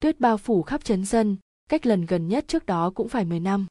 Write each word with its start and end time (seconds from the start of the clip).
tuyết 0.00 0.20
bao 0.20 0.36
phủ 0.36 0.62
khắp 0.62 0.84
trấn 0.84 1.04
dân, 1.04 1.36
cách 1.68 1.86
lần 1.86 2.06
gần 2.06 2.28
nhất 2.28 2.44
trước 2.48 2.66
đó 2.66 2.90
cũng 2.90 3.08
phải 3.08 3.24
10 3.24 3.40
năm. 3.40 3.66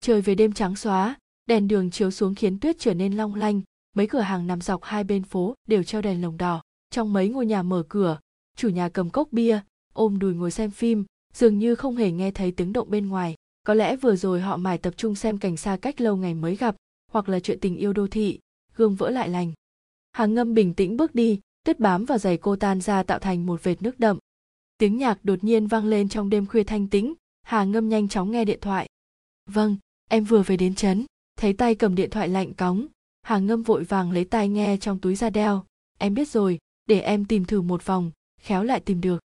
Trời 0.00 0.20
về 0.20 0.34
đêm 0.34 0.52
trắng 0.52 0.76
xóa, 0.76 1.16
đèn 1.46 1.68
đường 1.68 1.90
chiếu 1.90 2.10
xuống 2.10 2.34
khiến 2.34 2.60
tuyết 2.60 2.76
trở 2.78 2.94
nên 2.94 3.16
long 3.16 3.34
lanh. 3.34 3.60
Mấy 3.96 4.06
cửa 4.06 4.20
hàng 4.20 4.46
nằm 4.46 4.60
dọc 4.60 4.82
hai 4.82 5.04
bên 5.04 5.22
phố 5.24 5.54
đều 5.68 5.82
treo 5.82 6.02
đèn 6.02 6.22
lồng 6.22 6.36
đỏ. 6.36 6.62
Trong 6.90 7.12
mấy 7.12 7.28
ngôi 7.28 7.46
nhà 7.46 7.62
mở 7.62 7.82
cửa, 7.88 8.18
chủ 8.56 8.68
nhà 8.68 8.88
cầm 8.88 9.10
cốc 9.10 9.28
bia, 9.32 9.60
ôm 9.92 10.18
đùi 10.18 10.34
ngồi 10.34 10.50
xem 10.50 10.70
phim, 10.70 11.04
dường 11.32 11.58
như 11.58 11.74
không 11.74 11.96
hề 11.96 12.10
nghe 12.10 12.30
thấy 12.30 12.52
tiếng 12.52 12.72
động 12.72 12.90
bên 12.90 13.08
ngoài. 13.08 13.34
Có 13.66 13.74
lẽ 13.74 13.96
vừa 13.96 14.16
rồi 14.16 14.40
họ 14.40 14.56
mải 14.56 14.78
tập 14.78 14.94
trung 14.96 15.14
xem 15.14 15.38
cảnh 15.38 15.56
xa 15.56 15.76
cách 15.76 16.00
lâu 16.00 16.16
ngày 16.16 16.34
mới 16.34 16.56
gặp, 16.56 16.76
hoặc 17.12 17.28
là 17.28 17.40
chuyện 17.40 17.60
tình 17.60 17.76
yêu 17.76 17.92
đô 17.92 18.06
thị, 18.06 18.38
gương 18.76 18.94
vỡ 18.94 19.10
lại 19.10 19.28
lành. 19.28 19.52
Hàng 20.12 20.34
ngâm 20.34 20.54
bình 20.54 20.74
tĩnh 20.74 20.96
bước 20.96 21.14
đi, 21.14 21.40
tuyết 21.64 21.80
bám 21.80 22.04
vào 22.04 22.18
giày 22.18 22.36
cô 22.36 22.56
tan 22.56 22.80
ra 22.80 23.02
tạo 23.02 23.18
thành 23.18 23.46
một 23.46 23.62
vệt 23.62 23.82
nước 23.82 24.00
đậm 24.00 24.18
tiếng 24.84 24.98
nhạc 24.98 25.24
đột 25.24 25.44
nhiên 25.44 25.66
vang 25.66 25.86
lên 25.86 26.08
trong 26.08 26.30
đêm 26.30 26.46
khuya 26.46 26.64
thanh 26.64 26.88
tĩnh, 26.88 27.14
hà 27.42 27.64
ngâm 27.64 27.88
nhanh 27.88 28.08
chóng 28.08 28.30
nghe 28.30 28.44
điện 28.44 28.58
thoại. 28.60 28.88
Vâng 29.50 29.76
em 30.10 30.24
vừa 30.24 30.42
về 30.42 30.56
đến 30.56 30.74
trấn. 30.74 31.04
Thấy 31.36 31.52
tay 31.52 31.74
cầm 31.74 31.94
điện 31.94 32.10
thoại 32.10 32.28
lạnh 32.28 32.54
cóng, 32.54 32.86
hà 33.22 33.38
ngâm 33.38 33.62
vội 33.62 33.84
vàng 33.84 34.12
lấy 34.12 34.24
tai 34.24 34.48
nghe 34.48 34.76
trong 34.76 34.98
túi 34.98 35.14
ra 35.14 35.30
đeo. 35.30 35.64
Em 35.98 36.14
biết 36.14 36.28
rồi, 36.28 36.58
để 36.86 37.00
em 37.00 37.24
tìm 37.24 37.44
thử 37.44 37.62
một 37.62 37.86
vòng, 37.86 38.10
khéo 38.40 38.64
lại 38.64 38.80
tìm 38.80 39.00
được. 39.00 39.20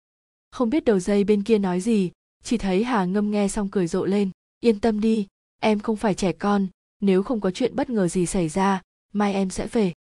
Không 0.51 0.69
biết 0.69 0.85
đầu 0.85 0.99
dây 0.99 1.23
bên 1.23 1.43
kia 1.43 1.57
nói 1.57 1.81
gì, 1.81 2.11
chỉ 2.43 2.57
thấy 2.57 2.83
hà 2.83 3.05
ngâm 3.05 3.31
nghe 3.31 3.47
xong 3.47 3.69
cười 3.69 3.87
rộ 3.87 4.05
lên. 4.05 4.29
Yên 4.59 4.79
tâm 4.79 5.01
đi, 5.01 5.27
em 5.59 5.79
không 5.79 5.95
phải 5.95 6.13
trẻ 6.13 6.31
con, 6.31 6.67
nếu 7.01 7.23
không 7.23 7.41
có 7.41 7.51
chuyện 7.51 7.75
bất 7.75 7.89
ngờ 7.89 8.07
gì 8.07 8.25
xảy 8.25 8.49
ra, 8.49 8.81
mai 9.13 9.33
em 9.33 9.49
sẽ 9.49 9.67
về. 9.67 9.93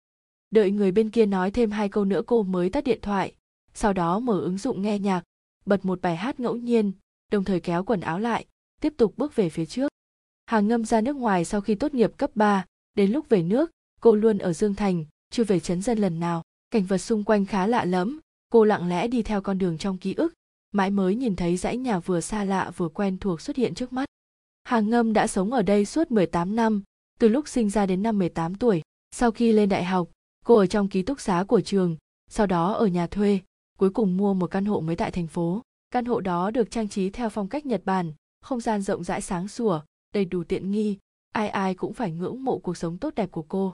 Đợi 0.51 0.71
người 0.71 0.91
bên 0.91 1.09
kia 1.09 1.25
nói 1.25 1.51
thêm 1.51 1.71
hai 1.71 1.89
câu 1.89 2.05
nữa 2.05 2.21
cô 2.25 2.43
mới 2.43 2.69
tắt 2.69 2.83
điện 2.83 2.99
thoại, 3.01 3.33
sau 3.73 3.93
đó 3.93 4.19
mở 4.19 4.39
ứng 4.39 4.57
dụng 4.57 4.81
nghe 4.81 4.99
nhạc 4.99 5.23
bật 5.65 5.85
một 5.85 6.01
bài 6.01 6.15
hát 6.15 6.39
ngẫu 6.39 6.55
nhiên 6.55 6.91
đồng 7.31 7.43
thời 7.43 7.59
kéo 7.59 7.83
quần 7.83 8.01
áo 8.01 8.19
lại 8.19 8.45
tiếp 8.81 8.93
tục 8.97 9.13
bước 9.17 9.35
về 9.35 9.49
phía 9.49 9.65
trước. 9.65 9.91
Hàng 10.45 10.67
ngâm 10.67 10.85
ra 10.85 11.01
nước 11.01 11.15
ngoài 11.15 11.45
sau 11.45 11.61
khi 11.61 11.75
tốt 11.75 11.93
nghiệp 11.93 12.11
cấp 12.17 12.31
3, 12.35 12.65
đến 12.95 13.11
lúc 13.11 13.29
về 13.29 13.43
nước 13.43 13.71
cô 14.01 14.15
luôn 14.15 14.37
ở 14.37 14.53
dương 14.53 14.75
thành 14.75 15.05
chưa 15.29 15.43
về 15.43 15.59
chấn 15.59 15.81
dân 15.81 15.97
lần 15.97 16.19
nào. 16.19 16.41
Cảnh 16.71 16.85
vật 16.85 16.97
xung 16.97 17.23
quanh 17.23 17.45
khá 17.45 17.67
lạ 17.67 17.85
lẫm 17.85 18.19
cô 18.49 18.63
lặng 18.63 18.89
lẽ 18.89 19.07
đi 19.07 19.23
theo 19.23 19.41
con 19.41 19.57
đường 19.57 19.77
trong 19.77 19.97
ký 19.97 20.13
ức 20.13 20.33
mãi 20.71 20.89
mới 20.89 21.15
nhìn 21.15 21.35
thấy 21.35 21.57
dãy 21.57 21.77
nhà 21.77 21.99
vừa 21.99 22.21
xa 22.21 22.43
lạ 22.43 22.71
vừa 22.77 22.89
quen 22.89 23.17
thuộc 23.17 23.41
xuất 23.41 23.55
hiện 23.55 23.73
trước 23.73 23.93
mắt. 23.93 24.05
Hàng 24.63 24.89
ngâm 24.89 25.13
đã 25.13 25.27
sống 25.27 25.53
ở 25.53 25.61
đây 25.61 25.85
suốt 25.85 26.11
18 26.11 26.55
năm 26.55 26.83
từ 27.19 27.27
lúc 27.27 27.47
sinh 27.47 27.69
ra 27.69 27.85
đến 27.85 28.03
năm 28.03 28.19
18 28.19 28.55
tuổi. 28.55 28.81
Sau 29.11 29.31
khi 29.31 29.51
lên 29.51 29.69
đại 29.69 29.83
học 29.83 30.09
cô 30.45 30.55
ở 30.55 30.67
trong 30.67 30.87
ký 30.87 31.01
túc 31.01 31.19
xá 31.19 31.43
của 31.47 31.61
trường 31.61 31.97
sau 32.29 32.47
đó 32.47 32.73
ở 32.73 32.87
nhà 32.87 33.07
thuê 33.07 33.39
cuối 33.79 33.89
cùng 33.89 34.17
mua 34.17 34.33
một 34.33 34.51
căn 34.51 34.65
hộ 34.65 34.79
mới 34.79 34.95
tại 34.95 35.11
thành 35.11 35.27
phố. 35.27 35.61
Căn 35.91 36.05
hộ 36.05 36.19
đó 36.19 36.51
được 36.51 36.71
trang 36.71 36.87
trí 36.87 37.09
theo 37.09 37.29
phong 37.29 37.47
cách 37.47 37.65
nhật 37.65 37.81
bản, 37.85 38.13
không 38.41 38.59
gian 38.59 38.81
rộng 38.81 39.03
rãi 39.03 39.21
sáng 39.21 39.47
sủa, 39.47 39.81
đầy 40.13 40.25
đủ 40.25 40.43
tiện 40.43 40.71
nghi, 40.71 40.97
ai 41.31 41.49
ai 41.49 41.75
cũng 41.75 41.93
phải 41.93 42.11
ngưỡng 42.11 42.43
mộ 42.43 42.57
cuộc 42.57 42.77
sống 42.77 42.97
tốt 42.97 43.15
đẹp 43.15 43.31
của 43.31 43.41
cô. 43.41 43.73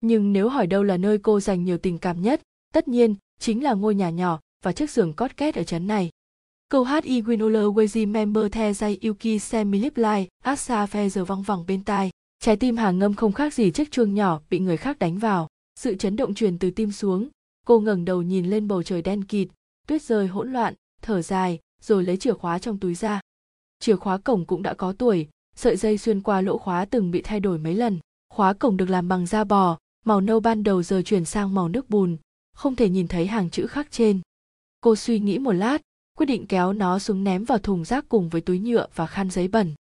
Nhưng 0.00 0.32
nếu 0.32 0.48
hỏi 0.48 0.66
đâu 0.66 0.82
là 0.82 0.96
nơi 0.96 1.18
cô 1.18 1.40
dành 1.40 1.64
nhiều 1.64 1.78
tình 1.78 1.98
cảm 1.98 2.22
nhất, 2.22 2.42
tất 2.72 2.88
nhiên 2.88 3.14
chính 3.40 3.62
là 3.62 3.72
ngôi 3.72 3.94
nhà 3.94 4.10
nhỏ 4.10 4.40
và 4.64 4.72
chiếc 4.72 4.90
giường 4.90 5.12
cót 5.12 5.36
két 5.36 5.54
ở 5.54 5.64
trấn 5.64 5.86
này. 5.86 6.10
Câu 6.68 6.84
hát 6.84 7.04
I 7.04 7.22
Winola 7.22 7.74
Wazy 7.74 8.08
Member 8.10 8.52
The 8.52 8.72
Jay 8.72 8.96
Yuki 9.08 9.42
Semilip 9.42 9.96
Lai 9.96 10.28
Asa 10.42 10.86
Fe 10.86 11.08
giờ 11.08 11.24
văng 11.24 11.42
vẳng 11.42 11.64
bên 11.66 11.84
tai. 11.84 12.10
Trái 12.38 12.56
tim 12.56 12.76
hàng 12.76 12.98
ngâm 12.98 13.14
không 13.14 13.32
khác 13.32 13.54
gì 13.54 13.70
chiếc 13.70 13.90
chuông 13.90 14.14
nhỏ 14.14 14.40
bị 14.50 14.58
người 14.58 14.76
khác 14.76 14.98
đánh 14.98 15.18
vào. 15.18 15.48
Sự 15.80 15.94
chấn 15.94 16.16
động 16.16 16.34
truyền 16.34 16.58
từ 16.58 16.70
tim 16.70 16.92
xuống 16.92 17.28
cô 17.64 17.80
ngẩng 17.80 18.04
đầu 18.04 18.22
nhìn 18.22 18.50
lên 18.50 18.68
bầu 18.68 18.82
trời 18.82 19.02
đen 19.02 19.24
kịt, 19.24 19.48
tuyết 19.86 20.02
rơi 20.02 20.26
hỗn 20.26 20.52
loạn, 20.52 20.74
thở 21.02 21.22
dài, 21.22 21.58
rồi 21.82 22.04
lấy 22.04 22.16
chìa 22.16 22.34
khóa 22.34 22.58
trong 22.58 22.78
túi 22.78 22.94
ra. 22.94 23.20
Chìa 23.80 23.96
khóa 23.96 24.18
cổng 24.18 24.44
cũng 24.44 24.62
đã 24.62 24.74
có 24.74 24.92
tuổi, 24.92 25.28
sợi 25.56 25.76
dây 25.76 25.98
xuyên 25.98 26.20
qua 26.20 26.40
lỗ 26.40 26.58
khóa 26.58 26.84
từng 26.84 27.10
bị 27.10 27.22
thay 27.22 27.40
đổi 27.40 27.58
mấy 27.58 27.74
lần. 27.74 27.98
Khóa 28.30 28.52
cổng 28.52 28.76
được 28.76 28.90
làm 28.90 29.08
bằng 29.08 29.26
da 29.26 29.44
bò, 29.44 29.78
màu 30.04 30.20
nâu 30.20 30.40
ban 30.40 30.62
đầu 30.62 30.82
giờ 30.82 31.02
chuyển 31.02 31.24
sang 31.24 31.54
màu 31.54 31.68
nước 31.68 31.90
bùn, 31.90 32.16
không 32.56 32.76
thể 32.76 32.88
nhìn 32.88 33.08
thấy 33.08 33.26
hàng 33.26 33.50
chữ 33.50 33.66
khắc 33.66 33.90
trên. 33.90 34.20
Cô 34.80 34.96
suy 34.96 35.20
nghĩ 35.20 35.38
một 35.38 35.52
lát, 35.52 35.78
quyết 36.18 36.26
định 36.26 36.46
kéo 36.46 36.72
nó 36.72 36.98
xuống 36.98 37.24
ném 37.24 37.44
vào 37.44 37.58
thùng 37.58 37.84
rác 37.84 38.08
cùng 38.08 38.28
với 38.28 38.40
túi 38.40 38.58
nhựa 38.58 38.86
và 38.94 39.06
khăn 39.06 39.30
giấy 39.30 39.48
bẩn. 39.48 39.74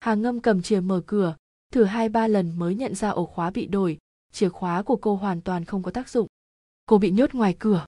Hà 0.00 0.14
ngâm 0.14 0.40
cầm 0.40 0.62
chìa 0.62 0.80
mở 0.80 1.02
cửa, 1.06 1.36
thử 1.72 1.84
hai 1.84 2.08
ba 2.08 2.26
lần 2.26 2.58
mới 2.58 2.74
nhận 2.74 2.94
ra 2.94 3.10
ổ 3.10 3.26
khóa 3.26 3.50
bị 3.50 3.66
đổi. 3.66 3.98
Chìa 4.32 4.48
khóa 4.48 4.82
của 4.82 4.96
cô 4.96 5.16
hoàn 5.16 5.40
toàn 5.40 5.64
không 5.64 5.82
có 5.82 5.90
tác 5.90 6.08
dụng 6.08 6.26
cô 6.90 6.98
bị 6.98 7.10
nhốt 7.10 7.34
ngoài 7.34 7.56
cửa. 7.58 7.86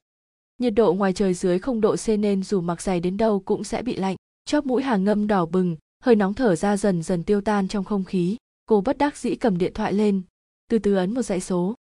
Nhiệt 0.57 0.73
độ 0.75 0.93
ngoài 0.93 1.13
trời 1.13 1.33
dưới 1.33 1.59
không 1.59 1.81
độ 1.81 1.95
c 1.95 2.09
nên 2.19 2.43
dù 2.43 2.61
mặc 2.61 2.81
giày 2.81 2.99
đến 2.99 3.17
đâu 3.17 3.39
cũng 3.39 3.63
sẽ 3.63 3.81
bị 3.81 3.95
lạnh. 3.95 4.15
Chóp 4.45 4.65
mũi 4.65 4.83
hàng 4.83 5.03
ngâm 5.03 5.27
đỏ 5.27 5.45
bừng, 5.45 5.75
hơi 6.03 6.15
nóng 6.15 6.33
thở 6.33 6.55
ra 6.55 6.77
dần 6.77 7.03
dần 7.03 7.23
tiêu 7.23 7.41
tan 7.41 7.67
trong 7.67 7.83
không 7.83 8.03
khí. 8.03 8.37
Cô 8.65 8.81
bất 8.81 8.97
đắc 8.97 9.17
dĩ 9.17 9.35
cầm 9.35 9.57
điện 9.57 9.73
thoại 9.73 9.93
lên. 9.93 10.21
Từ 10.69 10.79
từ 10.79 10.95
ấn 10.95 11.13
một 11.13 11.21
dãy 11.21 11.41
số. 11.41 11.75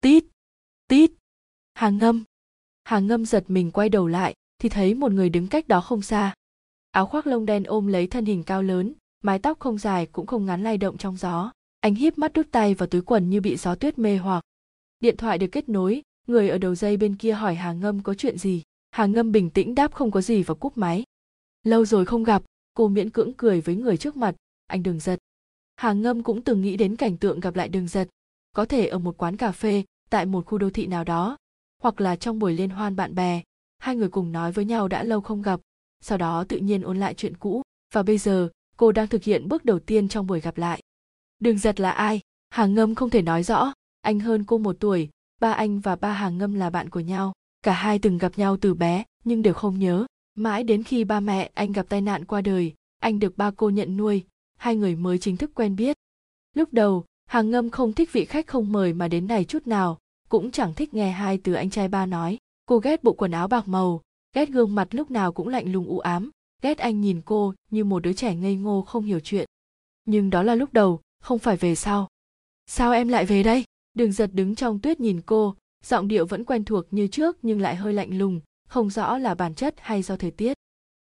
Tít 0.00 0.24
tít. 0.88 1.10
Hàng 1.74 1.98
ngâm. 1.98 2.24
Hàng 2.84 3.06
ngâm 3.06 3.26
giật 3.26 3.44
mình 3.48 3.70
quay 3.70 3.88
đầu 3.88 4.06
lại, 4.06 4.34
thì 4.58 4.68
thấy 4.68 4.94
một 4.94 5.12
người 5.12 5.28
đứng 5.28 5.46
cách 5.46 5.68
đó 5.68 5.80
không 5.80 6.02
xa. 6.02 6.34
Áo 6.90 7.06
khoác 7.06 7.26
lông 7.26 7.46
đen 7.46 7.64
ôm 7.64 7.86
lấy 7.86 8.06
thân 8.06 8.24
hình 8.24 8.42
cao 8.42 8.62
lớn, 8.62 8.92
mái 9.22 9.38
tóc 9.38 9.58
không 9.58 9.78
dài 9.78 10.06
cũng 10.06 10.26
không 10.26 10.46
ngắn 10.46 10.62
lay 10.62 10.78
động 10.78 10.96
trong 10.96 11.16
gió. 11.16 11.52
Anh 11.80 11.94
híp 11.94 12.18
mắt 12.18 12.32
đút 12.32 12.50
tay 12.50 12.74
vào 12.74 12.86
túi 12.86 13.02
quần 13.02 13.30
như 13.30 13.40
bị 13.40 13.56
gió 13.56 13.74
tuyết 13.74 13.98
mê 13.98 14.16
hoặc. 14.16 14.44
Điện 15.00 15.16
thoại 15.16 15.38
được 15.38 15.48
kết 15.52 15.68
nối 15.68 16.02
người 16.30 16.48
ở 16.48 16.58
đầu 16.58 16.74
dây 16.74 16.96
bên 16.96 17.16
kia 17.16 17.32
hỏi 17.32 17.54
hà 17.54 17.72
ngâm 17.72 18.02
có 18.02 18.14
chuyện 18.14 18.38
gì. 18.38 18.62
Hà 18.90 19.06
ngâm 19.06 19.32
bình 19.32 19.50
tĩnh 19.50 19.74
đáp 19.74 19.94
không 19.94 20.10
có 20.10 20.20
gì 20.20 20.42
và 20.42 20.54
cúp 20.54 20.78
máy. 20.78 21.04
Lâu 21.62 21.84
rồi 21.84 22.06
không 22.06 22.24
gặp, 22.24 22.42
cô 22.74 22.88
miễn 22.88 23.10
cưỡng 23.10 23.32
cười 23.36 23.60
với 23.60 23.76
người 23.76 23.96
trước 23.96 24.16
mặt. 24.16 24.34
Anh 24.66 24.82
đừng 24.82 25.00
giật. 25.00 25.18
Hà 25.76 25.92
ngâm 25.92 26.22
cũng 26.22 26.42
từng 26.42 26.62
nghĩ 26.62 26.76
đến 26.76 26.96
cảnh 26.96 27.16
tượng 27.16 27.40
gặp 27.40 27.56
lại 27.56 27.68
đường 27.68 27.88
giật. 27.88 28.08
Có 28.52 28.64
thể 28.64 28.86
ở 28.86 28.98
một 28.98 29.16
quán 29.18 29.36
cà 29.36 29.52
phê, 29.52 29.84
tại 30.10 30.26
một 30.26 30.46
khu 30.46 30.58
đô 30.58 30.70
thị 30.70 30.86
nào 30.86 31.04
đó, 31.04 31.36
hoặc 31.82 32.00
là 32.00 32.16
trong 32.16 32.38
buổi 32.38 32.52
liên 32.52 32.70
hoan 32.70 32.96
bạn 32.96 33.14
bè, 33.14 33.42
hai 33.78 33.96
người 33.96 34.08
cùng 34.08 34.32
nói 34.32 34.52
với 34.52 34.64
nhau 34.64 34.88
đã 34.88 35.02
lâu 35.02 35.20
không 35.20 35.42
gặp. 35.42 35.60
Sau 36.00 36.18
đó 36.18 36.44
tự 36.48 36.56
nhiên 36.56 36.82
ôn 36.82 37.00
lại 37.00 37.14
chuyện 37.14 37.36
cũ, 37.36 37.62
và 37.94 38.02
bây 38.02 38.18
giờ, 38.18 38.48
cô 38.76 38.92
đang 38.92 39.08
thực 39.08 39.22
hiện 39.22 39.48
bước 39.48 39.64
đầu 39.64 39.78
tiên 39.78 40.08
trong 40.08 40.26
buổi 40.26 40.40
gặp 40.40 40.58
lại. 40.58 40.80
Đường 41.40 41.58
giật 41.58 41.80
là 41.80 41.90
ai? 41.90 42.20
Hà 42.50 42.66
ngâm 42.66 42.94
không 42.94 43.10
thể 43.10 43.22
nói 43.22 43.42
rõ. 43.42 43.72
Anh 44.00 44.20
hơn 44.20 44.44
cô 44.44 44.58
một 44.58 44.76
tuổi 44.80 45.08
ba 45.40 45.52
anh 45.52 45.80
và 45.80 45.96
ba 45.96 46.12
hàng 46.12 46.38
ngâm 46.38 46.54
là 46.54 46.70
bạn 46.70 46.88
của 46.88 47.00
nhau. 47.00 47.32
Cả 47.62 47.72
hai 47.72 47.98
từng 47.98 48.18
gặp 48.18 48.38
nhau 48.38 48.56
từ 48.56 48.74
bé, 48.74 49.04
nhưng 49.24 49.42
đều 49.42 49.54
không 49.54 49.78
nhớ. 49.78 50.06
Mãi 50.34 50.64
đến 50.64 50.82
khi 50.82 51.04
ba 51.04 51.20
mẹ 51.20 51.50
anh 51.54 51.72
gặp 51.72 51.86
tai 51.88 52.00
nạn 52.00 52.24
qua 52.24 52.40
đời, 52.40 52.74
anh 52.98 53.18
được 53.18 53.36
ba 53.36 53.50
cô 53.50 53.70
nhận 53.70 53.96
nuôi. 53.96 54.24
Hai 54.58 54.76
người 54.76 54.96
mới 54.96 55.18
chính 55.18 55.36
thức 55.36 55.50
quen 55.54 55.76
biết. 55.76 55.96
Lúc 56.54 56.72
đầu 56.72 57.04
hàng 57.26 57.50
ngâm 57.50 57.70
không 57.70 57.92
thích 57.92 58.12
vị 58.12 58.24
khách 58.24 58.46
không 58.46 58.72
mời 58.72 58.92
mà 58.92 59.08
đến 59.08 59.26
này 59.26 59.44
chút 59.44 59.66
nào, 59.66 59.98
cũng 60.28 60.50
chẳng 60.50 60.74
thích 60.74 60.94
nghe 60.94 61.10
hai 61.10 61.38
từ 61.38 61.52
anh 61.52 61.70
trai 61.70 61.88
ba 61.88 62.06
nói. 62.06 62.38
Cô 62.66 62.78
ghét 62.78 63.04
bộ 63.04 63.12
quần 63.12 63.30
áo 63.30 63.48
bạc 63.48 63.68
màu, 63.68 64.00
ghét 64.34 64.48
gương 64.48 64.74
mặt 64.74 64.88
lúc 64.90 65.10
nào 65.10 65.32
cũng 65.32 65.48
lạnh 65.48 65.72
lùng 65.72 65.86
u 65.86 65.98
ám, 65.98 66.30
ghét 66.62 66.78
anh 66.78 67.00
nhìn 67.00 67.20
cô 67.24 67.54
như 67.70 67.84
một 67.84 68.02
đứa 68.02 68.12
trẻ 68.12 68.34
ngây 68.34 68.56
ngô 68.56 68.82
không 68.82 69.04
hiểu 69.04 69.20
chuyện. 69.20 69.48
Nhưng 70.04 70.30
đó 70.30 70.42
là 70.42 70.54
lúc 70.54 70.72
đầu, 70.72 71.00
không 71.22 71.38
phải 71.38 71.56
về 71.56 71.74
sau. 71.74 72.08
Sao 72.66 72.92
em 72.92 73.08
lại 73.08 73.24
về 73.26 73.42
đây? 73.42 73.64
Đường 73.94 74.12
giật 74.12 74.30
đứng 74.32 74.54
trong 74.54 74.78
tuyết 74.78 75.00
nhìn 75.00 75.20
cô, 75.26 75.56
giọng 75.84 76.08
điệu 76.08 76.26
vẫn 76.26 76.44
quen 76.44 76.64
thuộc 76.64 76.84
như 76.90 77.06
trước 77.06 77.38
nhưng 77.42 77.60
lại 77.60 77.76
hơi 77.76 77.92
lạnh 77.92 78.18
lùng, 78.18 78.40
không 78.68 78.90
rõ 78.90 79.18
là 79.18 79.34
bản 79.34 79.54
chất 79.54 79.74
hay 79.78 80.02
do 80.02 80.16
thời 80.16 80.30
tiết. 80.30 80.54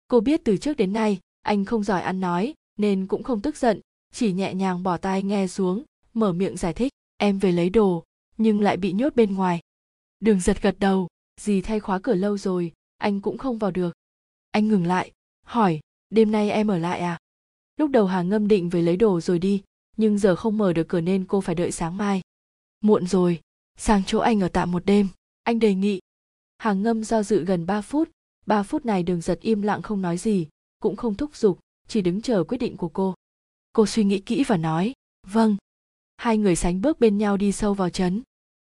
Cô 0.08 0.20
biết 0.20 0.42
từ 0.44 0.58
trước 0.58 0.78
đến 0.78 0.94
nay, 0.94 1.20
anh 1.42 1.66
không 1.66 1.84
giỏi 1.84 2.02
ăn 2.02 2.20
nói, 2.20 2.54
nên 2.78 3.08
cũng 3.08 3.24
không 3.24 3.42
tức 3.42 3.58
giận, 3.58 3.82
chỉ 4.14 4.34
nhẹ 4.34 4.54
nhàng 4.54 4.84
bỏ 4.84 4.98
tai 4.98 5.24
nghe 5.24 5.48
xuống, 5.48 5.84
mở 6.14 6.34
miệng 6.34 6.58
giải 6.58 6.74
thích, 6.74 6.92
em 7.18 7.40
về 7.40 7.52
lấy 7.52 7.70
đồ, 7.70 8.04
nhưng 8.38 8.62
lại 8.62 8.78
bị 8.78 8.92
nhốt 8.92 9.16
bên 9.16 9.36
ngoài. 9.36 9.60
Đường 10.20 10.40
giật 10.40 10.62
gật 10.62 10.76
đầu, 10.80 11.08
dì 11.42 11.62
thay 11.62 11.80
khóa 11.80 12.00
cửa 12.00 12.14
lâu 12.16 12.38
rồi, 12.38 12.72
anh 12.98 13.22
cũng 13.22 13.38
không 13.38 13.58
vào 13.58 13.72
được. 13.72 13.94
Anh 14.52 14.68
ngừng 14.68 14.86
lại, 14.86 15.12
hỏi, 15.46 15.80
đêm 16.10 16.32
nay 16.32 16.52
em 16.52 16.68
ở 16.68 16.78
lại 16.78 17.00
à? 17.00 17.18
Lúc 17.78 17.92
đầu 17.92 18.06
hà 18.06 18.22
ngâm 18.22 18.48
định 18.48 18.70
về 18.70 18.82
lấy 18.82 18.98
đồ 18.98 19.22
rồi 19.22 19.40
đi, 19.40 19.64
nhưng 19.98 20.18
giờ 20.18 20.36
không 20.36 20.58
mở 20.58 20.74
được 20.74 20.88
cửa 20.88 21.02
nên 21.02 21.26
cô 21.26 21.42
phải 21.42 21.56
đợi 21.56 21.72
sáng 21.72 21.98
mai 21.98 22.22
muộn 22.86 23.08
rồi. 23.08 23.40
Sang 23.78 24.04
chỗ 24.06 24.20
anh 24.20 24.40
ở 24.40 24.48
tạm 24.48 24.72
một 24.72 24.86
đêm. 24.86 25.08
Anh 25.44 25.60
đề 25.60 25.74
nghị. 25.74 26.00
Hàng 26.58 26.84
ngâm 26.84 27.04
do 27.04 27.24
dự 27.24 27.46
gần 27.46 27.66
3 27.66 27.82
phút. 27.82 28.10
3 28.46 28.64
phút 28.64 28.86
này 28.86 29.04
đường 29.04 29.22
giật 29.22 29.40
im 29.42 29.62
lặng 29.62 29.82
không 29.82 30.02
nói 30.02 30.18
gì, 30.18 30.48
cũng 30.80 30.96
không 30.96 31.16
thúc 31.16 31.36
giục, 31.36 31.60
chỉ 31.88 32.02
đứng 32.02 32.22
chờ 32.22 32.44
quyết 32.44 32.58
định 32.58 32.78
của 32.78 32.90
cô. 32.90 33.16
Cô 33.74 33.86
suy 33.86 34.04
nghĩ 34.04 34.20
kỹ 34.20 34.44
và 34.48 34.58
nói 34.58 34.94
vâng. 35.28 35.58
Hai 36.18 36.38
người 36.38 36.56
sánh 36.56 36.82
bước 36.82 37.00
bên 37.00 37.18
nhau 37.18 37.38
đi 37.38 37.52
sâu 37.52 37.74
vào 37.74 37.90
trấn. 37.90 38.22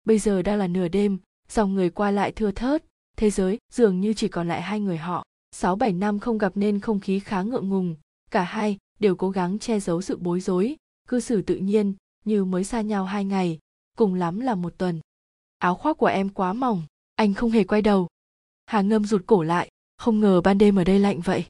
Bây 0.05 0.19
giờ 0.19 0.43
đang 0.43 0.59
là 0.59 0.67
nửa 0.67 0.89
đêm, 0.89 1.19
dòng 1.49 1.75
người 1.75 1.91
qua 1.91 2.11
lại 2.11 2.33
thưa 2.33 2.51
thớt. 2.51 2.85
Thế 3.17 3.31
giới 3.31 3.59
dường 3.73 4.01
như 4.01 4.15
chỉ 4.15 4.29
còn 4.29 4.49
lại 4.49 4.63
hai 4.63 4.81
người 4.81 4.97
họ. 4.97 5.25
Sáu 5.53 5.77
bảy 5.77 5.93
năm 5.93 6.19
không 6.19 6.39
gặp 6.39 6.53
nên 6.57 6.81
không 6.81 7.01
khí 7.01 7.21
khá 7.21 7.43
ngượng 7.43 7.69
ngùng. 7.69 7.97
Cả 8.31 8.43
hai 8.43 8.79
đều 9.01 9.17
cố 9.17 9.31
gắng 9.31 9.59
che 9.59 9.81
giấu 9.81 10.03
sự 10.03 10.17
bối 10.17 10.41
rối, 10.41 10.77
cư 11.09 11.21
xử 11.21 11.43
tự 11.43 11.57
nhiên, 11.57 11.95
như 12.25 12.45
mới 12.45 12.65
xa 12.65 12.81
nhau 12.81 13.05
hai 13.05 13.25
ngày 13.25 13.59
cùng 13.97 14.15
lắm 14.15 14.41
là 14.41 14.55
một 14.55 14.79
tuần. 14.79 15.01
Áo 15.59 15.75
khoác 15.75 15.97
của 15.97 16.07
em 16.07 16.29
quá 16.29 16.53
mỏng, 16.53 16.83
anh 17.15 17.35
không 17.35 17.51
hề 17.51 17.65
quay 17.65 17.83
đầu. 17.83 18.09
Hà 18.67 18.81
ngâm 18.81 19.05
rụt 19.05 19.27
cổ 19.27 19.43
lại, 19.43 19.69
không 19.97 20.21
ngờ 20.21 20.41
ban 20.41 20.59
đêm 20.59 20.77
ở 20.77 20.85
đây 20.85 20.99
lạnh 20.99 21.21
vậy. 21.21 21.45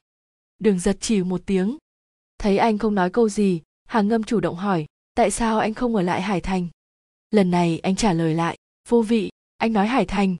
Đường 0.59 0.79
giật 0.79 0.97
chỉ 1.01 1.23
một 1.23 1.41
tiếng. 1.45 1.77
Thấy 2.37 2.57
anh 2.57 2.77
không 2.77 2.95
nói 2.95 3.09
câu 3.09 3.29
gì, 3.29 3.61
hà 3.85 4.01
ngâm 4.01 4.23
chủ 4.23 4.39
động 4.39 4.55
hỏi, 4.55 4.85
tại 5.15 5.31
sao 5.31 5.59
anh 5.59 5.73
không 5.73 5.95
ở 5.95 6.01
lại 6.01 6.21
hải 6.21 6.41
thành? 6.41 6.67
Lần 7.31 7.51
này 7.51 7.79
anh 7.79 7.95
trả 7.95 8.13
lời 8.13 8.33
lại, 8.33 8.57
vô 8.87 9.01
vị, 9.01 9.29
anh 9.57 9.73
nói 9.73 9.87
hải 9.87 10.05
thành. 10.05 10.35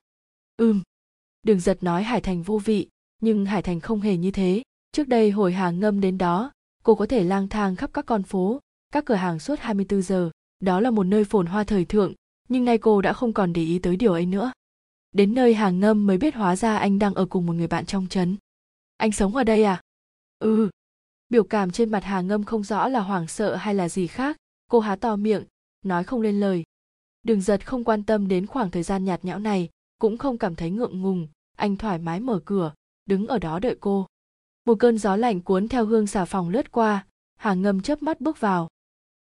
Ừm. 0.57 0.81
Đường 1.43 1.59
giật 1.59 1.83
nói 1.83 2.03
hải 2.03 2.21
thành 2.21 2.43
vô 2.43 2.57
vị, 2.57 2.89
nhưng 3.21 3.45
hải 3.45 3.61
thành 3.61 3.79
không 3.79 4.01
hề 4.01 4.17
như 4.17 4.31
thế. 4.31 4.63
Trước 4.91 5.07
đây 5.07 5.31
hồi 5.31 5.53
hà 5.53 5.71
ngâm 5.71 6.01
đến 6.01 6.17
đó, 6.17 6.51
cô 6.83 6.95
có 6.95 7.05
thể 7.05 7.23
lang 7.23 7.47
thang 7.47 7.75
khắp 7.75 7.89
các 7.93 8.05
con 8.05 8.23
phố, 8.23 8.59
các 8.91 9.05
cửa 9.05 9.15
hàng 9.15 9.39
suốt 9.39 9.59
24 9.59 10.01
giờ 10.01 10.31
đó 10.59 10.79
là 10.79 10.91
một 10.91 11.03
nơi 11.03 11.25
phồn 11.25 11.45
hoa 11.45 11.63
thời 11.63 11.85
thượng, 11.85 12.13
nhưng 12.49 12.65
nay 12.65 12.77
cô 12.77 13.01
đã 13.01 13.13
không 13.13 13.33
còn 13.33 13.53
để 13.53 13.61
ý 13.61 13.79
tới 13.79 13.95
điều 13.95 14.13
ấy 14.13 14.25
nữa. 14.25 14.51
Đến 15.11 15.33
nơi 15.33 15.53
hàng 15.53 15.79
ngâm 15.79 16.07
mới 16.07 16.17
biết 16.17 16.35
hóa 16.35 16.55
ra 16.55 16.77
anh 16.77 16.99
đang 16.99 17.13
ở 17.13 17.25
cùng 17.25 17.45
một 17.45 17.53
người 17.53 17.67
bạn 17.67 17.85
trong 17.85 18.07
trấn 18.07 18.37
anh 18.97 19.11
sống 19.11 19.35
ở 19.35 19.43
đây 19.43 19.63
à? 19.63 19.81
Ừ. 20.39 20.69
Biểu 21.29 21.43
cảm 21.43 21.71
trên 21.71 21.91
mặt 21.91 22.03
hàng 22.03 22.27
ngâm 22.27 22.43
không 22.43 22.63
rõ 22.63 22.87
là 22.87 22.99
hoảng 22.99 23.27
sợ 23.27 23.55
hay 23.55 23.75
là 23.75 23.89
gì 23.89 24.07
khác, 24.07 24.37
cô 24.67 24.79
há 24.79 24.95
to 24.95 25.15
miệng, 25.15 25.43
nói 25.85 26.03
không 26.03 26.21
lên 26.21 26.39
lời. 26.39 26.63
Đường 27.23 27.41
giật 27.41 27.67
không 27.67 27.83
quan 27.83 28.03
tâm 28.03 28.27
đến 28.27 28.45
khoảng 28.45 28.71
thời 28.71 28.83
gian 28.83 29.05
nhạt 29.05 29.25
nhẽo 29.25 29.39
này, 29.39 29.69
cũng 29.99 30.17
không 30.17 30.37
cảm 30.37 30.55
thấy 30.55 30.71
ngượng 30.71 31.01
ngùng, 31.01 31.27
anh 31.55 31.77
thoải 31.77 31.99
mái 31.99 32.19
mở 32.19 32.39
cửa, 32.45 32.73
đứng 33.05 33.27
ở 33.27 33.39
đó 33.39 33.59
đợi 33.59 33.77
cô. 33.79 34.07
Một 34.65 34.75
cơn 34.79 34.97
gió 34.97 35.15
lạnh 35.15 35.41
cuốn 35.41 35.67
theo 35.67 35.85
hương 35.85 36.07
xà 36.07 36.25
phòng 36.25 36.49
lướt 36.49 36.71
qua, 36.71 37.05
hàng 37.35 37.61
ngâm 37.61 37.81
chớp 37.81 38.03
mắt 38.03 38.21
bước 38.21 38.39
vào. 38.39 38.67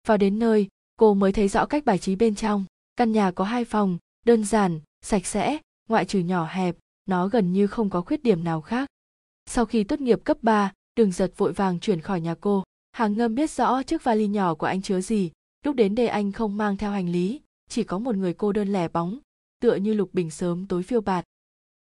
Vào 0.07 0.17
đến 0.17 0.39
nơi 0.39 0.69
cô 0.97 1.15
mới 1.15 1.33
thấy 1.33 1.49
rõ 1.49 1.67
cách 1.67 1.85
bài 1.85 1.99
trí 1.99 2.17
bên 2.17 2.35
trong. 2.35 2.65
Căn 2.97 3.13
nhà 3.13 3.31
có 3.31 3.45
hai 3.45 3.65
phòng 3.65 3.99
đơn 4.27 4.45
giản 4.45 4.81
sạch 5.03 5.27
sẽ 5.27 5.59
ngoại 5.89 6.05
trừ 6.05 6.19
nhỏ 6.19 6.47
hẹp 6.51 6.77
nó 7.07 7.29
gần 7.29 7.53
như 7.53 7.67
không 7.67 7.91
có 7.91 8.01
khuyết 8.01 8.23
điểm 8.23 8.45
nào 8.45 8.61
khác. 8.61 8.89
Sau 9.47 9.65
khi 9.65 9.85
tốt 9.85 10.01
nghiệp 10.01 10.21
cấp 10.25 10.39
3, 10.43 10.73
đường 10.97 11.13
giật 11.13 11.33
vội 11.37 11.53
vàng 11.53 11.81
chuyển 11.81 12.01
khỏi 12.01 12.21
nhà 12.21 12.35
cô. 12.41 12.65
Hàng 12.93 13.13
ngâm 13.13 13.35
biết 13.35 13.51
rõ 13.51 13.83
chiếc 13.83 14.05
vali 14.05 14.27
nhỏ 14.27 14.55
của 14.55 14.67
anh 14.67 14.83
chứa 14.83 15.01
gì. 15.01 15.31
Lúc 15.65 15.77
đến 15.77 15.95
đây 15.95 16.09
anh 16.09 16.33
không 16.33 16.57
mang 16.57 16.77
theo 16.77 16.91
hành 16.91 17.09
lý 17.09 17.41
chỉ 17.69 17.85
có 17.85 17.99
một 17.99 18.17
người 18.17 18.35
cô 18.35 18.53
đơn 18.53 18.73
lẻ 18.73 18.89
bóng 18.89 19.19
tựa 19.61 19.75
như 19.75 19.95
lục 19.95 20.11
bình 20.13 20.31
sớm 20.31 20.67
tối 20.67 20.83
phiêu 20.83 21.01
bạt. 21.01 21.25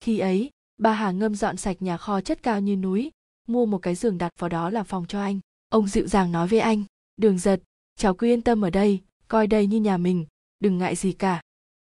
Khi 0.01 0.19
ấy 0.19 0.51
bà 0.79 0.93
hàng 0.93 1.19
ngâm 1.19 1.35
dọn 1.35 1.57
sạch 1.57 1.83
nhà 1.83 1.97
kho 1.97 2.21
chất 2.21 2.43
cao 2.43 2.61
như 2.61 2.77
núi 2.77 3.11
mua 3.49 3.67
một 3.67 3.79
cái 3.79 3.95
giường 3.95 4.19
đặt 4.19 4.33
vào 4.39 4.49
đó 4.49 4.71
làm 4.71 4.87
phòng 4.87 5.05
cho 5.09 5.21
anh. 5.21 5.41
Ông 5.69 5.89
dịu 5.89 6.07
dàng 6.07 6.33
nói 6.33 6.49
với 6.49 6.61
anh 6.61 6.85
đường 7.17 7.39
giật 7.39 7.63
cháu 7.97 8.15
cứ 8.15 8.27
yên 8.27 8.43
tâm 8.43 8.65
ở 8.65 8.71
đây, 8.71 9.01
coi 9.29 9.47
đây 9.47 9.67
như 9.67 9.81
nhà 9.81 9.97
mình, 9.97 10.27
đừng 10.61 10.79
ngại 10.79 10.97
gì 10.97 11.13
cả. 11.13 11.41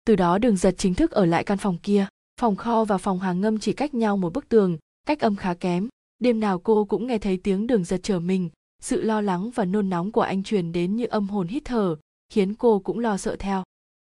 Từ 0.06 0.16
đó 0.16 0.38
đường 0.38 0.58
giật 0.58 0.76
chính 0.78 0.94
thức 0.94 1.12
ở 1.12 1.26
lại 1.26 1.44
căn 1.44 1.58
phòng 1.58 1.78
kia. 1.84 2.08
Phòng 2.42 2.56
kho 2.56 2.86
và 2.86 2.98
phòng 2.98 3.20
hàng 3.20 3.42
ngâm 3.42 3.60
chỉ 3.60 3.74
cách 3.74 3.94
nhau 3.94 4.18
một 4.18 4.34
bức 4.34 4.50
tường, 4.50 4.78
cách 5.06 5.20
âm 5.20 5.36
khá 5.36 5.54
kém. 5.54 5.88
Đêm 6.20 6.40
nào 6.40 6.60
cô 6.60 6.86
cũng 6.86 7.08
nghe 7.08 7.18
thấy 7.18 7.38
tiếng 7.38 7.68
đường 7.68 7.84
giật 7.84 8.00
trở 8.04 8.20
mình. 8.20 8.50
Sự 8.82 9.02
lo 9.02 9.22
lắng 9.22 9.52
và 9.56 9.66
nôn 9.66 9.90
nóng 9.90 10.12
của 10.12 10.22
anh 10.22 10.44
truyền 10.44 10.72
đến 10.72 10.96
như 10.96 11.06
âm 11.06 11.28
hồn 11.28 11.48
hít 11.48 11.66
thở, 11.66 11.96
khiến 12.30 12.54
cô 12.54 12.80
cũng 12.80 13.00
lo 13.00 13.18
sợ 13.18 13.36
theo. 13.40 13.64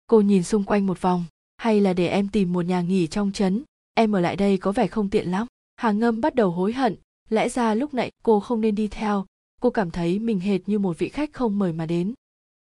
Cô 0.07 0.21
nhìn 0.21 0.43
xung 0.43 0.65
quanh 0.65 0.87
một 0.87 1.01
vòng, 1.01 1.25
hay 1.57 1.81
là 1.81 1.93
để 1.93 2.09
em 2.09 2.29
tìm 2.29 2.53
một 2.53 2.63
nhà 2.63 2.81
nghỉ 2.81 3.07
trong 3.07 3.33
trấn? 3.33 3.63
Em 3.95 4.13
ở 4.13 4.21
lại 4.21 4.37
đây 4.37 4.59
có 4.59 4.73
vẻ 4.73 4.87
không 4.87 5.11
tiện 5.11 5.31
lắm. 5.31 5.47
Hàng 5.77 5.99
ngâm 5.99 6.21
bắt 6.21 6.35
đầu 6.35 6.51
hối 6.51 6.73
hận. 6.73 6.97
Lẽ 7.29 7.49
ra 7.49 7.75
lúc 7.75 7.95
nãy 7.95 8.11
cô 8.23 8.41
không 8.41 8.61
nên 8.61 8.75
đi 8.75 8.89
theo 8.89 9.27
cô 9.63 9.71
cảm 9.71 9.91
thấy 9.91 10.19
mình 10.19 10.41
hệt 10.41 10.61
như 10.67 10.79
một 10.79 10.99
vị 10.99 11.09
khách 11.09 11.33
không 11.33 11.59
mời 11.59 11.73
mà 11.73 11.87
đến. 11.87 12.15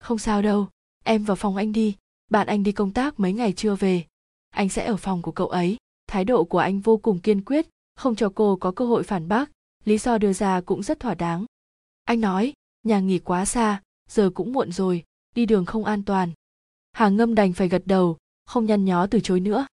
Không 0.00 0.18
sao 0.18 0.42
đâu, 0.42 0.68
em 1.04 1.24
vào 1.24 1.36
phòng 1.36 1.56
anh 1.56 1.72
đi. 1.72 1.96
Bạn 2.30 2.46
anh 2.46 2.62
đi 2.62 2.72
công 2.72 2.92
tác 2.92 3.20
mấy 3.20 3.32
ngày 3.32 3.52
chưa 3.52 3.74
về. 3.74 4.04
Anh 4.50 4.68
sẽ 4.68 4.86
ở 4.86 4.96
phòng 4.96 5.22
của 5.22 5.32
cậu 5.32 5.48
ấy. 5.48 5.76
Thái 6.06 6.24
độ 6.24 6.44
của 6.44 6.58
anh 6.58 6.80
vô 6.80 6.96
cùng 6.96 7.20
kiên 7.20 7.44
quyết, 7.44 7.68
không 7.96 8.14
cho 8.14 8.32
cô 8.34 8.56
có 8.56 8.70
cơ 8.70 8.86
hội 8.86 9.02
phản 9.02 9.28
bác. 9.28 9.50
Lý 9.84 9.98
do 9.98 10.18
đưa 10.18 10.32
ra 10.32 10.60
cũng 10.60 10.82
rất 10.82 11.00
thỏa 11.00 11.14
đáng. 11.14 11.44
Anh 12.04 12.20
nói, 12.20 12.52
nhà 12.82 13.00
nghỉ 13.00 13.18
quá 13.18 13.44
xa, 13.44 13.82
giờ 14.08 14.30
cũng 14.34 14.52
muộn 14.52 14.72
rồi, 14.72 15.04
đi 15.34 15.46
đường 15.46 15.64
không 15.64 15.84
an 15.84 16.04
toàn. 16.04 16.30
Hàng 16.92 17.16
ngâm 17.16 17.34
đành 17.34 17.52
phải 17.52 17.68
gật 17.68 17.82
đầu, 17.86 18.16
không 18.46 18.66
nhăn 18.66 18.84
nhó 18.84 19.06
từ 19.06 19.20
chối 19.20 19.40
nữa. 19.40 19.66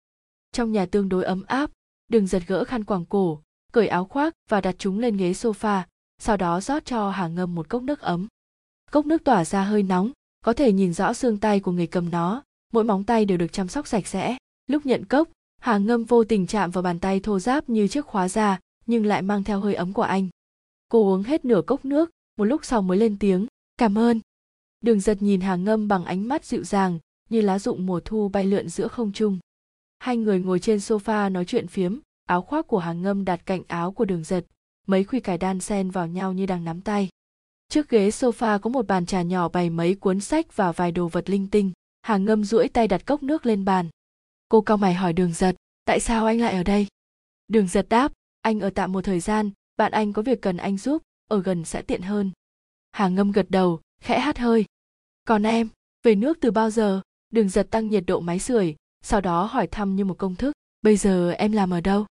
Trong 0.52 0.72
nhà 0.72 0.86
tương 0.86 1.08
đối 1.08 1.24
ấm 1.24 1.42
áp, 1.46 1.70
đừng 2.08 2.26
giật 2.26 2.42
gỡ 2.46 2.64
khăn 2.64 2.84
quàng 2.84 3.04
cổ, 3.04 3.42
cởi 3.72 3.88
áo 3.88 4.04
khoác 4.04 4.34
và 4.48 4.60
đặt 4.60 4.74
chúng 4.78 4.98
lên 4.98 5.16
ghế 5.16 5.32
sofa 5.32 5.82
sau 6.18 6.36
đó 6.36 6.60
rót 6.60 6.84
cho 6.84 7.10
Hà 7.10 7.28
ngâm 7.28 7.54
một 7.54 7.68
cốc 7.68 7.82
nước 7.82 8.00
ấm. 8.00 8.26
Cốc 8.90 9.06
nước 9.06 9.24
tỏa 9.24 9.44
ra 9.44 9.64
hơi 9.64 9.82
nóng, 9.82 10.10
có 10.44 10.52
thể 10.52 10.72
nhìn 10.72 10.92
rõ 10.92 11.12
xương 11.12 11.38
tay 11.38 11.60
của 11.60 11.72
người 11.72 11.86
cầm 11.86 12.10
nó, 12.10 12.42
mỗi 12.72 12.84
móng 12.84 13.04
tay 13.04 13.24
đều 13.24 13.38
được 13.38 13.52
chăm 13.52 13.68
sóc 13.68 13.86
sạch 13.86 14.06
sẽ. 14.06 14.36
Lúc 14.66 14.86
nhận 14.86 15.04
cốc, 15.04 15.28
Hà 15.60 15.78
ngâm 15.78 16.04
vô 16.04 16.24
tình 16.24 16.46
chạm 16.46 16.70
vào 16.70 16.82
bàn 16.82 17.00
tay 17.00 17.20
thô 17.20 17.38
ráp 17.38 17.68
như 17.68 17.88
chiếc 17.88 18.06
khóa 18.06 18.28
da, 18.28 18.60
nhưng 18.86 19.06
lại 19.06 19.22
mang 19.22 19.44
theo 19.44 19.60
hơi 19.60 19.74
ấm 19.74 19.92
của 19.92 20.02
anh. 20.02 20.28
Cô 20.88 21.02
uống 21.02 21.22
hết 21.22 21.44
nửa 21.44 21.62
cốc 21.66 21.84
nước, 21.84 22.10
một 22.36 22.44
lúc 22.44 22.64
sau 22.64 22.82
mới 22.82 22.98
lên 22.98 23.18
tiếng, 23.18 23.46
cảm 23.76 23.98
ơn. 23.98 24.20
Đường 24.80 25.00
giật 25.00 25.22
nhìn 25.22 25.40
Hà 25.40 25.56
ngâm 25.56 25.88
bằng 25.88 26.04
ánh 26.04 26.28
mắt 26.28 26.44
dịu 26.44 26.64
dàng, 26.64 26.98
như 27.30 27.40
lá 27.40 27.58
rụng 27.58 27.86
mùa 27.86 28.00
thu 28.04 28.28
bay 28.28 28.44
lượn 28.44 28.68
giữa 28.68 28.88
không 28.88 29.12
trung. 29.12 29.38
Hai 29.98 30.16
người 30.16 30.40
ngồi 30.40 30.58
trên 30.58 30.78
sofa 30.78 31.32
nói 31.32 31.44
chuyện 31.44 31.66
phiếm, 31.66 31.98
áo 32.26 32.42
khoác 32.42 32.66
của 32.66 32.78
Hà 32.78 32.92
ngâm 32.92 33.24
đặt 33.24 33.46
cạnh 33.46 33.62
áo 33.68 33.92
của 33.92 34.04
đường 34.04 34.24
giật 34.24 34.46
mấy 34.86 35.04
khuy 35.04 35.20
cải 35.20 35.38
đan 35.38 35.60
xen 35.60 35.90
vào 35.90 36.06
nhau 36.06 36.32
như 36.32 36.46
đang 36.46 36.64
nắm 36.64 36.80
tay. 36.80 37.08
Trước 37.68 37.88
ghế 37.88 38.08
sofa 38.08 38.58
có 38.58 38.70
một 38.70 38.86
bàn 38.86 39.06
trà 39.06 39.22
nhỏ 39.22 39.48
bày 39.48 39.70
mấy 39.70 39.94
cuốn 39.94 40.20
sách 40.20 40.56
và 40.56 40.72
vài 40.72 40.92
đồ 40.92 41.08
vật 41.08 41.30
linh 41.30 41.48
tinh. 41.50 41.72
Hà 42.02 42.16
ngâm 42.16 42.44
duỗi 42.44 42.68
tay 42.68 42.88
đặt 42.88 43.06
cốc 43.06 43.22
nước 43.22 43.46
lên 43.46 43.64
bàn. 43.64 43.88
Cô 44.48 44.60
cao 44.60 44.76
mày 44.76 44.94
hỏi 44.94 45.12
đường 45.12 45.32
giật, 45.32 45.56
tại 45.84 46.00
sao 46.00 46.26
anh 46.26 46.40
lại 46.40 46.54
ở 46.54 46.62
đây? 46.62 46.86
Đường 47.48 47.68
giật 47.68 47.86
đáp, 47.88 48.12
anh 48.40 48.60
ở 48.60 48.70
tạm 48.70 48.92
một 48.92 49.04
thời 49.04 49.20
gian, 49.20 49.50
bạn 49.76 49.92
anh 49.92 50.12
có 50.12 50.22
việc 50.22 50.42
cần 50.42 50.56
anh 50.56 50.78
giúp, 50.78 51.02
ở 51.30 51.42
gần 51.42 51.64
sẽ 51.64 51.82
tiện 51.82 52.02
hơn. 52.02 52.30
Hà 52.92 53.08
ngâm 53.08 53.32
gật 53.32 53.46
đầu, 53.48 53.80
khẽ 54.00 54.20
hát 54.20 54.38
hơi. 54.38 54.64
Còn 55.24 55.42
em, 55.42 55.68
về 56.02 56.14
nước 56.14 56.38
từ 56.40 56.50
bao 56.50 56.70
giờ? 56.70 57.00
Đường 57.30 57.48
giật 57.48 57.66
tăng 57.70 57.88
nhiệt 57.88 58.04
độ 58.06 58.20
máy 58.20 58.38
sưởi, 58.38 58.76
sau 59.02 59.20
đó 59.20 59.44
hỏi 59.44 59.66
thăm 59.66 59.96
như 59.96 60.04
một 60.04 60.18
công 60.18 60.36
thức, 60.36 60.52
bây 60.82 60.96
giờ 60.96 61.30
em 61.30 61.52
làm 61.52 61.70
ở 61.70 61.80
đâu? 61.80 62.06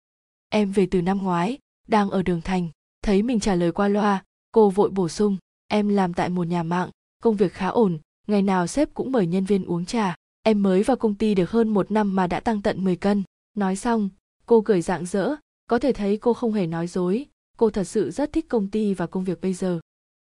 Em 0.49 0.73
về 0.73 0.89
từ 0.91 1.03
năm 1.03 1.19
ngoái 1.19 1.59
đang 1.89 2.11
ở 2.11 2.23
đường 2.23 2.41
thành, 2.41 2.69
thấy 3.03 3.23
mình 3.23 3.41
trả 3.41 3.55
lời 3.55 3.73
qua 3.73 3.89
loa, 3.89 4.25
cô 4.53 4.71
vội 4.71 4.91
bổ 4.91 5.09
sung, 5.09 5.37
em 5.69 5.89
làm 5.89 6.15
tại 6.15 6.29
một 6.29 6.47
nhà 6.47 6.63
mạng, 6.63 6.91
công 7.23 7.37
việc 7.37 7.53
khá 7.53 7.67
ổn, 7.69 7.99
ngày 8.27 8.43
nào 8.43 8.67
sếp 8.67 8.95
cũng 8.95 9.13
mời 9.13 9.27
nhân 9.27 9.45
viên 9.45 9.65
uống 9.65 9.85
trà, 9.85 10.15
em 10.43 10.63
mới 10.63 10.83
vào 10.83 10.97
công 10.97 11.15
ty 11.15 11.35
được 11.35 11.51
hơn 11.51 11.69
một 11.69 11.91
năm 11.91 12.17
mà 12.17 12.27
đã 12.27 12.41
tăng 12.41 12.63
tận 12.63 12.85
10 12.85 12.97
cân. 12.97 13.23
Nói 13.57 13.77
xong, 13.77 14.09
cô 14.47 14.61
cười 14.61 14.83
rạng 14.83 15.07
rỡ, 15.07 15.35
có 15.67 15.79
thể 15.79 15.93
thấy 15.93 16.17
cô 16.17 16.35
không 16.35 16.53
hề 16.53 16.67
nói 16.67 16.87
dối, 16.87 17.27
cô 17.57 17.71
thật 17.71 17.85
sự 17.85 18.11
rất 18.11 18.33
thích 18.33 18.47
công 18.49 18.71
ty 18.71 18.95
và 18.95 19.07
công 19.07 19.25
việc 19.25 19.41
bây 19.41 19.55
giờ. 19.55 19.81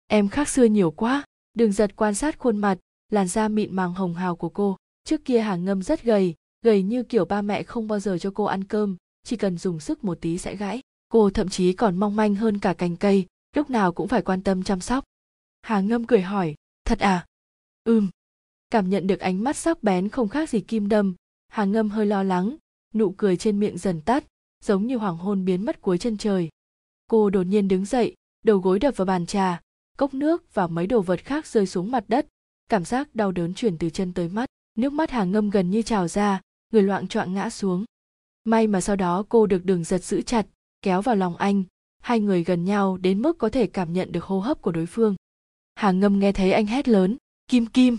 Em 0.06 0.28
khác 0.28 0.48
xưa 0.48 0.64
nhiều 0.64 0.90
quá, 0.90 1.24
đường 1.54 1.72
giật 1.72 1.96
quan 1.96 2.14
sát 2.14 2.38
khuôn 2.38 2.56
mặt, 2.56 2.78
làn 3.12 3.28
da 3.28 3.48
mịn 3.48 3.76
màng 3.76 3.94
hồng 3.94 4.14
hào 4.14 4.36
của 4.36 4.48
cô, 4.48 4.76
trước 5.04 5.24
kia 5.24 5.40
hàng 5.40 5.64
ngâm 5.64 5.82
rất 5.82 6.02
gầy 6.02 6.34
gầy 6.66 6.82
như 6.82 7.02
kiểu 7.02 7.24
ba 7.24 7.42
mẹ 7.42 7.62
không 7.62 7.88
bao 7.88 8.00
giờ 8.00 8.18
cho 8.18 8.30
cô 8.34 8.44
ăn 8.44 8.64
cơm, 8.64 8.96
chỉ 9.24 9.36
cần 9.36 9.58
dùng 9.58 9.80
sức 9.80 10.04
một 10.04 10.18
tí 10.20 10.38
sẽ 10.38 10.56
gãy 10.56 10.80
cô 11.08 11.30
thậm 11.30 11.48
chí 11.48 11.72
còn 11.72 11.96
mong 11.96 12.16
manh 12.16 12.34
hơn 12.34 12.58
cả 12.58 12.74
cành 12.74 12.96
cây, 12.96 13.26
lúc 13.54 13.70
nào 13.70 13.92
cũng 13.92 14.08
phải 14.08 14.22
quan 14.22 14.42
tâm 14.42 14.62
chăm 14.62 14.80
sóc. 14.80 15.04
Hà 15.62 15.80
ngâm 15.80 16.06
cười 16.06 16.20
hỏi, 16.20 16.54
thật 16.84 16.98
à? 16.98 17.26
Ừm. 17.84 18.08
Cảm 18.70 18.90
nhận 18.90 19.06
được 19.06 19.20
ánh 19.20 19.44
mắt 19.44 19.56
sắc 19.56 19.82
bén 19.82 20.08
không 20.08 20.28
khác 20.28 20.50
gì 20.50 20.60
kim 20.60 20.88
đâm, 20.88 21.14
Hà 21.48 21.64
ngâm 21.64 21.88
hơi 21.88 22.06
lo 22.06 22.22
lắng, 22.22 22.56
nụ 22.94 23.14
cười 23.16 23.36
trên 23.36 23.60
miệng 23.60 23.78
dần 23.78 24.00
tắt, 24.00 24.24
giống 24.64 24.86
như 24.86 24.96
hoàng 24.96 25.16
hôn 25.16 25.44
biến 25.44 25.64
mất 25.64 25.80
cuối 25.80 25.98
chân 25.98 26.16
trời. 26.18 26.48
Cô 27.06 27.30
đột 27.30 27.42
nhiên 27.42 27.68
đứng 27.68 27.84
dậy, 27.84 28.14
đầu 28.44 28.58
gối 28.58 28.78
đập 28.78 28.96
vào 28.96 29.04
bàn 29.04 29.26
trà, 29.26 29.60
cốc 29.98 30.14
nước 30.14 30.54
và 30.54 30.66
mấy 30.66 30.86
đồ 30.86 31.00
vật 31.00 31.20
khác 31.24 31.46
rơi 31.46 31.66
xuống 31.66 31.90
mặt 31.90 32.04
đất, 32.08 32.26
cảm 32.68 32.84
giác 32.84 33.14
đau 33.14 33.32
đớn 33.32 33.54
chuyển 33.54 33.78
từ 33.78 33.90
chân 33.90 34.12
tới 34.12 34.28
mắt. 34.28 34.48
Nước 34.74 34.92
mắt 34.92 35.10
Hà 35.10 35.24
ngâm 35.24 35.50
gần 35.50 35.70
như 35.70 35.82
trào 35.82 36.08
ra, 36.08 36.40
người 36.72 36.82
loạn 36.82 37.08
trọn 37.08 37.34
ngã 37.34 37.50
xuống. 37.50 37.84
May 38.44 38.66
mà 38.66 38.80
sau 38.80 38.96
đó 38.96 39.24
cô 39.28 39.46
được 39.46 39.64
đường 39.64 39.84
giật 39.84 40.04
giữ 40.04 40.22
chặt 40.22 40.46
kéo 40.86 41.02
vào 41.02 41.16
lòng 41.16 41.36
anh, 41.36 41.64
hai 42.02 42.20
người 42.20 42.44
gần 42.44 42.64
nhau 42.64 42.96
đến 42.96 43.22
mức 43.22 43.38
có 43.38 43.48
thể 43.48 43.66
cảm 43.66 43.92
nhận 43.92 44.12
được 44.12 44.24
hô 44.24 44.40
hấp 44.40 44.62
của 44.62 44.72
đối 44.72 44.86
phương. 44.86 45.16
Hà 45.74 45.90
ngâm 45.90 46.18
nghe 46.18 46.32
thấy 46.32 46.52
anh 46.52 46.66
hét 46.66 46.88
lớn, 46.88 47.16
kim 47.48 47.66
kim! 47.66 47.98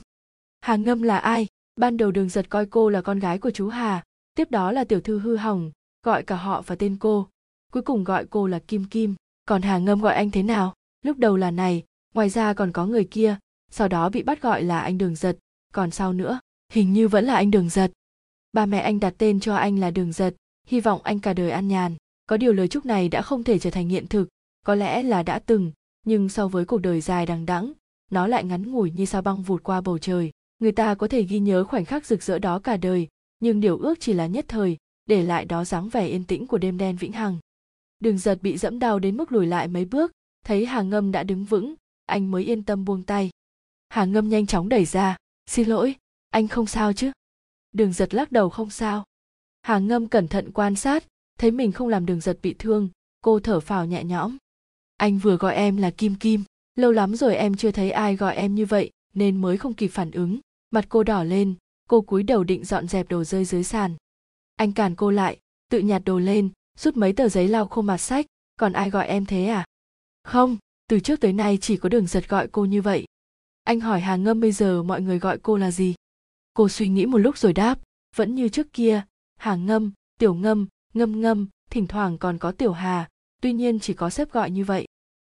Hà 0.62 0.75
ngâm 0.75 1.01
là 1.01 1.17
ai? 1.17 1.48
Ban 1.75 1.98
đầu 1.98 2.12
đường 2.12 2.29
giật 2.29 2.50
coi 2.50 2.65
cô 2.65 2.89
là 2.89 3.01
con 3.01 3.20
gái 3.20 3.38
của 3.38 3.51
chú 3.51 3.67
hà, 3.67 4.03
tiếp 4.36 4.51
đó 4.51 4.72
là 4.72 4.84
tiểu 4.84 5.01
thư 5.01 5.20
hư 5.20 5.36
hỏng, 5.36 5.72
gọi 6.03 6.24
cả 6.24 6.36
họ 6.36 6.62
và 6.62 6.75
tên 6.75 6.98
cô. 7.00 7.27
Cuối 7.72 7.84
cùng 7.84 8.03
gọi 8.03 8.25
cô 8.25 8.48
là 8.48 8.60
kim 8.60 8.86
kim. 8.86 9.15
Còn 9.46 9.62
hà 9.62 9.77
ngâm 9.77 10.01
gọi 10.01 10.15
anh 10.15 10.32
thế 10.32 10.44
nào? 10.44 10.74
Lúc 11.01 11.17
đầu 11.17 11.38
là 11.38 11.51
này, 11.51 11.84
ngoài 12.13 12.29
ra 12.29 12.53
còn 12.53 12.72
có 12.72 12.86
người 12.86 13.03
kia, 13.03 13.38
sau 13.72 13.88
đó 13.88 14.10
bị 14.10 14.24
bắt 14.24 14.41
gọi 14.41 14.63
là 14.63 14.79
anh 14.79 14.98
đường 14.98 15.15
giật. 15.15 15.38
Còn 15.74 15.91
sau 15.91 16.13
nữa, 16.13 16.39
hình 16.72 16.94
như 16.94 17.08
vẫn 17.08 17.25
là 17.25 17.36
anh 17.36 17.51
đường 17.51 17.70
giật. 17.70 17.91
Ba 18.53 18.65
mẹ 18.65 18.79
anh 18.79 19.00
đặt 19.00 19.13
tên 19.17 19.39
cho 19.39 19.56
anh 19.56 19.79
là 19.79 19.91
đường 19.91 20.12
giật, 20.12 20.36
hy 20.67 20.79
vọng 20.79 21.01
anh 21.03 21.20
cả 21.20 21.34
đời 21.34 21.51
an 21.51 21.67
nhàn 21.67 21.96
có 22.27 22.38
điều 22.38 22.53
lời 22.53 22.67
chúc 22.67 22.86
này 22.86 23.10
đã 23.10 23.22
không 23.22 23.43
thể 23.43 23.60
trở 23.60 23.69
thành 23.69 23.89
hiện 23.89 24.07
thực, 24.07 24.27
có 24.65 24.75
lẽ 24.75 25.03
là 25.03 25.24
đã 25.24 25.39
từng, 25.39 25.72
nhưng 26.05 26.29
so 26.29 26.48
với 26.48 26.65
cuộc 26.65 26.77
đời 26.77 27.01
dài 27.01 27.25
đằng 27.25 27.46
đẵng, 27.46 27.74
nó 28.12 28.27
lại 28.27 28.43
ngắn 28.43 28.72
ngủi 28.72 28.91
như 28.91 29.05
sao 29.05 29.22
băng 29.22 29.41
vụt 29.41 29.63
qua 29.63 29.81
bầu 29.81 29.98
trời. 29.98 30.31
Người 30.60 30.72
ta 30.72 30.96
có 30.96 31.07
thể 31.07 31.24
ghi 31.24 31.39
nhớ 31.39 31.63
khoảnh 31.63 31.86
khắc 31.86 32.05
rực 32.05 32.24
rỡ 32.24 32.39
đó 32.39 32.60
cả 32.60 32.77
đời, 32.77 33.07
nhưng 33.39 33.60
điều 33.60 33.77
ước 33.77 34.00
chỉ 34.00 34.13
là 34.13 34.27
nhất 34.27 34.46
thời, 34.48 34.77
để 35.05 35.24
lại 35.24 35.46
đó 35.46 35.65
dáng 35.65 35.89
vẻ 35.89 36.07
yên 36.07 36.24
tĩnh 36.24 36.48
của 36.48 36.57
đêm 36.57 36.77
đen 36.77 36.98
vĩnh 36.98 37.12
hằng. 37.12 37.38
Đường 38.00 38.17
giật 38.17 38.39
bị 38.41 38.57
dẫm 38.57 38.79
đau 38.79 39.00
đến 39.00 39.17
mức 39.17 39.31
lùi 39.31 39.48
lại 39.48 39.67
mấy 39.67 39.86
bước, 39.86 40.12
thấy 40.46 40.65
hà 40.65 40.81
ngâm 40.81 41.12
đã 41.12 41.24
đứng 41.24 41.46
vững, 41.46 41.75
anh 42.05 42.31
mới 42.31 42.43
yên 42.43 42.63
tâm 42.63 42.86
buông 42.86 43.03
tay. 43.03 43.29
Hà 43.89 44.05
ngâm 44.05 44.29
nhanh 44.29 44.46
chóng 44.46 44.69
đẩy 44.69 44.86
ra, 44.86 45.17
xin 45.46 45.67
lỗi, 45.67 45.96
anh 46.29 46.48
không 46.48 46.65
sao 46.65 46.93
chứ? 46.93 47.12
Đường 47.72 47.93
giật 47.93 48.13
lắc 48.13 48.31
đầu, 48.31 48.50
không 48.50 48.69
sao. 48.69 49.03
Hà 49.62 49.79
ngâm 49.79 50.07
cẩn 50.07 50.27
thận 50.27 50.51
quan 50.51 50.75
sát 50.75 51.03
thấy 51.38 51.51
mình 51.51 51.72
không 51.72 51.88
làm 51.88 52.06
đường 52.06 52.22
giật 52.22 52.39
bị 52.41 52.56
thương, 52.60 52.89
cô 53.22 53.39
thở 53.39 53.60
phào 53.60 53.86
nhẹ 53.86 54.03
nhõm. 54.03 54.38
Anh 54.98 55.17
vừa 55.17 55.38
gọi 55.38 55.56
em 55.56 55.77
là 55.77 55.91
kim 55.91 56.15
kim, 56.15 56.44
lâu 56.75 56.91
lắm 56.91 57.15
rồi 57.15 57.36
em 57.36 57.56
chưa 57.56 57.72
thấy 57.72 57.91
ai 57.91 58.15
gọi 58.15 58.36
em 58.36 58.56
như 58.56 58.65
vậy, 58.65 58.91
nên 59.13 59.41
mới 59.41 59.58
không 59.58 59.74
kịp 59.74 59.88
phản 59.88 60.12
ứng. 60.12 60.39
Mặt 60.72 60.86
cô 60.89 61.03
đỏ 61.03 61.24
lên, 61.24 61.56
cô 61.89 62.01
cúi 62.01 62.24
đầu 62.24 62.44
định 62.44 62.65
dọn 62.65 62.88
dẹp 62.88 63.10
đồ 63.10 63.24
rơi 63.24 63.46
dưới 63.46 63.63
sàn. 63.63 63.96
Anh 64.56 64.72
cản 64.72 64.96
cô 64.96 65.12
lại, 65.12 65.39
tự 65.70 65.79
nhặt 65.79 66.01
đồ 66.06 66.20
lên, 66.20 66.50
rút 66.77 66.98
mấy 66.98 67.13
tờ 67.13 67.29
giấy 67.29 67.48
lau 67.48 67.67
khô 67.67 67.82
mặt 67.82 67.98
sách. 67.98 68.25
Còn 68.60 68.74
ai 68.74 68.89
gọi 68.89 69.08
em 69.08 69.25
thế 69.25 69.46
à? 69.46 69.65
Không, 70.24 70.58
từ 70.89 71.00
trước 71.00 71.20
tới 71.20 71.34
nay 71.34 71.58
chỉ 71.62 71.77
có 71.77 71.89
đường 71.89 72.08
giật 72.08 72.29
gọi 72.29 72.48
cô 72.48 72.65
như 72.65 72.82
vậy. 72.82 73.06
Anh 73.63 73.79
hỏi 73.79 74.01
hà 74.01 74.15
ngâm 74.15 74.39
bây 74.39 74.51
giờ 74.51 74.84
mọi 74.84 75.01
người 75.01 75.20
gọi 75.20 75.38
cô 75.38 75.58
là 75.58 75.72
gì? 75.72 75.96
Cô 76.53 76.70
suy 76.70 76.88
nghĩ 76.88 77.06
một 77.06 77.17
lúc 77.17 77.38
rồi 77.38 77.53
đáp, 77.53 77.79
vẫn 78.15 78.36
như 78.36 78.50
trước 78.50 78.74
kia. 78.74 79.01
Hà 79.36 79.56
ngâm, 79.56 79.91
tiểu 80.20 80.34
ngâm 80.34 80.67
ngâm 80.94 81.22
ngâm, 81.22 81.48
thỉnh 81.70 81.88
thoảng 81.88 82.17
còn 82.17 82.38
có 82.38 82.51
tiểu 82.51 82.72
hà, 82.72 83.10
tuy 83.41 83.53
nhiên 83.53 83.79
chỉ 83.79 83.94
có 83.94 84.10
xếp 84.10 84.32
gọi 84.32 84.51
như 84.51 84.63
vậy. 84.63 84.86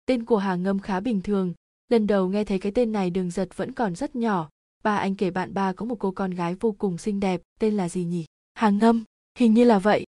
Tên 0.06 0.24
của 0.24 0.36
hà 0.36 0.54
ngâm 0.54 0.78
khá 0.78 1.00
bình 1.00 1.20
thường. 1.22 1.54
Lần 1.88 2.06
đầu 2.06 2.28
nghe 2.28 2.44
thấy 2.44 2.58
cái 2.58 2.72
tên 2.72 2.92
này 2.92 3.10
đường 3.10 3.30
giật 3.30 3.56
vẫn 3.56 3.72
còn 3.72 3.94
rất 3.94 4.16
nhỏ. 4.16 4.50
Ba 4.82 4.96
anh 4.96 5.14
kể 5.14 5.30
bạn 5.30 5.54
ba 5.54 5.72
có 5.72 5.86
một 5.86 5.96
cô 5.98 6.10
con 6.10 6.30
gái 6.30 6.54
vô 6.54 6.72
cùng 6.72 6.98
xinh 6.98 7.20
đẹp, 7.20 7.40
tên 7.58 7.76
là 7.76 7.88
gì 7.88 8.04
nhỉ? 8.04 8.24
Hà 8.54 8.70
ngâm, 8.70 9.04
hình 9.38 9.54
như 9.54 9.64
là 9.64 9.78
vậy. 9.78 10.04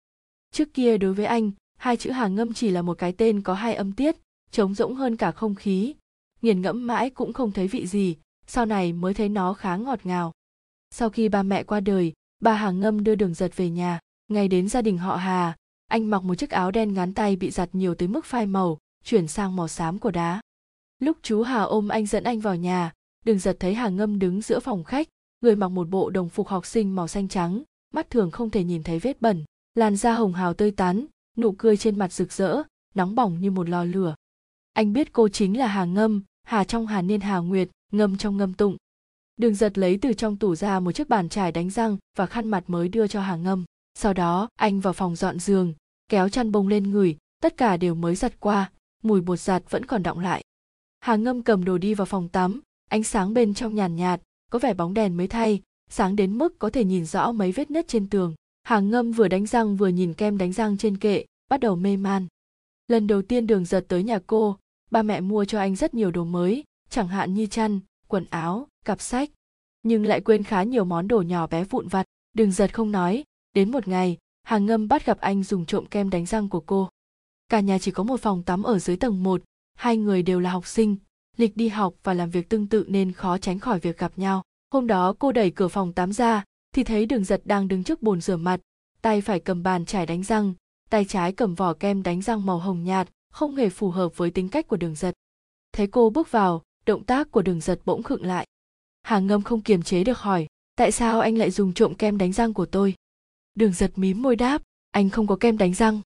Trước 0.52 0.74
kia 0.74 0.98
đối 0.98 1.14
với 1.14 1.26
anh, 1.26 1.50
hai 1.76 1.96
chữ 1.96 2.10
hà 2.10 2.28
ngâm 2.28 2.54
chỉ 2.54 2.70
là 2.70 2.82
một 2.82 2.98
cái 2.98 3.12
tên 3.12 3.42
có 3.42 3.54
hai 3.54 3.74
âm 3.74 3.92
tiết, 3.92 4.16
trống 4.50 4.74
rỗng 4.74 4.94
hơn 4.94 5.16
cả 5.16 5.30
không 5.30 5.54
khí. 5.54 5.94
Nghiền 6.42 6.62
ngẫm 6.62 6.86
mãi 6.86 7.10
cũng 7.10 7.32
không 7.32 7.52
thấy 7.52 7.68
vị 7.68 7.86
gì, 7.86 8.16
sau 8.46 8.66
này 8.66 8.92
mới 8.92 9.14
thấy 9.14 9.28
nó 9.28 9.54
khá 9.54 9.76
ngọt 9.76 10.00
ngào. 10.04 10.32
Sau 10.90 11.10
khi 11.10 11.28
ba 11.28 11.42
mẹ 11.42 11.62
qua 11.62 11.80
đời 11.80 12.12
bà 12.40 12.54
hà 12.54 12.70
ngâm 12.70 13.04
đưa 13.04 13.14
đường 13.14 13.34
giật 13.34 13.56
về 13.56 13.70
nhà 13.70 13.98
ngay 14.28 14.48
đến 14.48 14.68
gia 14.68 14.82
đình 14.82 14.98
họ 14.98 15.16
hà, 15.16 15.56
anh 15.86 16.10
mặc 16.10 16.22
một 16.22 16.34
chiếc 16.34 16.50
áo 16.50 16.70
đen 16.70 16.94
ngắn 16.94 17.14
tay 17.14 17.36
bị 17.36 17.50
giặt 17.50 17.68
nhiều 17.72 17.94
tới 17.94 18.08
mức 18.08 18.24
phai 18.24 18.46
màu, 18.46 18.78
chuyển 19.04 19.28
sang 19.28 19.56
màu 19.56 19.68
xám 19.68 19.98
của 19.98 20.10
đá. 20.10 20.40
Lúc 20.98 21.16
chú 21.22 21.42
hà 21.42 21.62
ôm 21.62 21.88
anh 21.88 22.06
dẫn 22.06 22.24
anh 22.24 22.40
vào 22.40 22.56
nhà 22.56 22.92
đường 23.28 23.38
giật 23.38 23.56
thấy 23.60 23.74
hà 23.74 23.88
ngâm 23.88 24.18
đứng 24.18 24.42
giữa 24.42 24.60
phòng 24.60 24.84
khách, 24.84 25.08
người 25.40 25.56
mặc 25.56 25.68
một 25.68 25.88
bộ 25.88 26.10
đồng 26.10 26.28
phục 26.28 26.48
học 26.48 26.66
sinh 26.66 26.94
màu 26.94 27.08
xanh 27.08 27.28
trắng, 27.28 27.62
mắt 27.94 28.10
thường 28.10 28.30
không 28.30 28.50
thể 28.50 28.64
nhìn 28.64 28.82
thấy 28.82 28.98
vết 28.98 29.20
bẩn, 29.20 29.44
làn 29.74 29.96
da 29.96 30.14
hồng 30.14 30.32
hào 30.32 30.54
tươi 30.54 30.70
tắn, 30.70 31.06
nụ 31.36 31.52
cười 31.52 31.76
trên 31.76 31.98
mặt 31.98 32.12
rực 32.12 32.32
rỡ, 32.32 32.62
nóng 32.94 33.14
bỏng 33.14 33.40
như 33.40 33.50
một 33.50 33.68
lò 33.68 33.84
lửa. 33.84 34.14
Anh 34.72 34.92
biết 34.92 35.12
cô 35.12 35.28
chính 35.28 35.58
là 35.58 35.66
hà 35.66 35.84
ngâm, 35.84 36.22
hà 36.42 36.64
trong 36.64 36.86
hà 36.86 37.02
niên 37.02 37.20
hà 37.20 37.38
nguyệt, 37.38 37.68
ngâm 37.92 38.16
trong 38.16 38.36
ngâm 38.36 38.54
tụng. 38.54 38.76
Đường 39.36 39.54
giật 39.54 39.78
lấy 39.78 39.98
từ 40.02 40.12
trong 40.12 40.36
tủ 40.36 40.54
ra 40.54 40.80
một 40.80 40.92
chiếc 40.92 41.08
bàn 41.08 41.28
trải 41.28 41.52
đánh 41.52 41.70
răng 41.70 41.96
và 42.16 42.26
khăn 42.26 42.48
mặt 42.48 42.64
mới 42.66 42.88
đưa 42.88 43.06
cho 43.06 43.20
hà 43.20 43.36
ngâm 43.36 43.64
sau 44.00 44.12
đó, 44.12 44.48
anh 44.56 44.80
vào 44.80 44.92
phòng 44.92 45.16
dọn 45.16 45.38
giường, 45.38 45.74
kéo 46.08 46.28
chăn 46.28 46.52
bông 46.52 46.68
lên 46.68 46.90
người, 46.90 47.16
tất 47.42 47.56
cả 47.56 47.76
đều 47.76 47.94
mới 47.94 48.14
giặt 48.14 48.40
qua, 48.40 48.70
mùi 49.02 49.20
bột 49.20 49.40
giặt 49.40 49.62
vẫn 49.70 49.86
còn 49.86 50.02
đọng 50.02 50.18
lại. 50.18 50.42
Hà 51.00 51.16
ngâm 51.16 51.42
cầm 51.42 51.64
đồ 51.64 51.78
đi 51.78 51.94
vào 51.94 52.06
phòng 52.06 52.28
tắm, 52.28 52.60
ánh 52.88 53.02
sáng 53.02 53.34
bên 53.34 53.54
trong 53.54 53.74
nhàn 53.74 53.96
nhạt, 53.96 54.20
có 54.50 54.58
vẻ 54.58 54.74
bóng 54.74 54.94
đèn 54.94 55.16
mới 55.16 55.28
thay, 55.28 55.62
sáng 55.90 56.16
đến 56.16 56.38
mức 56.38 56.58
có 56.58 56.70
thể 56.70 56.84
nhìn 56.84 57.04
rõ 57.06 57.32
mấy 57.32 57.52
vết 57.52 57.70
nứt 57.70 57.88
trên 57.88 58.08
tường. 58.08 58.34
Hà 58.62 58.80
ngâm 58.80 59.12
vừa 59.12 59.28
đánh 59.28 59.46
răng 59.46 59.76
vừa 59.76 59.88
nhìn 59.88 60.14
kem 60.14 60.38
đánh 60.38 60.52
răng 60.52 60.78
trên 60.78 60.96
kệ, 60.96 61.24
bắt 61.50 61.60
đầu 61.60 61.76
mê 61.76 61.96
man. 61.96 62.26
Lần 62.88 63.06
đầu 63.06 63.22
tiên 63.22 63.46
đường 63.46 63.64
giật 63.64 63.84
tới 63.88 64.02
nhà 64.02 64.18
cô, 64.26 64.56
ba 64.90 65.02
mẹ 65.02 65.20
mua 65.20 65.44
cho 65.44 65.58
anh 65.58 65.76
rất 65.76 65.94
nhiều 65.94 66.10
đồ 66.10 66.24
mới, 66.24 66.64
chẳng 66.90 67.08
hạn 67.08 67.34
như 67.34 67.46
chăn, 67.46 67.80
quần 68.08 68.24
áo, 68.30 68.68
cặp 68.84 69.00
sách. 69.00 69.30
Nhưng 69.82 70.06
lại 70.06 70.20
quên 70.20 70.42
khá 70.42 70.62
nhiều 70.62 70.84
món 70.84 71.08
đồ 71.08 71.22
nhỏ 71.22 71.46
bé 71.46 71.64
vụn 71.64 71.88
vặt. 71.88 72.06
Đường 72.32 72.52
giật 72.52 72.74
không 72.74 72.92
nói 72.92 73.24
đến 73.54 73.70
một 73.70 73.88
ngày 73.88 74.18
hàng 74.42 74.66
ngâm 74.66 74.88
bắt 74.88 75.06
gặp 75.06 75.18
anh 75.20 75.42
dùng 75.42 75.66
trộm 75.66 75.86
kem 75.86 76.10
đánh 76.10 76.26
răng 76.26 76.48
của 76.48 76.60
cô. 76.60 76.88
Cả 77.48 77.60
nhà 77.60 77.78
chỉ 77.78 77.90
có 77.90 78.02
một 78.02 78.20
phòng 78.20 78.42
tắm 78.42 78.62
ở 78.62 78.78
dưới 78.78 78.96
tầng 78.96 79.22
một, 79.22 79.42
hai 79.74 79.96
người 79.96 80.22
đều 80.22 80.40
là 80.40 80.50
học 80.50 80.66
sinh, 80.66 80.96
lịch 81.36 81.56
đi 81.56 81.68
học 81.68 81.94
và 82.02 82.14
làm 82.14 82.30
việc 82.30 82.48
tương 82.48 82.66
tự 82.66 82.84
nên 82.88 83.12
khó 83.12 83.38
tránh 83.38 83.58
khỏi 83.58 83.78
việc 83.78 83.98
gặp 83.98 84.12
nhau. 84.16 84.42
Hôm 84.72 84.86
đó 84.86 85.14
cô 85.18 85.32
đẩy 85.32 85.50
cửa 85.50 85.68
phòng 85.68 85.92
tắm 85.92 86.12
ra, 86.12 86.44
thì 86.74 86.84
thấy 86.84 87.06
đường 87.06 87.24
giật 87.24 87.42
đang 87.44 87.68
đứng 87.68 87.84
trước 87.84 88.02
bồn 88.02 88.20
rửa 88.20 88.36
mặt, 88.36 88.60
tay 89.02 89.20
phải 89.20 89.40
cầm 89.40 89.62
bàn 89.62 89.86
chải 89.86 90.06
đánh 90.06 90.22
răng, 90.22 90.54
tay 90.90 91.04
trái 91.04 91.32
cầm 91.32 91.54
vỏ 91.54 91.74
kem 91.74 92.02
đánh 92.02 92.22
răng 92.22 92.46
màu 92.46 92.58
hồng 92.58 92.84
nhạt, 92.84 93.08
không 93.30 93.56
hề 93.56 93.68
phù 93.68 93.90
hợp 93.90 94.16
với 94.16 94.30
tính 94.30 94.48
cách 94.48 94.68
của 94.68 94.76
đường 94.76 94.94
giật. 94.94 95.14
Thấy 95.72 95.86
cô 95.86 96.10
bước 96.10 96.30
vào, 96.30 96.62
động 96.86 97.04
tác 97.04 97.30
của 97.30 97.42
đường 97.42 97.60
giật 97.60 97.80
bỗng 97.84 98.02
khựng 98.02 98.26
lại. 98.26 98.46
Hà 99.02 99.18
ngâm 99.18 99.42
không 99.42 99.60
kiềm 99.60 99.82
chế 99.82 100.04
được 100.04 100.18
hỏi, 100.18 100.46
tại 100.76 100.92
sao 100.92 101.20
anh 101.20 101.38
lại 101.38 101.50
dùng 101.50 101.72
trộm 101.72 101.94
kem 101.94 102.18
đánh 102.18 102.32
răng 102.32 102.54
của 102.54 102.66
tôi? 102.66 102.94
Đường 103.58 103.72
giật 103.72 103.92
mím 103.96 104.22
môi 104.22 104.36
đáp, 104.36 104.62
anh 104.90 105.10
không 105.10 105.26
có 105.26 105.36
kem 105.36 105.58
đánh 105.58 105.74
răng. 105.74 106.00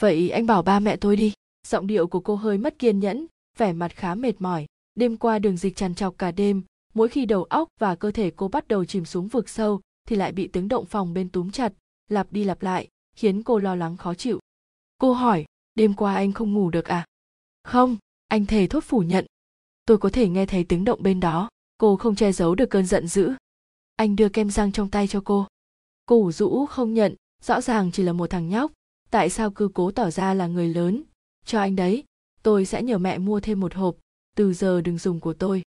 Vậy 0.00 0.30
anh 0.30 0.46
bảo 0.46 0.62
ba 0.62 0.80
mẹ 0.80 0.96
tôi 0.96 1.16
đi. 1.16 1.32
Giọng 1.66 1.86
điệu 1.86 2.06
của 2.06 2.20
cô 2.20 2.34
hơi 2.36 2.58
mất 2.58 2.78
kiên 2.78 3.00
nhẫn, 3.00 3.26
vẻ 3.58 3.72
mặt 3.72 3.92
khá 3.96 4.14
mệt 4.14 4.40
mỏi. 4.40 4.66
Đêm 4.94 5.16
qua 5.16 5.38
đường 5.38 5.56
dịch 5.56 5.76
trằn 5.76 5.94
trọc 5.94 6.18
cả 6.18 6.32
đêm, 6.32 6.62
mỗi 6.94 7.08
khi 7.08 7.26
đầu 7.26 7.44
óc 7.44 7.68
và 7.80 7.94
cơ 7.94 8.10
thể 8.10 8.30
cô 8.36 8.48
bắt 8.48 8.68
đầu 8.68 8.84
chìm 8.84 9.04
xuống 9.04 9.28
vực 9.28 9.48
sâu 9.48 9.80
thì 10.08 10.16
lại 10.16 10.32
bị 10.32 10.48
tiếng 10.48 10.68
động 10.68 10.86
phòng 10.86 11.14
bên 11.14 11.28
túm 11.28 11.50
chặt, 11.50 11.72
lặp 12.08 12.32
đi 12.32 12.44
lặp 12.44 12.62
lại, 12.62 12.88
khiến 13.16 13.42
cô 13.42 13.58
lo 13.58 13.74
lắng 13.74 13.96
khó 13.96 14.14
chịu. 14.14 14.40
Cô 14.98 15.12
hỏi, 15.12 15.44
đêm 15.74 15.94
qua 15.94 16.14
anh 16.14 16.32
không 16.32 16.52
ngủ 16.52 16.70
được 16.70 16.84
à? 16.84 17.04
Không, 17.62 17.96
anh 18.28 18.46
thề 18.46 18.66
thốt 18.66 18.84
phủ 18.84 19.00
nhận. 19.00 19.26
Tôi 19.86 19.98
có 19.98 20.08
thể 20.08 20.28
nghe 20.28 20.46
thấy 20.46 20.64
tiếng 20.64 20.84
động 20.84 21.02
bên 21.02 21.20
đó, 21.20 21.48
cô 21.78 21.96
không 21.96 22.14
che 22.14 22.32
giấu 22.32 22.54
được 22.54 22.70
cơn 22.70 22.86
giận 22.86 23.08
dữ. 23.08 23.32
Anh 23.96 24.16
đưa 24.16 24.28
kem 24.28 24.50
răng 24.50 24.72
trong 24.72 24.90
tay 24.90 25.08
cho 25.08 25.22
cô 25.24 25.46
cô 26.06 26.16
ủ 26.16 26.32
rũ 26.32 26.66
không 26.66 26.94
nhận, 26.94 27.14
rõ 27.42 27.60
ràng 27.60 27.90
chỉ 27.92 28.02
là 28.02 28.12
một 28.12 28.30
thằng 28.30 28.48
nhóc. 28.48 28.72
Tại 29.10 29.30
sao 29.30 29.50
cứ 29.50 29.68
cố 29.74 29.90
tỏ 29.90 30.10
ra 30.10 30.34
là 30.34 30.46
người 30.46 30.68
lớn? 30.68 31.02
Cho 31.44 31.60
anh 31.60 31.76
đấy, 31.76 32.04
tôi 32.42 32.64
sẽ 32.66 32.82
nhờ 32.82 32.98
mẹ 32.98 33.18
mua 33.18 33.40
thêm 33.40 33.60
một 33.60 33.74
hộp. 33.74 33.96
Từ 34.36 34.52
giờ 34.52 34.80
đừng 34.80 34.98
dùng 34.98 35.20
của 35.20 35.34
tôi. 35.34 35.62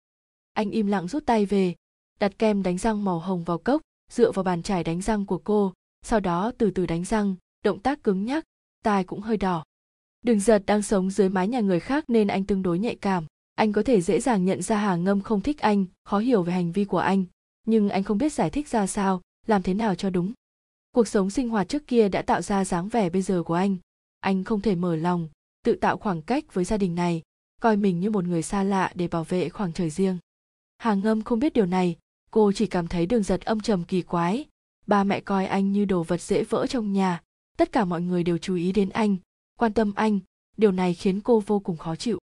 Anh 0.54 0.72
im 0.72 0.88
lặng 0.88 1.08
rút 1.08 1.26
tay 1.26 1.46
về, 1.46 1.76
đặt 2.20 2.40
kem 2.40 2.64
đánh 2.64 2.78
răng 2.78 3.04
màu 3.04 3.20
hồng 3.20 3.44
vào 3.44 3.58
cốc, 3.58 3.82
dựa 4.12 4.32
vào 4.32 4.44
bàn 4.44 4.64
chải 4.64 4.84
đánh 4.84 5.02
răng 5.02 5.26
của 5.26 5.38
cô. 5.38 5.74
Sau 6.02 6.20
đó 6.20 6.52
từ 6.58 6.72
từ 6.72 6.86
đánh 6.86 7.06
răng, 7.06 7.36
động 7.64 7.80
tác 7.80 8.04
cứng 8.04 8.26
nhắc, 8.26 8.44
tai 8.84 9.04
cũng 9.04 9.22
hơi 9.22 9.38
đỏ. 9.38 9.64
Đường 10.22 10.40
giật 10.40 10.64
đang 10.66 10.82
sống 10.82 11.12
dưới 11.12 11.30
mái 11.30 11.48
nhà 11.48 11.60
người 11.60 11.80
khác 11.80 12.04
nên 12.08 12.28
anh 12.28 12.44
tương 12.44 12.62
đối 12.62 12.80
nhạy 12.80 12.96
cảm. 12.96 13.26
Anh 13.56 13.72
có 13.72 13.84
thể 13.84 14.02
dễ 14.02 14.20
dàng 14.20 14.46
nhận 14.46 14.62
ra 14.62 14.78
hà 14.78 14.96
ngâm 14.96 15.22
không 15.22 15.42
thích 15.42 15.60
anh, 15.60 15.86
khó 16.04 16.20
hiểu 16.20 16.44
về 16.44 16.54
hành 16.54 16.72
vi 16.72 16.86
của 16.86 16.98
anh. 16.98 17.26
Nhưng 17.68 17.90
anh 17.90 18.04
không 18.04 18.18
biết 18.18 18.34
giải 18.34 18.50
thích 18.50 18.68
ra 18.68 18.88
sao 18.88 19.22
làm 19.46 19.64
thế 19.64 19.74
nào 19.74 19.96
cho 19.96 20.10
đúng? 20.10 20.34
Cuộc 20.92 21.08
sống 21.08 21.30
sinh 21.30 21.50
hoạt 21.50 21.70
trước 21.70 21.88
kia 21.88 22.10
đã 22.10 22.22
tạo 22.22 22.42
ra 22.42 22.66
dáng 22.66 22.90
vẻ 22.90 23.10
bây 23.10 23.22
giờ 23.22 23.44
của 23.44 23.54
anh. 23.54 23.78
Anh 24.20 24.44
không 24.44 24.62
thể 24.62 24.76
mở 24.76 24.96
lòng, 24.96 25.28
tự 25.64 25.76
tạo 25.76 25.98
khoảng 25.98 26.22
cách 26.22 26.54
với 26.54 26.66
gia 26.66 26.78
đình 26.78 26.96
này, 26.96 27.22
coi 27.62 27.78
mình 27.78 28.00
như 28.00 28.10
một 28.10 28.24
người 28.24 28.42
xa 28.42 28.64
lạ 28.64 28.92
để 28.96 29.08
bảo 29.08 29.24
vệ 29.24 29.50
khoảng 29.50 29.74
trời 29.74 29.90
riêng. 29.90 30.18
Hà 30.78 30.94
ngâm 30.94 31.22
không 31.22 31.40
biết 31.40 31.54
điều 31.54 31.66
này, 31.66 31.98
cô 32.32 32.52
chỉ 32.52 32.68
cảm 32.68 32.88
thấy 32.88 33.06
đường 33.06 33.24
giật 33.24 33.42
âm 33.42 33.60
trầm 33.60 33.84
kỳ 33.84 34.02
quái. 34.02 34.46
Ba 34.88 35.04
mẹ 35.04 35.20
coi 35.20 35.46
anh 35.46 35.72
như 35.72 35.86
đồ 35.86 36.04
vật 36.04 36.22
dễ 36.22 36.44
vỡ 36.44 36.68
trong 36.68 36.94
nhà, 36.94 37.22
tất 37.58 37.72
cả 37.72 37.86
mọi 37.86 38.02
người 38.02 38.24
đều 38.24 38.38
chú 38.38 38.56
ý 38.56 38.72
đến 38.72 38.90
anh, 38.90 39.18
quan 39.60 39.74
tâm 39.74 39.94
anh, 39.96 40.20
điều 40.58 40.72
này 40.72 40.94
khiến 40.94 41.22
cô 41.22 41.40
vô 41.40 41.60
cùng 41.60 41.78
khó 41.78 41.96
chịu. 41.96 42.20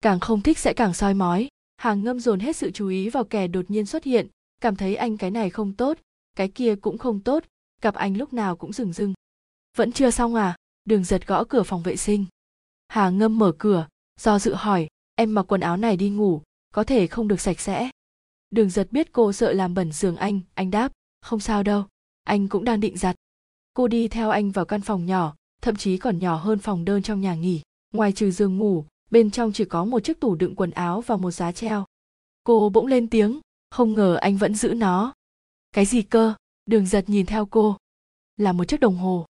Càng 0.00 0.20
không 0.20 0.40
thích 0.40 0.58
sẽ 0.58 0.72
càng 0.72 0.94
soi 0.94 1.14
mói. 1.14 1.48
Hàng 1.76 2.04
ngâm 2.04 2.20
dồn 2.20 2.40
hết 2.40 2.56
sự 2.56 2.70
chú 2.70 2.88
ý 2.88 3.08
vào 3.08 3.24
kẻ 3.24 3.48
đột 3.48 3.70
nhiên 3.70 3.86
xuất 3.86 4.04
hiện, 4.04 4.26
cảm 4.60 4.76
thấy 4.76 4.96
anh 4.96 5.16
cái 5.16 5.30
này 5.30 5.50
không 5.50 5.72
tốt 5.72 5.98
cái 6.38 6.48
kia 6.48 6.74
cũng 6.76 6.98
không 6.98 7.20
tốt, 7.20 7.44
gặp 7.82 7.94
anh 7.94 8.16
lúc 8.16 8.32
nào 8.32 8.56
cũng 8.56 8.72
rừng 8.72 8.92
rưng. 8.92 9.14
Vẫn 9.76 9.92
chưa 9.92 10.10
xong 10.10 10.34
à? 10.34 10.56
Đường 10.84 11.04
giật 11.04 11.26
gõ 11.26 11.44
cửa 11.44 11.62
phòng 11.62 11.82
vệ 11.82 11.96
sinh. 11.96 12.26
Hà 12.88 13.10
ngâm 13.10 13.38
mở 13.38 13.52
cửa, 13.58 13.88
do 14.20 14.38
dự 14.38 14.54
hỏi, 14.54 14.88
em 15.14 15.34
mặc 15.34 15.42
quần 15.42 15.60
áo 15.60 15.76
này 15.76 15.96
đi 15.96 16.10
ngủ, 16.10 16.42
có 16.74 16.84
thể 16.84 17.06
không 17.06 17.28
được 17.28 17.40
sạch 17.40 17.60
sẽ? 17.60 17.90
Đường 18.50 18.70
giật 18.70 18.88
biết 18.90 19.12
cô 19.12 19.32
sợ 19.32 19.52
làm 19.52 19.74
bẩn 19.74 19.92
giường 19.92 20.16
anh 20.16 20.40
anh 20.54 20.70
đáp, 20.70 20.92
không 21.20 21.40
sao 21.40 21.62
đâu, 21.62 21.84
anh 22.24 22.48
cũng 22.48 22.64
đang 22.64 22.80
định 22.80 22.96
giặt. 22.96 23.16
Cô 23.74 23.88
đi 23.88 24.08
theo 24.08 24.30
anh 24.30 24.50
vào 24.50 24.64
căn 24.64 24.80
phòng 24.80 25.06
nhỏ, 25.06 25.34
thậm 25.62 25.76
chí 25.76 25.98
còn 25.98 26.18
nhỏ 26.18 26.36
hơn 26.36 26.58
phòng 26.58 26.84
đơn 26.84 27.02
trong 27.02 27.20
nhà 27.20 27.34
nghỉ. 27.34 27.62
Ngoài 27.94 28.12
trừ 28.12 28.30
giường 28.30 28.58
ngủ, 28.58 28.84
bên 29.10 29.30
trong 29.30 29.52
chỉ 29.52 29.64
có 29.64 29.84
một 29.84 30.00
chiếc 30.00 30.20
tủ 30.20 30.34
đựng 30.34 30.54
quần 30.54 30.70
áo 30.70 31.00
và 31.00 31.16
một 31.16 31.30
giá 31.30 31.52
treo. 31.52 31.84
Cô 32.44 32.68
bỗng 32.68 32.86
lên 32.86 33.08
tiếng, 33.10 33.40
không 33.70 33.94
ngờ 33.94 34.14
anh 34.14 34.36
vẫn 34.36 34.54
giữ 34.54 34.74
nó 34.74 35.12
cái 35.72 35.84
gì 35.84 36.02
cơ? 36.02 36.34
Đường 36.66 36.86
giật 36.86 37.08
nhìn 37.08 37.26
theo 37.26 37.46
cô. 37.46 37.76
Là 38.36 38.52
một 38.52 38.64
chiếc 38.64 38.80
đồng 38.80 38.96
hồ. 38.96 39.26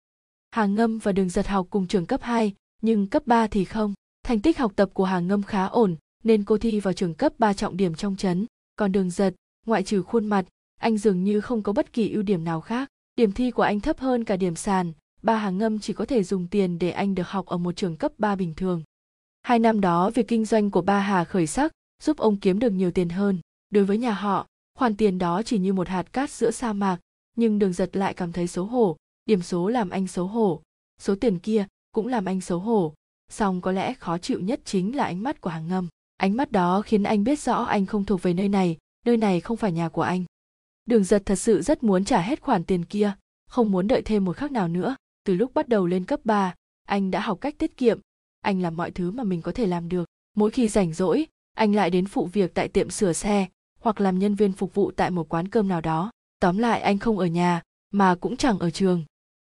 Hà 0.51 0.65
ngâm 0.65 0.98
và 0.98 1.12
đường 1.12 1.30
giật 1.30 1.48
học 1.48 1.68
cùng 1.70 1.88
trường 1.88 2.06
cấp 2.06 2.22
2, 2.24 2.54
nhưng 2.82 3.08
cấp 3.08 3.27
3 3.27 3.48
thì 3.48 3.65
không. 3.65 3.94
Thành 4.24 4.42
tích 4.42 4.58
học 4.58 4.72
tập 4.75 4.89
của 4.94 5.06
Hà 5.06 5.20
ngâm 5.20 5.44
khá 5.44 5.65
ổn 5.65 5.96
nên 6.24 6.44
cô 6.44 6.58
thi 6.58 6.80
vào 6.80 6.94
trường 6.94 7.13
cấp 7.13 7.34
3 7.39 7.54
trọng 7.54 7.77
điểm 7.77 7.96
trong 7.96 8.15
trấn 8.15 8.46
còn 8.75 8.92
đường 8.92 9.10
giật 9.10 9.36
ngoại 9.65 9.84
trừ 9.84 10.01
khuôn 10.01 10.25
mặt 10.25 10.46
anh 10.80 10.98
dường 10.98 11.24
như 11.24 11.42
không 11.42 11.63
có 11.63 11.74
bất 11.74 11.94
kỳ 11.94 12.10
ưu 12.10 12.24
điểm 12.24 12.44
nào 12.44 12.62
khác. 12.62 12.89
Điểm 13.15 13.32
thi 13.32 13.51
của 13.51 13.63
anh 13.63 13.80
thấp 13.80 14.00
hơn 14.00 14.24
cả 14.24 14.38
điểm 14.38 14.56
sàn 14.56 14.94
ba 15.22 15.38
hàng 15.38 15.58
ngâm 15.58 15.80
chỉ 15.80 15.94
có 15.94 16.06
thể 16.06 16.24
dùng 16.24 16.48
tiền 16.48 16.80
để 16.80 16.92
anh 16.92 17.15
được 17.15 17.27
học 17.27 17.46
ở 17.46 17.58
một 17.58 17.75
trường 17.75 17.98
cấp 17.98 18.12
3 18.18 18.36
bình 18.36 18.54
thường. 18.58 18.84
Hai 19.42 19.60
năm 19.60 19.82
đó 19.82 20.10
việc 20.10 20.27
kinh 20.27 20.46
doanh 20.46 20.72
của 20.72 20.82
ba 20.82 21.00
Hà 21.00 21.24
khởi 21.24 21.48
sắc 21.48 21.72
giúp 22.04 22.18
ông 22.18 22.38
kiếm 22.38 22.60
được 22.60 22.70
nhiều 22.70 22.92
tiền 22.92 23.10
hơn. 23.10 23.39
Đối 23.70 23.86
với 23.86 23.98
nhà 23.98 24.12
họ, 24.12 24.48
khoản 24.75 24.96
tiền 24.96 25.17
đó 25.17 25.44
chỉ 25.44 25.60
như 25.60 25.74
một 25.74 25.88
hạt 25.88 26.13
cát 26.13 26.32
giữa 26.32 26.51
sa 26.51 26.74
mạc, 26.74 26.98
nhưng 27.36 27.60
đường 27.60 27.74
giật 27.74 27.96
lại 27.96 28.13
cảm 28.13 28.32
thấy 28.32 28.48
xấu 28.48 28.65
hổ, 28.65 28.98
điểm 29.25 29.41
số 29.41 29.67
làm 29.67 29.89
anh 29.89 30.08
xấu 30.08 30.27
hổ, 30.27 30.62
số 31.01 31.15
tiền 31.15 31.39
kia 31.39 31.65
cũng 31.91 32.08
làm 32.08 32.25
anh 32.25 32.41
xấu 32.41 32.60
hổ, 32.60 32.94
song 33.29 33.62
có 33.62 33.72
lẽ 33.72 33.94
khó 33.94 34.17
chịu 34.17 34.39
nhất 34.39 34.60
chính 34.65 34.96
là 34.96 35.03
ánh 35.03 35.24
mắt 35.24 35.41
của 35.41 35.50
hàng 35.50 35.67
ngâm. 35.67 35.88
Ánh 36.17 36.38
mắt 36.38 36.51
đó 36.51 36.82
khiến 36.82 37.03
anh 37.03 37.24
biết 37.24 37.39
rõ 37.39 37.63
anh 37.63 37.86
không 37.86 38.05
thuộc 38.05 38.22
về 38.22 38.34
nơi 38.34 38.50
này, 38.50 38.77
nơi 39.05 39.17
này 39.17 39.39
không 39.39 39.58
phải 39.58 39.72
nhà 39.72 39.89
của 39.89 40.01
anh. 40.01 40.24
Đường 40.86 41.03
giật 41.03 41.24
thật 41.25 41.36
sự 41.36 41.62
rất 41.62 41.84
muốn 41.84 42.05
trả 42.05 42.22
hết 42.22 42.41
khoản 42.41 42.63
tiền 42.63 42.86
kia, 42.86 43.13
không 43.48 43.72
muốn 43.72 43.88
đợi 43.88 44.01
thêm 44.01 44.25
một 44.25 44.38
khắc 44.38 44.51
nào 44.51 44.67
nữa. 44.67 44.96
Từ 45.24 45.36
lúc 45.36 45.53
bắt 45.53 45.70
đầu 45.70 45.88
lên 45.88 46.05
cấp 46.05 46.20
3, 46.24 46.53
anh 46.88 47.12
đã 47.12 47.20
học 47.20 47.38
cách 47.41 47.55
tiết 47.58 47.77
kiệm, 47.77 48.00
anh 48.41 48.62
làm 48.62 48.77
mọi 48.77 48.91
thứ 48.91 49.12
mà 49.12 49.24
mình 49.24 49.41
có 49.41 49.51
thể 49.51 49.65
làm 49.65 49.89
được. 49.89 50.05
Mỗi 50.36 50.51
khi 50.51 50.67
rảnh 50.67 50.94
rỗi, 50.94 51.27
anh 51.53 51.75
lại 51.75 51.89
đến 51.89 52.05
phụ 52.05 52.25
việc 52.25 52.53
tại 52.53 52.67
tiệm 52.67 52.89
sửa 52.89 53.13
xe 53.13 53.48
hoặc 53.86 54.01
làm 54.01 54.20
nhân 54.20 54.36
viên 54.36 54.51
phục 54.51 54.74
vụ 54.74 54.92
tại 54.92 55.12
một 55.12 55.30
quán 55.30 55.48
cơm 55.48 55.68
nào 55.68 55.82
đó. 55.82 56.12
Tóm 56.39 56.58
lại 56.58 56.82
anh 56.82 56.98
không 56.98 57.20
ở 57.20 57.25
nhà, 57.25 57.62
mà 57.92 58.15
cũng 58.15 58.38
chẳng 58.38 58.60
ở 58.60 58.70
trường. 58.70 59.04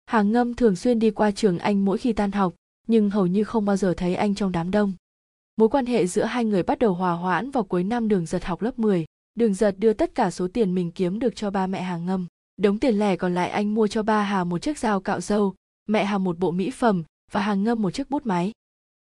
Hàng 0.07 0.33
ngâm 0.33 0.55
thường 0.55 0.77
xuyên 0.77 0.99
đi 0.99 1.11
qua 1.11 1.31
trường 1.31 1.59
anh 1.59 1.85
mỗi 1.85 1.99
khi 1.99 2.13
tan 2.13 2.33
học, 2.33 2.55
nhưng 2.89 3.11
hầu 3.11 3.27
như 3.27 3.45
không 3.45 3.65
bao 3.65 3.77
giờ 3.77 3.95
thấy 3.97 4.15
anh 4.15 4.35
trong 4.35 4.53
đám 4.53 4.71
đông. 4.71 4.93
Mối 5.57 5.69
quan 5.69 5.87
hệ 5.87 6.07
giữa 6.07 6.25
hai 6.25 6.45
người 6.45 6.63
bắt 6.63 6.79
đầu 6.79 6.95
hòa 6.95 7.13
hoãn 7.13 7.51
vào 7.51 7.65
cuối 7.65 7.85
năm 7.85 8.09
đường 8.09 8.27
giật 8.27 8.45
học 8.45 8.63
lớp 8.63 8.79
10. 8.79 9.05
Đường 9.35 9.55
giật 9.55 9.75
đưa 9.79 9.93
tất 9.93 10.15
cả 10.15 10.31
số 10.31 10.49
tiền 10.49 10.75
mình 10.75 10.91
kiếm 10.91 11.19
được 11.19 11.37
cho 11.37 11.51
ba 11.51 11.67
mẹ 11.67 11.83
hàng 11.83 12.07
ngâm. 12.07 12.27
Đống 12.57 12.79
tiền 12.79 12.99
lẻ 12.99 13.17
còn 13.17 13.35
lại 13.35 13.51
anh 13.51 13.75
mua 13.75 13.87
cho 13.87 14.03
ba 14.03 14.23
Hà 14.23 14.45
một 14.45 14.59
chiếc 14.59 14.79
dao 14.79 15.01
cạo 15.01 15.21
râu, 15.21 15.55
mẹ 15.89 16.05
Hà 16.05 16.19
một 16.19 16.39
bộ 16.39 16.51
mỹ 16.51 16.71
phẩm 16.71 17.03
và 17.33 17.41
hàng 17.41 17.65
ngâm 17.65 17.83
một 17.83 17.91
chiếc 17.91 18.11
bút 18.11 18.27
máy. 18.27 18.53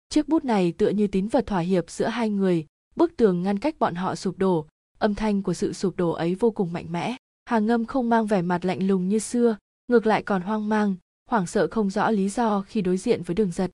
Chiếc 0.08 0.28
bút 0.28 0.44
này 0.44 0.72
tựa 0.72 0.88
như 0.88 1.06
tín 1.06 1.28
vật 1.28 1.46
thỏa 1.46 1.60
hiệp 1.60 1.90
giữa 1.90 2.06
hai 2.06 2.30
người, 2.30 2.66
bức 2.96 3.16
tường 3.16 3.42
ngăn 3.42 3.58
cách 3.58 3.78
bọn 3.78 3.94
họ 3.94 4.14
sụp 4.14 4.38
đổ, 4.38 4.66
âm 4.98 5.14
thanh 5.14 5.42
của 5.42 5.54
sự 5.54 5.72
sụp 5.72 5.96
đổ 5.96 6.10
ấy 6.10 6.34
vô 6.34 6.50
cùng 6.50 6.72
mạnh 6.72 6.86
mẽ. 6.90 7.16
Hà 7.44 7.58
ngâm 7.58 7.84
không 7.84 8.08
mang 8.08 8.26
vẻ 8.26 8.42
mặt 8.42 8.64
lạnh 8.64 8.86
lùng 8.86 9.08
như 9.08 9.18
xưa, 9.18 9.56
ngược 9.88 10.06
lại 10.06 10.22
còn 10.22 10.42
hoang 10.42 10.68
mang, 10.68 10.94
hoảng 11.30 11.46
sợ 11.46 11.68
không 11.70 11.90
rõ 11.90 12.10
lý 12.10 12.28
do 12.28 12.60
khi 12.66 12.82
đối 12.82 12.96
diện 12.96 13.22
với 13.22 13.34
đường 13.34 13.50
giật. 13.50 13.70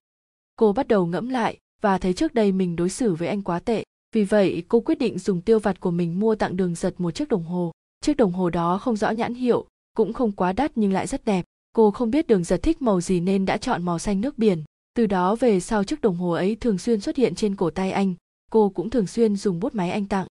Cô 0.57 0.73
bắt 0.73 0.89
đầu 0.89 1.07
ngẫm 1.07 1.29
lại 1.29 1.59
và 1.81 1.99
thấy 1.99 2.13
trước 2.13 2.35
đây 2.35 2.53
mình 2.53 2.77
đối 2.77 2.89
xử 2.89 3.15
với 3.15 3.29
anh 3.29 3.43
quá 3.43 3.61
tệ. 3.61 3.85
Vì 4.15 4.25
vậy, 4.25 4.63
cô 4.69 4.81
quyết 4.81 4.99
định 4.99 5.19
dùng 5.19 5.41
tiêu 5.41 5.59
vặt 5.59 5.81
của 5.81 5.91
mình 5.91 6.21
mua 6.21 6.35
tặng 6.35 6.57
đường 6.57 6.75
giật 6.75 6.95
một 6.99 7.11
chiếc 7.11 7.29
đồng 7.29 7.45
hồ. 7.45 7.73
Chiếc 8.01 8.17
đồng 8.17 8.33
hồ 8.33 8.51
đó 8.51 8.79
không 8.79 8.97
rõ 8.97 9.11
nhãn 9.11 9.35
hiệu, 9.35 9.67
cũng 9.97 10.13
không 10.13 10.33
quá 10.33 10.53
đắt 10.53 10.73
nhưng 10.75 10.93
lại 10.93 11.07
rất 11.07 11.25
đẹp. 11.25 11.45
Cô 11.73 11.91
không 11.91 12.11
biết 12.11 12.27
đường 12.27 12.45
giật 12.45 12.61
thích 12.63 12.83
màu 12.83 13.01
gì 13.01 13.21
nên 13.21 13.47
đã 13.47 13.57
chọn 13.57 13.83
màu 13.83 13.99
xanh 13.99 14.21
nước 14.21 14.39
biển. 14.39 14.65
Từ 14.95 15.07
đó 15.07 15.37
về 15.37 15.61
sau 15.61 15.85
chiếc 15.85 16.01
đồng 16.01 16.17
hồ 16.17 16.31
ấy 16.31 16.57
thường 16.57 16.79
xuyên 16.79 17.01
xuất 17.01 17.17
hiện 17.17 17.35
trên 17.35 17.57
cổ 17.57 17.71
tay 17.71 17.91
anh, 17.91 18.15
cô 18.51 18.69
cũng 18.69 18.91
thường 18.91 19.07
xuyên 19.07 19.37
dùng 19.37 19.61
bút 19.61 19.75
máy 19.75 19.91
anh 19.91 20.07
tặng. 20.07 20.27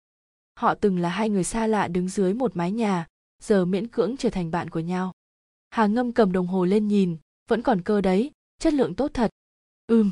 Họ 0.59 0.75
từng 0.75 0.99
là 0.99 1.09
hai 1.09 1.29
người 1.29 1.43
xa 1.43 1.67
lạ 1.67 1.87
đứng 1.87 2.09
dưới 2.09 2.33
một 2.33 2.55
mái 2.55 2.71
nhà, 2.71 3.07
giờ 3.41 3.65
miễn 3.65 3.87
cưỡng 3.87 4.17
trở 4.17 4.29
thành 4.29 4.51
bạn 4.51 4.69
của 4.69 4.79
nhau. 4.79 5.13
Hà 5.69 5.87
Ngâm 5.87 6.11
cầm 6.11 6.31
đồng 6.31 6.47
hồ 6.47 6.65
lên 6.65 6.87
nhìn, 6.87 7.17
vẫn 7.49 7.61
còn 7.61 7.81
cơ 7.81 8.01
đấy, 8.01 8.31
chất 8.61 8.73
lượng 8.73 8.95
tốt 8.95 9.11
thật. 9.13 9.31
Ừm, 9.87 10.11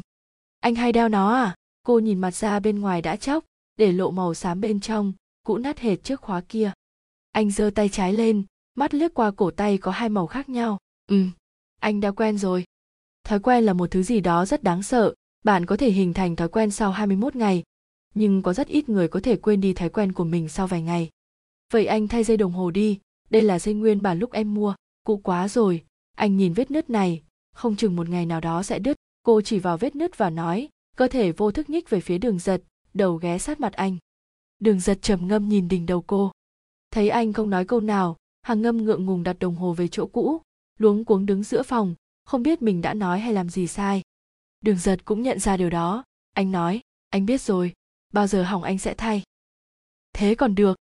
anh 0.59 0.75
hay 0.75 0.91
đeo 0.91 1.09
nó 1.09 1.33
à? 1.33 1.55
Cô 1.83 1.99
nhìn 1.99 2.21
mặt 2.21 2.35
ra 2.35 2.59
bên 2.59 2.79
ngoài 2.79 3.01
đã 3.01 3.15
chóc, 3.15 3.45
để 3.77 3.91
lộ 3.91 4.11
màu 4.11 4.33
xám 4.33 4.61
bên 4.61 4.79
trong, 4.79 5.13
cũ 5.43 5.57
nát 5.57 5.79
hệt 5.79 6.03
chiếc 6.03 6.21
khóa 6.21 6.41
kia. 6.49 6.71
Anh 7.31 7.51
giơ 7.51 7.69
tay 7.75 7.89
trái 7.89 8.13
lên, 8.13 8.43
mắt 8.75 8.93
liếc 8.93 9.13
qua 9.13 9.31
cổ 9.31 9.51
tay 9.51 9.77
có 9.77 9.91
hai 9.91 10.09
màu 10.09 10.27
khác 10.27 10.49
nhau. 10.49 10.77
Ừm, 11.07 11.31
anh 11.79 11.99
đã 12.01 12.11
quen 12.11 12.37
rồi. 12.37 12.65
Thói 13.23 13.39
quen 13.39 13.63
là 13.63 13.73
một 13.73 13.91
thứ 13.91 14.03
gì 14.03 14.19
đó 14.19 14.45
rất 14.45 14.63
đáng 14.63 14.83
sợ, 14.83 15.13
bạn 15.43 15.65
có 15.65 15.77
thể 15.77 15.91
hình 15.91 16.13
thành 16.13 16.35
thói 16.35 16.49
quen 16.49 16.71
sau 16.71 16.91
21 16.91 17.35
ngày, 17.35 17.63
nhưng 18.17 18.41
có 18.41 18.53
rất 18.53 18.67
ít 18.67 18.89
người 18.89 19.07
có 19.07 19.19
thể 19.19 19.35
quên 19.35 19.61
đi 19.61 19.73
thói 19.73 19.89
quen 19.89 20.11
của 20.11 20.23
mình 20.23 20.49
sau 20.49 20.67
vài 20.67 20.81
ngày. 20.81 21.09
Vậy 21.73 21.85
anh 21.85 22.07
thay 22.07 22.23
dây 22.23 22.37
đồng 22.37 22.51
hồ 22.51 22.71
đi, 22.71 22.99
đây 23.29 23.41
là 23.41 23.59
dây 23.59 23.73
nguyên 23.73 24.01
bản 24.01 24.19
lúc 24.19 24.31
em 24.31 24.53
mua, 24.53 24.75
cũ 25.03 25.17
quá 25.17 25.47
rồi, 25.47 25.83
anh 26.15 26.37
nhìn 26.37 26.53
vết 26.53 26.71
nứt 26.71 26.89
này, 26.89 27.23
không 27.53 27.75
chừng 27.75 27.95
một 27.95 28.09
ngày 28.09 28.25
nào 28.25 28.41
đó 28.41 28.63
sẽ 28.63 28.79
đứt. 28.79 28.97
Cô 29.23 29.41
chỉ 29.41 29.59
vào 29.59 29.77
vết 29.77 29.95
nứt 29.95 30.17
và 30.17 30.29
nói, 30.29 30.69
cơ 30.95 31.07
thể 31.07 31.31
vô 31.31 31.51
thức 31.51 31.69
nhích 31.69 31.89
về 31.89 31.99
phía 31.99 32.17
đường 32.17 32.39
giật, 32.39 32.63
đầu 32.93 33.15
ghé 33.15 33.37
sát 33.37 33.59
mặt 33.59 33.73
anh. 33.73 33.97
Đường 34.59 34.79
giật 34.79 34.97
trầm 35.01 35.27
ngâm 35.27 35.49
nhìn 35.49 35.67
đỉnh 35.67 35.85
đầu 35.85 36.01
cô. 36.01 36.31
Thấy 36.91 37.09
anh 37.09 37.33
không 37.33 37.49
nói 37.49 37.65
câu 37.65 37.79
nào, 37.79 38.17
hàng 38.41 38.61
ngâm 38.61 38.77
ngượng 38.77 39.05
ngùng 39.05 39.23
đặt 39.23 39.39
đồng 39.39 39.55
hồ 39.55 39.73
về 39.73 39.87
chỗ 39.87 40.07
cũ, 40.07 40.41
luống 40.77 41.05
cuống 41.05 41.25
đứng 41.25 41.43
giữa 41.43 41.63
phòng, 41.63 41.95
không 42.25 42.43
biết 42.43 42.61
mình 42.61 42.81
đã 42.81 42.93
nói 42.93 43.19
hay 43.19 43.33
làm 43.33 43.49
gì 43.49 43.67
sai. 43.67 44.01
Đường 44.61 44.77
giật 44.77 45.05
cũng 45.05 45.21
nhận 45.21 45.39
ra 45.39 45.57
điều 45.57 45.69
đó, 45.69 46.03
anh 46.33 46.51
nói, 46.51 46.81
anh 47.09 47.25
biết 47.25 47.41
rồi, 47.41 47.73
bao 48.13 48.27
giờ 48.27 48.43
hỏng 48.43 48.63
anh 48.63 48.77
sẽ 48.77 48.93
thay. 48.93 49.23
Thế 50.13 50.35
còn 50.35 50.55
được. 50.55 50.77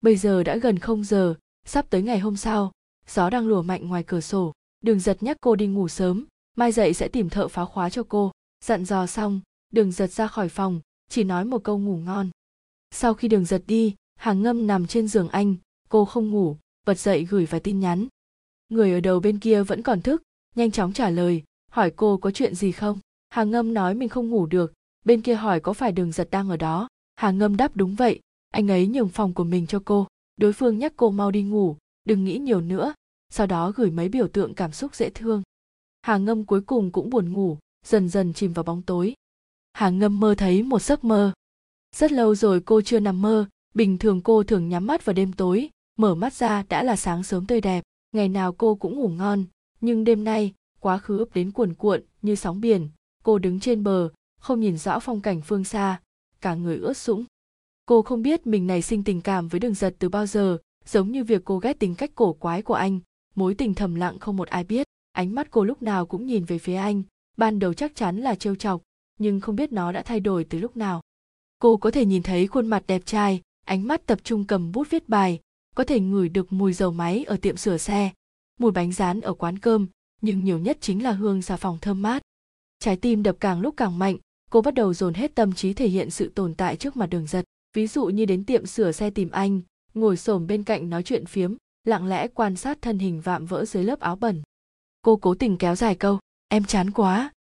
Bây 0.00 0.16
giờ 0.16 0.42
đã 0.42 0.56
gần 0.56 0.78
không 0.78 1.04
giờ, 1.04 1.34
sắp 1.64 1.86
tới 1.90 2.02
ngày 2.02 2.18
hôm 2.18 2.36
sau, 2.36 2.72
gió 3.06 3.30
đang 3.30 3.48
lùa 3.48 3.62
mạnh 3.62 3.88
ngoài 3.88 4.04
cửa 4.06 4.20
sổ. 4.20 4.52
Đường 4.80 5.00
giật 5.00 5.22
nhắc 5.22 5.36
cô 5.40 5.56
đi 5.56 5.66
ngủ 5.66 5.88
sớm, 5.88 6.26
mai 6.56 6.72
dậy 6.72 6.94
sẽ 6.94 7.08
tìm 7.08 7.30
thợ 7.30 7.48
phá 7.48 7.64
khóa 7.64 7.90
cho 7.90 8.02
cô. 8.08 8.32
Dặn 8.64 8.84
dò 8.84 9.06
xong, 9.06 9.40
đường 9.72 9.92
giật 9.92 10.06
ra 10.06 10.26
khỏi 10.26 10.48
phòng, 10.48 10.80
chỉ 11.08 11.24
nói 11.24 11.44
một 11.44 11.64
câu 11.64 11.78
ngủ 11.78 11.96
ngon. 11.96 12.30
Sau 12.90 13.14
khi 13.14 13.28
đường 13.28 13.44
giật 13.44 13.62
đi, 13.66 13.94
hàng 14.16 14.42
ngâm 14.42 14.66
nằm 14.66 14.86
trên 14.86 15.08
giường 15.08 15.28
anh, 15.28 15.56
cô 15.88 16.04
không 16.04 16.30
ngủ, 16.30 16.56
bật 16.86 16.98
dậy 16.98 17.24
gửi 17.24 17.46
vài 17.46 17.60
tin 17.60 17.80
nhắn. 17.80 18.06
Người 18.68 18.92
ở 18.92 19.00
đầu 19.00 19.20
bên 19.20 19.38
kia 19.38 19.62
vẫn 19.62 19.82
còn 19.82 20.02
thức, 20.02 20.22
nhanh 20.54 20.70
chóng 20.70 20.92
trả 20.92 21.10
lời, 21.10 21.42
hỏi 21.70 21.92
cô 21.96 22.16
có 22.16 22.30
chuyện 22.30 22.54
gì 22.54 22.72
không. 22.72 22.98
Hàng 23.28 23.50
ngâm 23.50 23.74
nói 23.74 23.94
mình 23.94 24.08
không 24.08 24.30
ngủ 24.30 24.46
được, 24.46 24.72
bên 25.04 25.22
kia 25.22 25.34
hỏi 25.34 25.60
có 25.60 25.72
phải 25.72 25.92
đường 25.92 26.12
giật 26.12 26.28
đang 26.30 26.48
ở 26.48 26.56
đó. 26.56 26.88
Hà 27.16 27.30
ngâm 27.30 27.56
đáp 27.56 27.76
đúng 27.76 27.94
vậy, 27.94 28.20
anh 28.50 28.70
ấy 28.70 28.86
nhường 28.86 29.08
phòng 29.08 29.34
của 29.34 29.44
mình 29.44 29.66
cho 29.66 29.82
cô. 29.84 30.06
Đối 30.36 30.52
phương 30.52 30.78
nhắc 30.78 30.92
cô 30.96 31.10
mau 31.10 31.30
đi 31.30 31.42
ngủ, 31.42 31.76
đừng 32.04 32.24
nghĩ 32.24 32.38
nhiều 32.38 32.60
nữa, 32.60 32.94
sau 33.30 33.46
đó 33.46 33.72
gửi 33.76 33.90
mấy 33.90 34.08
biểu 34.08 34.28
tượng 34.28 34.54
cảm 34.54 34.72
xúc 34.72 34.94
dễ 34.94 35.10
thương. 35.10 35.42
Hà 36.02 36.16
ngâm 36.16 36.44
cuối 36.44 36.60
cùng 36.60 36.90
cũng 36.90 37.10
buồn 37.10 37.32
ngủ, 37.32 37.58
dần 37.86 38.08
dần 38.08 38.32
chìm 38.32 38.52
vào 38.52 38.62
bóng 38.62 38.82
tối. 38.82 39.14
Hà 39.72 39.90
ngâm 39.90 40.20
mơ 40.20 40.34
thấy 40.38 40.62
một 40.62 40.82
giấc 40.82 41.04
mơ. 41.04 41.32
Rất 41.96 42.12
lâu 42.12 42.34
rồi 42.34 42.60
cô 42.60 42.80
chưa 42.80 43.00
nằm 43.00 43.22
mơ, 43.22 43.46
bình 43.74 43.98
thường 43.98 44.20
cô 44.20 44.42
thường 44.42 44.68
nhắm 44.68 44.86
mắt 44.86 45.04
vào 45.04 45.14
đêm 45.14 45.32
tối, 45.32 45.70
mở 45.98 46.14
mắt 46.14 46.32
ra 46.32 46.64
đã 46.68 46.82
là 46.82 46.96
sáng 46.96 47.22
sớm 47.22 47.46
tươi 47.46 47.60
đẹp. 47.60 47.84
Ngày 48.12 48.28
nào 48.28 48.52
cô 48.52 48.74
cũng 48.74 48.94
ngủ 48.96 49.08
ngon, 49.08 49.44
nhưng 49.80 50.04
đêm 50.04 50.24
nay, 50.24 50.52
quá 50.80 50.98
khứ 50.98 51.18
ấp 51.18 51.34
đến 51.34 51.50
cuồn 51.50 51.74
cuộn 51.74 52.02
như 52.22 52.34
sóng 52.34 52.60
biển. 52.60 52.88
Cô 53.22 53.38
đứng 53.38 53.60
trên 53.60 53.84
bờ, 53.84 54.08
không 54.44 54.60
nhìn 54.60 54.78
rõ 54.78 54.98
phong 54.98 55.20
cảnh 55.20 55.40
phương 55.42 55.64
xa, 55.64 56.00
cả 56.40 56.54
người 56.54 56.76
ướt 56.76 56.96
sũng. 56.96 57.24
Cô 57.86 58.02
không 58.02 58.22
biết 58.22 58.46
mình 58.46 58.66
này 58.66 58.82
sinh 58.82 59.04
tình 59.04 59.20
cảm 59.20 59.48
với 59.48 59.60
đường 59.60 59.74
giật 59.74 59.94
từ 59.98 60.08
bao 60.08 60.26
giờ, 60.26 60.58
giống 60.84 61.12
như 61.12 61.24
việc 61.24 61.42
cô 61.44 61.58
ghét 61.58 61.78
tính 61.78 61.94
cách 61.94 62.10
cổ 62.14 62.32
quái 62.32 62.62
của 62.62 62.74
anh, 62.74 63.00
mối 63.34 63.54
tình 63.54 63.74
thầm 63.74 63.94
lặng 63.94 64.18
không 64.18 64.36
một 64.36 64.48
ai 64.48 64.64
biết 64.64 64.86
ánh 65.12 65.34
mắt 65.34 65.50
cô 65.50 65.64
lúc 65.64 65.82
nào 65.82 66.06
cũng 66.06 66.26
nhìn 66.26 66.44
về 66.44 66.58
phía 66.58 66.74
anh 66.74 67.02
ban 67.36 67.58
đầu 67.58 67.74
chắc 67.74 67.94
chắn 67.94 68.16
là 68.16 68.34
trêu 68.34 68.54
chọc 68.54 68.82
nhưng 69.18 69.40
không 69.40 69.56
biết 69.56 69.72
nó 69.72 69.92
đã 69.92 70.02
thay 70.02 70.20
đổi 70.20 70.44
từ 70.44 70.58
lúc 70.58 70.76
nào 70.76 71.02
cô 71.58 71.76
có 71.76 71.90
thể 71.90 72.04
nhìn 72.04 72.22
thấy 72.22 72.46
khuôn 72.46 72.66
mặt 72.66 72.84
đẹp 72.86 73.02
trai 73.06 73.40
ánh 73.64 73.88
mắt 73.88 74.06
tập 74.06 74.18
trung 74.24 74.44
cầm 74.44 74.72
bút 74.72 74.90
viết 74.90 75.08
bài 75.08 75.40
có 75.74 75.84
thể 75.84 76.00
ngửi 76.00 76.28
được 76.28 76.52
mùi 76.52 76.72
dầu 76.72 76.92
máy 76.92 77.24
ở 77.24 77.36
tiệm 77.36 77.56
sửa 77.56 77.76
xe 77.76 78.12
mùi 78.60 78.72
bánh 78.72 78.92
rán 78.92 79.20
ở 79.20 79.34
quán 79.34 79.58
cơm 79.58 79.86
nhưng 80.20 80.44
nhiều 80.44 80.58
nhất 80.58 80.78
chính 80.80 81.02
là 81.02 81.12
hương 81.12 81.42
xà 81.42 81.56
phòng 81.56 81.78
thơm 81.80 82.02
mát 82.02 82.22
trái 82.78 82.96
tim 82.96 83.22
đập 83.22 83.36
càng 83.40 83.60
lúc 83.60 83.74
càng 83.76 83.98
mạnh 83.98 84.16
cô 84.50 84.62
bắt 84.62 84.74
đầu 84.74 84.94
dồn 84.94 85.14
hết 85.14 85.34
tâm 85.34 85.52
trí 85.52 85.72
thể 85.72 85.88
hiện 85.88 86.10
sự 86.10 86.32
tồn 86.34 86.54
tại 86.54 86.76
trước 86.76 86.96
mặt 86.96 87.06
đường 87.06 87.26
giật. 87.26 87.44
Ví 87.76 87.86
dụ 87.86 88.06
như 88.06 88.24
đến 88.24 88.44
tiệm 88.44 88.66
sửa 88.66 88.92
xe 88.92 89.10
tìm 89.10 89.30
anh, 89.30 89.60
ngồi 89.94 90.16
xổm 90.16 90.46
bên 90.46 90.62
cạnh 90.62 90.90
nói 90.90 91.02
chuyện 91.02 91.26
phiếm, 91.26 91.54
lặng 91.84 92.06
lẽ 92.06 92.28
quan 92.28 92.56
sát 92.56 92.82
thân 92.82 92.98
hình 92.98 93.20
vạm 93.20 93.46
vỡ 93.46 93.64
dưới 93.64 93.84
lớp 93.84 94.00
áo 94.00 94.16
bẩn. 94.16 94.42
Cô 95.02 95.16
cố 95.16 95.34
tình 95.34 95.56
kéo 95.56 95.74
dài 95.74 95.94
câu, 95.94 96.18
em 96.48 96.64
chán 96.64 96.90
quá. 96.90 97.32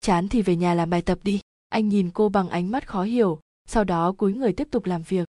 Chán 0.00 0.28
thì 0.28 0.42
về 0.42 0.56
nhà 0.56 0.74
làm 0.74 0.90
bài 0.90 1.02
tập 1.02 1.18
đi. 1.22 1.40
Anh 1.68 1.88
nhìn 1.88 2.10
cô 2.10 2.28
bằng 2.28 2.48
ánh 2.48 2.70
mắt 2.70 2.88
khó 2.88 3.02
hiểu, 3.02 3.40
sau 3.68 3.84
đó 3.84 4.12
cúi 4.12 4.34
người 4.34 4.52
tiếp 4.52 4.68
tục 4.70 4.86
làm 4.86 5.02
việc. 5.02 5.28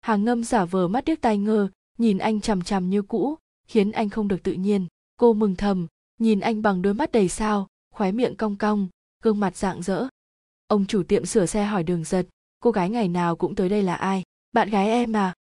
Hàng 0.00 0.24
ngâm 0.24 0.44
giả 0.44 0.64
vờ 0.64 0.88
mắt 0.88 1.04
điếc 1.04 1.20
tai 1.20 1.38
ngơ, 1.38 1.68
nhìn 1.98 2.18
anh 2.18 2.40
chằm 2.40 2.62
chằm 2.62 2.90
như 2.90 3.02
cũ, 3.02 3.34
khiến 3.66 3.92
anh 3.92 4.08
không 4.08 4.28
được 4.28 4.42
tự 4.42 4.52
nhiên. 4.52 4.86
Cô 5.16 5.32
mừng 5.32 5.56
thầm, 5.56 5.86
nhìn 6.18 6.40
anh 6.40 6.62
bằng 6.62 6.82
đôi 6.82 6.94
mắt 6.94 7.12
đầy 7.12 7.28
sao, 7.28 7.66
khóe 7.94 8.12
miệng 8.12 8.36
cong 8.36 8.56
cong, 8.56 8.88
gương 9.22 9.40
mặt 9.40 9.56
rạng 9.56 9.82
rỡ 9.82 10.08
ông 10.66 10.86
chủ 10.86 11.02
tiệm 11.02 11.26
sửa 11.26 11.46
xe 11.46 11.64
hỏi 11.64 11.82
đường 11.82 12.04
giật 12.04 12.26
cô 12.60 12.70
gái 12.70 12.90
ngày 12.90 13.08
nào 13.08 13.36
cũng 13.36 13.54
tới 13.54 13.68
đây 13.68 13.82
là 13.82 13.94
ai 13.94 14.22
bạn 14.52 14.70
gái 14.70 14.88
em 14.88 15.16
à 15.16 15.34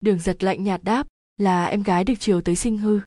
đường 0.00 0.18
giật 0.18 0.44
lạnh 0.44 0.64
nhạt 0.64 0.84
đáp 0.84 1.06
là 1.36 1.64
em 1.64 1.82
gái 1.82 2.04
được 2.04 2.14
chiều 2.18 2.40
tới 2.40 2.56
sinh 2.56 2.78
hư. 2.78 3.00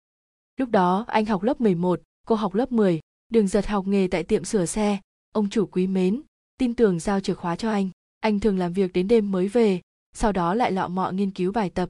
Lúc 0.57 0.69
đó 0.69 1.05
anh 1.07 1.25
học 1.25 1.43
lớp 1.43 1.61
11, 1.61 2.01
cô 2.27 2.35
học 2.35 2.53
lớp 2.53 2.71
10, 2.71 2.99
đường 3.29 3.47
giật 3.47 3.67
học 3.67 3.87
nghề 3.87 4.07
tại 4.07 4.23
tiệm 4.23 4.43
sửa 4.43 4.65
xe, 4.65 4.99
ông 5.33 5.49
chủ 5.49 5.65
quý 5.65 5.87
mến, 5.87 6.21
tin 6.57 6.75
tưởng 6.75 6.99
giao 6.99 7.19
chìa 7.19 7.33
khóa 7.33 7.55
cho 7.55 7.71
anh. 7.71 7.89
Anh 8.19 8.39
thường 8.39 8.57
làm 8.57 8.73
việc 8.73 8.93
đến 8.93 9.07
đêm 9.07 9.31
mới 9.31 9.47
về, 9.47 9.81
sau 10.13 10.31
đó 10.31 10.53
lại 10.53 10.71
lọ 10.71 10.87
mọ 10.87 11.11
nghiên 11.11 11.31
cứu 11.31 11.51
bài 11.51 11.69
tập. 11.69 11.89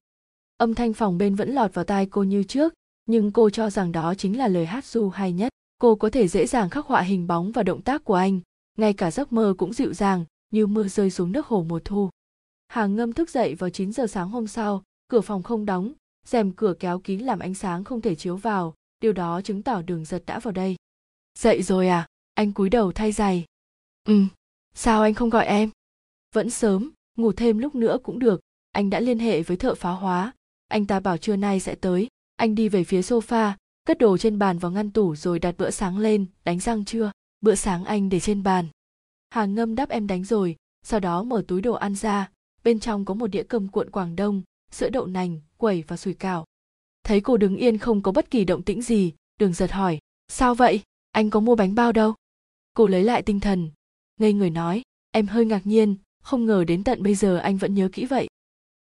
Âm 0.57 0.75
thanh 0.75 0.93
phòng 0.93 1.17
bên 1.17 1.35
vẫn 1.35 1.49
lọt 1.49 1.73
vào 1.73 1.85
tai 1.85 2.05
cô 2.05 2.23
như 2.23 2.43
trước, 2.43 2.73
nhưng 3.05 3.31
cô 3.31 3.49
cho 3.49 3.69
rằng 3.69 3.91
đó 3.91 4.13
chính 4.15 4.37
là 4.37 4.47
lời 4.47 4.65
hát 4.65 4.85
du 4.85 5.09
hay 5.09 5.33
nhất. 5.33 5.51
cô 5.77 5.95
có 5.95 6.09
thể 6.09 6.27
dễ 6.27 6.47
dàng 6.47 6.69
khắc 6.69 6.85
họa 6.85 7.01
hình 7.01 7.27
bóng 7.27 7.51
và 7.51 7.63
động 7.63 7.81
tác 7.81 8.03
của 8.03 8.15
anh 8.15 8.39
ngay 8.77 8.93
cả 8.93 9.11
giấc 9.11 9.33
mơ 9.33 9.53
cũng 9.57 9.73
dịu 9.73 9.93
dàng, 9.93 10.25
như 10.51 10.67
mưa 10.67 10.87
rơi 10.87 11.09
xuống 11.09 11.31
nước 11.31 11.47
hồ 11.47 11.65
mùa 11.69 11.79
thu. 11.85 12.09
Hàng 12.67 12.95
ngâm 12.95 13.13
thức 13.13 13.29
dậy 13.29 13.55
vào 13.55 13.69
9 13.69 13.91
giờ 13.91 14.07
sáng 14.07 14.29
hôm 14.29 14.47
sau, 14.47 14.83
cửa 15.07 15.21
phòng 15.21 15.43
không 15.43 15.65
đóng, 15.65 15.93
rèm 16.25 16.51
cửa 16.51 16.73
kéo 16.79 16.99
kín 16.99 17.19
làm 17.19 17.39
ánh 17.39 17.53
sáng 17.53 17.83
không 17.83 18.01
thể 18.01 18.15
chiếu 18.15 18.37
vào, 18.37 18.73
điều 18.99 19.13
đó 19.13 19.41
chứng 19.41 19.63
tỏ 19.63 19.81
đường 19.81 20.05
giật 20.05 20.23
đã 20.25 20.39
vào 20.39 20.51
đây. 20.51 20.75
Dậy 21.39 21.63
rồi 21.63 21.87
à? 21.87 22.07
Anh 22.33 22.53
cúi 22.53 22.69
đầu 22.69 22.91
thay 22.91 23.11
giày. 23.11 23.45
Ừ 24.03 24.23
sao 24.77 25.01
anh 25.01 25.13
không 25.13 25.29
gọi 25.29 25.45
em? 25.45 25.69
Vẫn 26.35 26.49
sớm, 26.49 26.91
ngủ 27.15 27.31
thêm 27.31 27.57
lúc 27.57 27.75
nữa 27.75 27.97
cũng 28.03 28.19
được, 28.19 28.41
anh 28.71 28.89
đã 28.89 28.99
liên 28.99 29.19
hệ 29.19 29.41
với 29.41 29.57
thợ 29.57 29.75
phá 29.75 29.91
hóa, 29.91 30.33
anh 30.67 30.85
ta 30.85 30.99
bảo 30.99 31.17
trưa 31.17 31.35
nay 31.35 31.59
sẽ 31.59 31.75
tới, 31.75 32.07
anh 32.35 32.55
đi 32.55 32.69
về 32.69 32.83
phía 32.83 33.01
sofa, 33.01 33.53
cất 33.85 33.97
đồ 33.97 34.17
trên 34.17 34.39
bàn 34.39 34.57
vào 34.57 34.71
ngăn 34.71 34.91
tủ 34.91 35.15
rồi 35.15 35.39
đặt 35.39 35.55
bữa 35.57 35.69
sáng 35.69 35.97
lên, 35.97 36.25
đánh 36.43 36.59
răng 36.59 36.85
chưa 36.85 37.11
bữa 37.41 37.55
sáng 37.55 37.85
anh 37.85 38.09
để 38.09 38.19
trên 38.19 38.43
bàn. 38.43 38.67
Hàng 39.29 39.55
ngâm 39.55 39.75
đáp 39.75 39.89
em 39.89 40.07
đánh 40.07 40.23
rồi, 40.23 40.55
sau 40.83 40.99
đó 40.99 41.23
mở 41.23 41.43
túi 41.47 41.61
đồ 41.61 41.73
ăn 41.73 41.95
ra. 41.95 42.29
Bên 42.63 42.79
trong 42.79 43.05
có 43.05 43.13
một 43.13 43.27
đĩa 43.27 43.43
cơm 43.43 43.67
cuộn 43.67 43.91
quảng 43.91 44.15
đông, 44.15 44.41
sữa 44.71 44.89
đậu 44.89 45.05
nành, 45.05 45.39
quẩy 45.57 45.83
và 45.87 45.97
sủi 45.97 46.13
cảo. 46.13 46.45
Thấy 47.03 47.21
cô 47.21 47.37
đứng 47.37 47.57
yên 47.57 47.77
không 47.77 48.01
có 48.01 48.11
bất 48.11 48.31
kỳ 48.31 48.45
động 48.45 48.63
tĩnh 48.63 48.81
gì, 48.81 49.13
đường 49.39 49.53
giật 49.53 49.71
hỏi, 49.71 49.99
sao 50.27 50.55
vậy? 50.55 50.81
Anh 51.11 51.29
có 51.29 51.39
mua 51.39 51.55
bánh 51.55 51.75
bao 51.75 51.91
đâu? 51.91 52.13
Cô 52.73 52.87
lấy 52.87 53.03
lại 53.03 53.21
tinh 53.21 53.39
thần, 53.39 53.69
ngây 54.19 54.33
người 54.33 54.49
nói, 54.49 54.81
em 55.11 55.27
hơi 55.27 55.45
ngạc 55.45 55.67
nhiên, 55.67 55.95
không 56.23 56.45
ngờ 56.45 56.63
đến 56.63 56.83
tận 56.83 57.03
bây 57.03 57.15
giờ 57.15 57.37
anh 57.37 57.57
vẫn 57.57 57.73
nhớ 57.73 57.89
kỹ 57.93 58.05
vậy. 58.05 58.27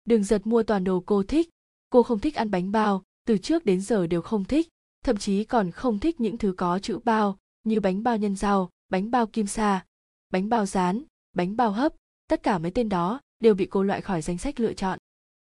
Đường 0.05 0.25
giật 0.25 0.47
mua 0.47 0.63
toàn 0.63 0.85
đồ 0.85 1.03
cô 1.07 1.23
thích. 1.23 1.49
Cô 1.91 2.03
không 2.03 2.19
thích 2.19 2.35
ăn 2.35 2.51
bánh 2.51 2.73
bao, 2.73 3.03
từ 3.27 3.39
trước 3.39 3.65
đến 3.65 3.81
giờ 3.81 4.07
đều 4.07 4.23
không 4.23 4.45
thích, 4.45 4.69
thậm 5.05 5.17
chí 5.17 5.45
còn 5.45 5.71
không 5.71 5.99
thích 5.99 6.21
những 6.21 6.39
thứ 6.39 6.55
có 6.57 6.79
chữ 6.79 6.99
bao 7.05 7.39
như 7.67 7.81
bánh 7.81 8.03
bao 8.03 8.17
nhân 8.17 8.37
rau, 8.37 8.71
bánh 8.89 9.11
bao 9.11 9.27
kim 9.27 9.47
sa, 9.47 9.85
bánh 10.31 10.49
bao 10.49 10.67
rán, 10.67 11.03
bánh 11.33 11.57
bao 11.57 11.71
hấp, 11.71 11.93
tất 12.29 12.43
cả 12.43 12.59
mấy 12.59 12.71
tên 12.71 12.89
đó 12.89 13.21
đều 13.41 13.55
bị 13.55 13.67
cô 13.67 13.83
loại 13.83 14.01
khỏi 14.01 14.23
danh 14.23 14.39
sách 14.39 14.61
lựa 14.61 14.73
chọn. 14.73 14.99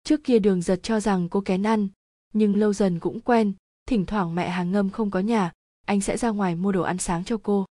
Trước 0.04 0.24
kia 0.24 0.38
đường 0.38 0.62
giật 0.62 0.80
cho 0.82 1.00
rằng 1.00 1.28
cô 1.28 1.40
kén 1.40 1.62
ăn, 1.62 1.88
nhưng 2.32 2.56
lâu 2.56 2.72
dần 2.72 3.00
cũng 3.00 3.20
quen, 3.20 3.52
thỉnh 3.86 4.06
thoảng 4.06 4.34
mẹ 4.34 4.48
hàng 4.48 4.72
ngâm 4.72 4.90
không 4.90 5.10
có 5.10 5.20
nhà, 5.20 5.52
anh 5.86 6.00
sẽ 6.00 6.16
ra 6.16 6.30
ngoài 6.30 6.56
mua 6.56 6.72
đồ 6.72 6.82
ăn 6.82 6.98
sáng 6.98 7.24
cho 7.24 7.38
cô. 7.42 7.66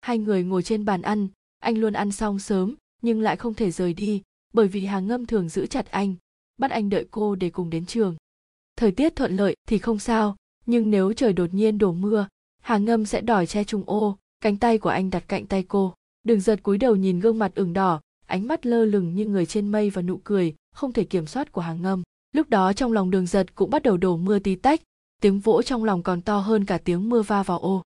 Hai 0.00 0.18
người 0.18 0.44
ngồi 0.44 0.62
trên 0.62 0.84
bàn 0.84 1.02
ăn, 1.02 1.28
anh 1.58 1.78
luôn 1.78 1.92
ăn 1.92 2.12
xong 2.12 2.38
sớm, 2.38 2.74
nhưng 3.02 3.20
lại 3.20 3.36
không 3.36 3.54
thể 3.54 3.70
rời 3.70 3.94
đi, 3.94 4.22
bởi 4.52 4.68
vì 4.68 4.84
hàng 4.84 5.06
ngâm 5.06 5.26
thường 5.26 5.48
giữ 5.48 5.66
chặt 5.66 5.90
anh, 5.90 6.14
bắt 6.58 6.70
anh 6.70 6.90
đợi 6.90 7.06
cô 7.10 7.34
để 7.34 7.50
cùng 7.50 7.70
đến 7.70 7.86
trường. 7.86 8.16
Thời 8.76 8.92
tiết 8.92 9.16
thuận 9.16 9.36
lợi 9.36 9.56
thì 9.68 9.78
không 9.78 9.98
sao, 9.98 10.36
nhưng 10.66 10.90
nếu 10.90 11.12
trời 11.12 11.32
đột 11.32 11.54
nhiên 11.54 11.78
đổ 11.78 11.92
mưa 11.92 12.28
hàng 12.62 12.84
ngâm 12.84 13.06
sẽ 13.06 13.20
đòi 13.20 13.46
che 13.46 13.64
trung 13.64 13.82
ô, 13.86 14.18
cánh 14.40 14.56
tay 14.56 14.78
của 14.78 14.88
anh 14.88 15.10
đặt 15.10 15.24
cạnh 15.28 15.46
tay 15.46 15.62
cô. 15.62 15.94
Đường 16.24 16.40
giật 16.40 16.62
cúi 16.62 16.78
đầu 16.78 16.96
nhìn 16.96 17.20
gương 17.20 17.38
mặt 17.38 17.54
ửng 17.54 17.72
đỏ, 17.72 18.00
ánh 18.26 18.48
mắt 18.48 18.66
lơ 18.66 18.84
lửng 18.84 19.14
như 19.14 19.26
người 19.26 19.46
trên 19.46 19.68
mây 19.68 19.90
và 19.90 20.02
nụ 20.02 20.20
cười, 20.24 20.54
không 20.74 20.92
thể 20.92 21.04
kiểm 21.04 21.26
soát 21.26 21.52
của 21.52 21.60
hàng 21.60 21.82
ngâm. 21.82 22.02
Lúc 22.32 22.50
đó 22.50 22.72
trong 22.72 22.92
lòng 22.92 23.10
đường 23.10 23.26
giật 23.26 23.54
cũng 23.54 23.70
bắt 23.70 23.82
đầu 23.82 23.96
đổ 23.96 24.16
mưa 24.16 24.38
tí 24.38 24.54
tách, 24.54 24.80
tiếng 25.22 25.40
vỗ 25.40 25.62
trong 25.62 25.84
lòng 25.84 26.02
còn 26.02 26.22
to 26.22 26.38
hơn 26.38 26.64
cả 26.64 26.78
tiếng 26.78 27.08
mưa 27.08 27.22
va 27.22 27.42
vào 27.42 27.58
ô. 27.58 27.82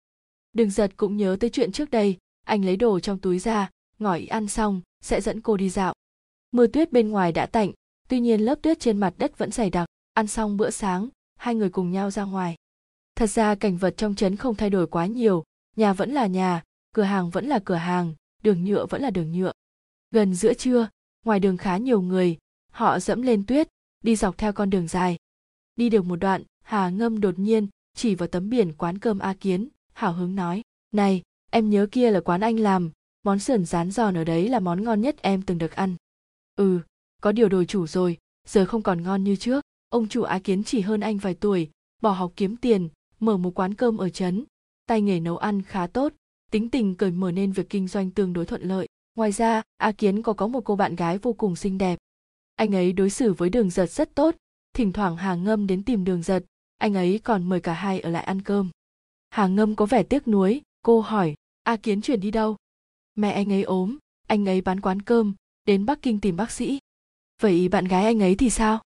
Đường 0.52 0.70
giật 0.70 0.92
cũng 0.96 1.16
nhớ 1.16 1.37
tới 1.40 1.50
chuyện 1.50 1.72
trước 1.72 1.90
đây, 1.90 2.16
anh 2.46 2.64
lấy 2.64 2.76
đồ 2.76 3.00
trong 3.00 3.18
túi 3.18 3.38
ra, 3.38 3.70
ngỏi 3.98 4.26
ăn 4.26 4.48
xong, 4.48 4.80
sẽ 5.02 5.20
dẫn 5.20 5.40
cô 5.40 5.56
đi 5.56 5.70
dạo. 5.70 5.94
Mưa 6.52 6.66
tuyết 6.66 6.92
bên 6.92 7.08
ngoài 7.08 7.32
đã 7.32 7.46
tạnh, 7.46 7.72
tuy 8.08 8.20
nhiên 8.20 8.40
lớp 8.40 8.54
tuyết 8.62 8.80
trên 8.80 8.98
mặt 8.98 9.14
đất 9.18 9.38
vẫn 9.38 9.50
dày 9.50 9.70
đặc. 9.70 9.87
Ăn 10.14 10.26
xong 10.26 10.56
bữa 10.56 10.70
sáng, 10.70 11.08
hai 11.37 11.54
người 11.54 11.70
cùng 11.70 11.90
nhau 11.90 12.10
ra 12.10 12.24
ngoài 12.24 12.56
thật 13.16 13.27
ra 13.27 13.55
cảnh 13.55 13.77
vật 13.77 13.94
trong 13.96 14.14
trấn 14.14 14.37
không 14.37 14.55
thay 14.55 14.70
đổi 14.70 14.87
quá 14.87 15.07
nhiều, 15.07 15.44
nhà 15.77 15.92
vẫn 15.92 16.11
là 16.11 16.27
nhà, 16.27 16.62
cửa 16.94 17.03
hàng 17.03 17.31
vẫn 17.31 17.46
là 17.46 17.61
cửa 17.64 17.74
hàng, 17.74 18.14
đường 18.42 18.64
nhựa 18.64 18.87
vẫn 18.87 19.03
là 19.03 19.11
đường 19.11 19.33
nhựa. 19.33 19.53
Gần 20.11 20.35
giữa 20.35 20.55
trưa, 20.55 20.88
ngoài 21.24 21.40
đường 21.40 21.57
khá 21.57 21.77
nhiều 21.77 22.03
người, 22.03 22.37
họ 22.72 22.98
dẫm 22.98 23.22
lên 23.22 23.46
tuyết, 23.46 23.68
đi 24.00 24.16
dọc 24.16 24.38
theo 24.38 24.53
con 24.53 24.70
đường 24.70 24.88
dài. 24.88 25.16
Đi 25.77 25.88
được 25.88 26.05
một 26.05 26.16
đoạn, 26.16 26.42
hà 26.62 26.88
ngâm 26.88 27.20
đột 27.20 27.38
nhiên 27.38 27.68
chỉ 27.94 28.14
vào 28.14 28.29
tấm 28.29 28.50
biển 28.50 28.72
quán 28.72 28.98
cơm 28.98 29.18
a 29.18 29.35
kiến, 29.40 29.68
hào 29.92 30.12
hứng 30.12 30.35
nói, 30.35 30.62
này, 30.92 31.22
em 31.50 31.70
nhớ 31.70 31.87
kia 31.92 32.11
là 32.11 32.20
quán 32.20 32.40
anh 32.40 32.59
làm, 32.61 32.90
món 33.22 33.38
sườn 33.38 33.64
rán 33.64 33.90
giòn 33.90 34.16
ở 34.16 34.24
đấy 34.24 34.48
là 34.48 34.61
món 34.61 34.85
ngon 34.85 35.00
nhất 35.00 35.16
em 35.22 35.42
từng 35.42 35.59
được 35.59 35.72
ăn. 35.72 35.96
Ừ 36.57 36.81
có 37.24 37.33
điều 37.33 37.48
đổi 37.48 37.66
chủ 37.66 37.87
rồi, 37.87 38.18
giờ 38.46 38.66
không 38.66 38.83
còn 38.83 39.03
ngon 39.03 39.24
như 39.24 39.37
trước, 39.37 39.64
ông 39.88 40.09
chủ 40.09 40.22
á 40.22 40.38
kiến 40.38 40.64
chỉ 40.64 40.81
hơn 40.81 41.00
anh 41.00 41.18
vài 41.18 41.35
tuổi, 41.35 41.70
bỏ 42.03 42.11
học 42.11 42.33
kiếm 42.37 42.57
tiền 42.57 42.88
mở 43.24 43.37
một 43.37 43.58
quán 43.58 43.74
cơm 43.74 43.96
ở 43.96 44.08
trấn. 44.08 44.44
Tay 44.87 45.00
nghề 45.00 45.20
nấu 45.20 45.37
ăn 45.37 45.62
khá 45.62 45.87
tốt, 45.87 46.12
tính 46.50 46.70
tình 46.70 46.94
cởi 46.94 47.10
mở 47.10 47.32
nên 47.32 47.52
việc 47.52 47.70
kinh 47.70 47.88
doanh 47.88 48.10
tương 48.10 48.32
đối 48.32 48.46
thuận 48.46 48.62
lợi. 48.62 48.88
Ngoài 49.16 49.32
ra, 49.32 49.62
a 49.76 49.92
kiến 49.92 50.22
có 50.22 50.32
có 50.32 50.46
một 50.46 50.60
cô 50.64 50.76
bạn 50.76 50.96
gái 50.96 51.18
vô 51.18 51.32
cùng 51.32 51.56
xinh 51.56 51.78
đẹp. 51.78 51.98
Anh 52.54 52.74
ấy 52.74 52.92
đối 52.92 53.10
xử 53.10 53.32
với 53.32 53.50
đường 53.50 53.70
giật 53.70 53.87
rất 53.87 54.14
tốt, 54.14 54.34
thỉnh 54.74 54.92
thoảng 54.92 55.16
hà 55.16 55.34
ngâm 55.34 55.66
đến 55.66 55.82
tìm 55.82 56.04
đường 56.04 56.22
giật 56.22 56.44
anh 56.84 56.94
ấy 56.94 57.20
còn 57.24 57.48
mời 57.48 57.60
cả 57.60 57.72
hai 57.72 58.00
ở 58.00 58.10
lại 58.10 58.24
ăn 58.24 58.42
cơm. 58.42 58.70
Hà 59.30 59.46
ngâm 59.46 59.76
có 59.76 59.87
vẻ 59.87 60.02
tiếc 60.02 60.28
nuối, 60.28 60.62
cô 60.82 61.00
hỏi, 61.00 61.34
a 61.62 61.76
kiến 61.76 62.00
chuyển 62.00 62.20
đi 62.20 62.30
đâu? 62.30 62.56
Mẹ 63.14 63.30
anh 63.30 63.52
ấy 63.52 63.62
ốm, 63.62 63.98
anh 64.26 64.48
ấy 64.48 64.60
bán 64.60 64.80
quán 64.80 65.02
cơm, 65.02 65.34
đến 65.64 65.87
bắc 65.87 66.02
kinh 66.02 66.20
tìm 66.20 66.37
bác 66.37 66.50
sĩ. 66.50 66.78
Vậy 67.40 67.68
bạn 67.68 67.84
gái 67.84 68.04
anh 68.04 68.22
ấy 68.22 68.34
thì 68.34 68.50
sao? 68.50 68.82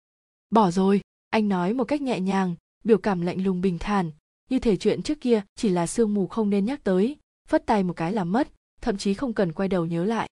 Bỏ 0.50 0.72
rồi, 0.72 1.02
anh 1.30 1.50
nói 1.50 1.74
một 1.74 1.84
cách 1.84 2.02
nhẹ 2.02 2.20
nhàng, 2.20 2.56
biểu 2.84 2.98
cảm 2.98 3.22
lạnh 3.22 3.44
lùng 3.44 3.62
bình 3.62 3.78
thản 3.80 4.12
như 4.50 4.60
thể 4.60 4.78
chuyện 4.78 5.02
trước 5.02 5.22
kia 5.22 5.42
chỉ 5.56 5.70
là 5.70 5.88
sương 5.88 6.14
mù 6.14 6.28
không 6.28 6.50
nên 6.50 6.66
nhắc 6.66 6.84
tới, 6.84 7.18
phất 7.48 7.66
tay 7.66 7.84
một 7.84 7.94
cái 7.94 8.14
là 8.14 8.24
mất, 8.24 8.48
thậm 8.82 8.98
chí 8.98 9.14
không 9.14 9.34
cần 9.34 9.52
quay 9.52 9.70
đầu 9.70 9.86
nhớ 9.86 10.06
lại. 10.06 10.30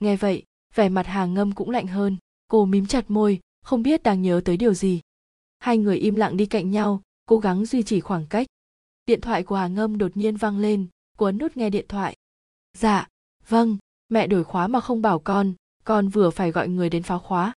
Nghe 0.00 0.16
vậy, 0.16 0.42
vẻ 0.74 0.88
mặt 0.88 1.06
hàng 1.06 1.34
ngâm 1.34 1.52
cũng 1.52 1.70
lạnh 1.70 1.86
hơn, 1.86 2.16
cô 2.48 2.64
mím 2.64 2.86
chặt 2.86 3.10
môi, 3.10 3.40
không 3.62 3.82
biết 3.82 4.02
đang 4.02 4.22
nhớ 4.22 4.40
tới 4.44 4.56
điều 4.56 4.74
gì. 4.74 5.00
Hai 5.58 5.78
người 5.78 5.96
im 5.96 6.14
lặng 6.14 6.36
đi 6.36 6.46
cạnh 6.46 6.70
nhau, 6.70 7.02
cố 7.26 7.38
gắng 7.38 7.66
duy 7.66 7.82
trì 7.82 8.00
khoảng 8.00 8.26
cách. 8.26 8.46
Điện 9.06 9.20
thoại 9.20 9.42
của 9.42 9.56
hà 9.56 9.68
ngâm 9.68 9.98
đột 9.98 10.16
nhiên 10.16 10.36
vang 10.36 10.58
lên, 10.58 10.86
cô 11.16 11.26
ấn 11.26 11.38
nút 11.38 11.56
nghe 11.56 11.70
điện 11.70 11.84
thoại. 11.88 12.16
Dạ 12.78 13.08
vâng 13.48 13.78
mẹ 14.08 14.26
đổi 14.26 14.44
khóa 14.44 14.66
mà 14.66 14.80
không 14.80 15.02
bảo 15.02 15.18
con 15.18 15.54
con 15.86 16.08
vừa 16.08 16.30
phải 16.30 16.50
gọi 16.50 16.68
người 16.68 16.90
đến 16.90 17.02
phá 17.02 17.18
khóa. 17.18 17.52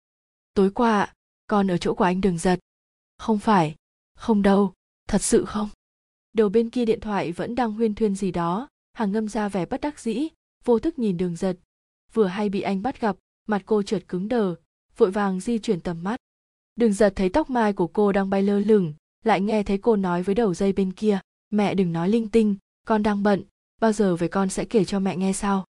Tối 0.54 0.70
qua 0.70 1.14
con 1.46 1.70
ở 1.70 1.78
chỗ 1.78 1.94
của 1.94 2.04
anh 2.04 2.20
đừng 2.20 2.38
giật. 2.38 2.58
Không 3.18 3.38
phải, 3.38 3.74
không 4.14 4.42
đâu, 4.42 4.72
thật 5.08 5.22
sự 5.22 5.44
không 5.44 5.68
đầu 6.32 6.48
bên 6.48 6.70
kia 6.70 6.84
điện 6.84 7.00
thoại 7.00 7.32
vẫn 7.32 7.54
đang 7.54 7.72
huyên 7.72 7.94
thuyên 7.94 8.14
gì 8.14 8.30
đó. 8.30 8.68
Hàng 8.92 9.12
ngâm 9.12 9.28
ra 9.28 9.48
vẻ 9.48 9.66
bất 9.66 9.80
đắc 9.80 10.00
dĩ, 10.00 10.28
vô 10.64 10.78
thức 10.78 10.98
nhìn 10.98 11.16
đường 11.16 11.36
giật. 11.36 11.56
Vừa 12.12 12.26
hay 12.26 12.48
bị 12.48 12.60
anh 12.60 12.82
bắt 12.82 13.00
gặp, 13.00 13.16
mặt 13.46 13.62
cô 13.66 13.82
trượt 13.82 14.08
cứng 14.08 14.28
đờ, 14.28 14.54
vội 14.96 15.10
vàng 15.10 15.40
di 15.40 15.58
chuyển 15.58 15.80
tầm 15.80 16.02
mắt. 16.02 16.16
Đường 16.76 16.92
giật 16.92 17.12
thấy 17.16 17.28
tóc 17.28 17.50
mai 17.50 17.72
của 17.72 17.86
cô 17.86 18.12
đang 18.12 18.30
bay 18.30 18.42
lơ 18.42 18.58
lửng, 18.58 18.94
lại 19.24 19.40
nghe 19.40 19.62
thấy 19.62 19.78
cô 19.78 19.96
nói 19.96 20.22
với 20.22 20.34
đầu 20.34 20.54
dây 20.54 20.72
bên 20.72 20.92
kia, 20.92 21.20
mẹ 21.50 21.74
đừng 21.74 21.92
nói 21.92 22.08
linh 22.08 22.28
tinh, 22.28 22.56
con 22.86 23.02
đang 23.02 23.22
bận, 23.22 23.42
bao 23.80 23.92
giờ 23.92 24.16
về 24.16 24.28
con 24.28 24.48
sẽ 24.48 24.64
kể 24.64 24.84
cho 24.84 25.00
mẹ 25.00 25.16
nghe 25.16 25.32
sau 25.32 25.64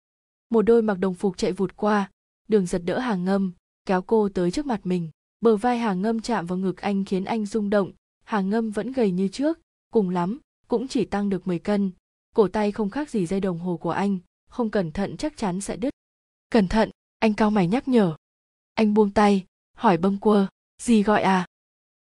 một 0.55 0.63
đôi 0.63 0.83
mặc 0.83 0.99
đồng 0.99 1.15
phục 1.15 1.37
chạy 1.37 1.53
vụt 1.53 1.77
qua, 1.77 2.11
đường 2.49 2.67
giật 2.67 2.83
đỡ 2.85 2.99
hàng 2.99 3.25
ngâm, 3.25 3.53
kéo 3.87 4.03
cô 4.03 4.29
tới 4.29 4.51
trước 4.51 4.67
mặt 4.67 4.81
mình. 4.85 5.11
Bờ 5.41 5.57
vai 5.57 5.79
hàng 5.79 6.03
ngâm 6.03 6.21
chạm 6.21 6.47
vào 6.47 6.59
ngực 6.59 6.81
anh 6.81 7.05
khiến 7.05 7.25
anh 7.25 7.47
rung 7.47 7.71
động, 7.71 7.93
hàng 8.25 8.51
ngâm 8.51 8.71
vẫn 8.71 8.93
gầy 8.93 9.11
như 9.11 9.29
trước 9.29 9.59
cùng 9.95 10.11
lắm, 10.11 10.41
cũng 10.69 10.89
chỉ 10.89 11.05
tăng 11.05 11.29
được 11.29 11.47
10 11.47 11.59
cân. 11.59 11.91
Cổ 12.35 12.49
tay 12.49 12.73
không 12.73 12.91
khác 12.91 13.11
gì 13.11 13.27
dây 13.27 13.41
đồng 13.41 13.59
hồ 13.59 13.77
của 13.77 13.91
anh, 13.91 14.19
không 14.51 14.71
cẩn 14.71 14.93
thận 14.93 15.17
chắc 15.17 15.37
chắn 15.37 15.61
sẽ 15.61 15.77
đứt. 15.77 15.95
Cẩn 16.51 16.69
thận, 16.69 16.91
anh 17.19 17.35
cao 17.35 17.51
mày 17.51 17.67
nhắc 17.67 17.89
nhở. 17.89 18.17
Anh 18.75 18.95
buông 18.95 19.11
tay, 19.11 19.45
hỏi 19.77 19.97
bâng 19.97 20.19
quơ, 20.19 20.47
gì 20.83 21.03
gọi 21.03 21.23
à? 21.23 21.47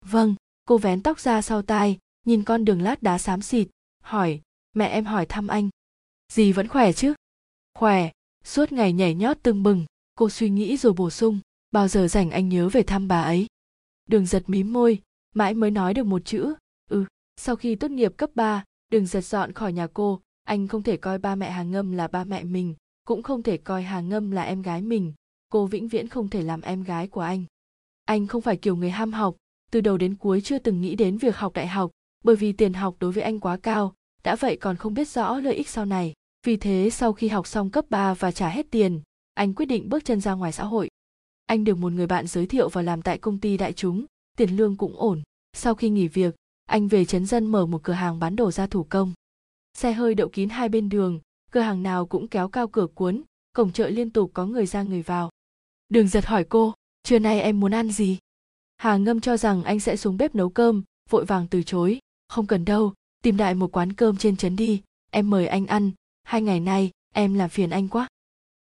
Vâng 0.05 0.35
cô 0.65 0.77
vén 0.77 1.03
tóc 1.03 1.19
ra 1.19 1.41
sau 1.41 1.61
tai, 1.61 1.97
nhìn 2.25 2.43
con 2.43 2.65
đường 2.65 2.81
lát 2.81 3.03
đá 3.03 3.17
xám 3.17 3.41
xịt, 3.41 3.67
hỏi, 4.03 4.41
mẹ 4.73 4.87
em 4.87 5.05
hỏi 5.05 5.25
thăm 5.25 5.47
anh. 5.47 5.69
Dì 6.33 6.51
vẫn 6.51 6.67
khỏe 6.67 6.93
chứ? 6.93 7.13
Khỏe, 7.73 8.11
suốt 8.43 8.71
ngày 8.71 8.93
nhảy 8.93 9.15
nhót 9.15 9.37
tưng 9.43 9.63
bừng, 9.63 9.85
cô 10.15 10.29
suy 10.29 10.49
nghĩ 10.49 10.77
rồi 10.77 10.93
bổ 10.93 11.09
sung, 11.09 11.39
bao 11.71 11.87
giờ 11.87 12.07
rảnh 12.07 12.31
anh 12.31 12.49
nhớ 12.49 12.69
về 12.69 12.83
thăm 12.83 13.07
bà 13.07 13.21
ấy. 13.21 13.47
Đường 14.07 14.25
giật 14.25 14.43
mím 14.47 14.73
môi, 14.73 15.01
mãi 15.35 15.53
mới 15.53 15.71
nói 15.71 15.93
được 15.93 16.05
một 16.05 16.21
chữ 16.25 16.53
sau 17.43 17.55
khi 17.55 17.75
tốt 17.75 17.91
nghiệp 17.91 18.13
cấp 18.17 18.29
3, 18.35 18.63
đừng 18.91 19.05
giật 19.05 19.21
dọn 19.21 19.53
khỏi 19.53 19.73
nhà 19.73 19.87
cô. 19.93 20.21
Anh 20.43 20.67
không 20.67 20.83
thể 20.83 20.97
coi 20.97 21.17
ba 21.17 21.35
mẹ 21.35 21.51
hàng 21.51 21.71
ngâm 21.71 21.91
là 21.91 22.07
ba 22.07 22.23
mẹ 22.23 22.43
mình 22.43 22.75
cũng 23.05 23.23
không 23.23 23.43
thể 23.43 23.57
coi 23.57 23.83
hàng 23.83 24.09
ngâm 24.09 24.31
là 24.31 24.43
em 24.43 24.61
gái 24.61 24.81
mình. 24.81 25.13
Cô 25.49 25.65
vĩnh 25.65 25.87
viễn 25.87 26.07
không 26.07 26.29
thể 26.29 26.41
làm 26.41 26.61
em 26.61 26.83
gái 26.83 27.07
của 27.07 27.21
anh. 27.21 27.43
Anh 28.05 28.27
không 28.27 28.41
phải 28.41 28.57
kiểu 28.57 28.75
người 28.75 28.89
ham 28.89 29.13
học 29.13 29.35
từ 29.71 29.81
đầu 29.81 29.97
đến 29.97 30.15
cuối 30.15 30.41
chưa 30.41 30.59
từng 30.59 30.81
nghĩ 30.81 30.95
đến 30.95 31.17
việc 31.17 31.35
học 31.35 31.53
đại 31.53 31.67
học 31.67 31.91
bởi 32.23 32.35
vì 32.35 32.53
tiền 32.53 32.73
học 32.73 32.95
đối 32.99 33.11
với 33.11 33.23
anh 33.23 33.39
quá 33.39 33.57
cao. 33.57 33.93
Đã 34.23 34.35
vậy 34.35 34.57
còn 34.57 34.75
không 34.75 34.93
biết 34.93 35.09
rõ 35.09 35.39
lợi 35.39 35.55
ích 35.55 35.69
sau 35.69 35.85
này. 35.85 36.13
Vì 36.45 36.57
thế 36.57 36.89
sau 36.91 37.13
khi 37.13 37.27
học 37.27 37.47
xong 37.47 37.69
cấp 37.69 37.85
3 37.89 38.13
và 38.13 38.31
trả 38.31 38.49
hết 38.49 38.71
tiền 38.71 39.01
anh 39.33 39.53
quyết 39.53 39.65
định 39.65 39.89
bước 39.89 40.05
chân 40.05 40.21
ra 40.21 40.33
ngoài 40.33 40.51
xã 40.51 40.63
hội. 40.63 40.89
Anh 41.45 41.63
được 41.63 41.77
một 41.77 41.91
người 41.91 42.07
bạn 42.07 42.27
giới 42.27 42.45
thiệu 42.45 42.69
vào 42.69 42.83
làm 42.83 43.01
tại 43.01 43.17
công 43.17 43.39
ty 43.39 43.57
đại 43.57 43.73
chúng 43.73 44.05
tiền 44.37 44.55
lương 44.55 44.77
cũng 44.77 44.95
ổn. 44.97 45.21
Sau 45.53 45.75
khi 45.75 45.89
nghỉ 45.89 46.07
việc 46.07 46.35
anh 46.71 46.87
về 46.87 47.05
chấn 47.05 47.25
dân 47.25 47.45
mở 47.45 47.65
một 47.65 47.83
cửa 47.83 47.93
hàng 47.93 48.19
bán 48.19 48.35
đồ 48.35 48.51
gia 48.51 48.67
thủ 48.67 48.83
công. 48.83 49.13
Xe 49.77 49.91
hơi 49.91 50.15
đậu 50.15 50.29
kín 50.29 50.49
hai 50.49 50.69
bên 50.69 50.89
đường, 50.89 51.19
cửa 51.51 51.59
hàng 51.59 51.83
nào 51.83 52.05
cũng 52.05 52.27
kéo 52.27 52.49
cao 52.49 52.67
cửa 52.67 52.87
cuốn, 52.87 53.21
cổng 53.53 53.71
chợ 53.71 53.89
liên 53.89 54.09
tục 54.09 54.31
có 54.33 54.45
người 54.45 54.65
ra 54.65 54.83
người 54.83 55.01
vào. 55.01 55.29
Đường 55.89 56.07
giật 56.07 56.25
hỏi 56.25 56.43
cô, 56.43 56.73
trưa 57.03 57.19
nay 57.19 57.41
em 57.41 57.59
muốn 57.59 57.71
ăn 57.71 57.91
gì? 57.91 58.17
Hà 58.77 58.97
ngâm 58.97 59.21
cho 59.21 59.37
rằng 59.37 59.63
anh 59.63 59.79
sẽ 59.79 59.95
xuống 59.95 60.17
bếp 60.17 60.35
nấu 60.35 60.49
cơm, 60.49 60.83
vội 61.09 61.25
vàng 61.25 61.47
từ 61.47 61.63
chối, 61.63 61.99
không 62.27 62.47
cần 62.47 62.65
đâu, 62.65 62.93
tìm 63.23 63.37
đại 63.37 63.55
một 63.55 63.71
quán 63.71 63.93
cơm 63.93 64.17
trên 64.17 64.37
trấn 64.37 64.55
đi, 64.55 64.81
em 65.09 65.29
mời 65.29 65.47
anh 65.47 65.67
ăn, 65.67 65.91
hai 66.23 66.41
ngày 66.41 66.59
nay 66.59 66.91
em 67.13 67.33
làm 67.33 67.49
phiền 67.49 67.69
anh 67.69 67.87
quá. 67.87 68.07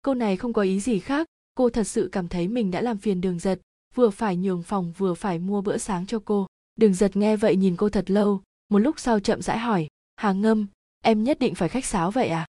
Câu 0.03 0.15
này 0.15 0.37
không 0.37 0.53
có 0.53 0.63
ý 0.63 0.81
gì 0.81 0.99
khác, 0.99 1.27
cô 1.55 1.71
thật 1.71 1.85
sự 1.85 2.09
cảm 2.13 2.29
thấy 2.29 2.49
mình 2.49 2.71
đã 2.71 2.81
làm 2.81 2.99
phiền 2.99 3.21
đường 3.21 3.39
giật, 3.39 3.61
vừa 3.95 4.11
phải 4.11 4.37
nhường 4.37 4.63
phòng 4.63 4.93
vừa 4.99 5.15
phải 5.15 5.39
mua 5.39 5.61
bữa 5.61 5.79
sáng 5.79 6.07
cho 6.07 6.19
cô 6.25 6.47
đường 6.79 6.95
giật 6.95 7.17
nghe 7.17 7.37
vậy 7.37 7.57
nhìn 7.57 7.77
cô 7.77 7.89
thật 7.89 8.11
lâu 8.11 8.43
một 8.69 8.79
lúc 8.79 9.01
sau 9.01 9.21
chậm 9.21 9.43
rãi 9.43 9.59
hỏi 9.59 9.89
hà 10.17 10.33
ngâm 10.33 10.67
em 11.05 11.25
nhất 11.25 11.39
định 11.39 11.55
phải 11.55 11.69
khách 11.69 11.85
sáo 11.85 12.11
vậy 12.11 12.29
à? 12.29 12.47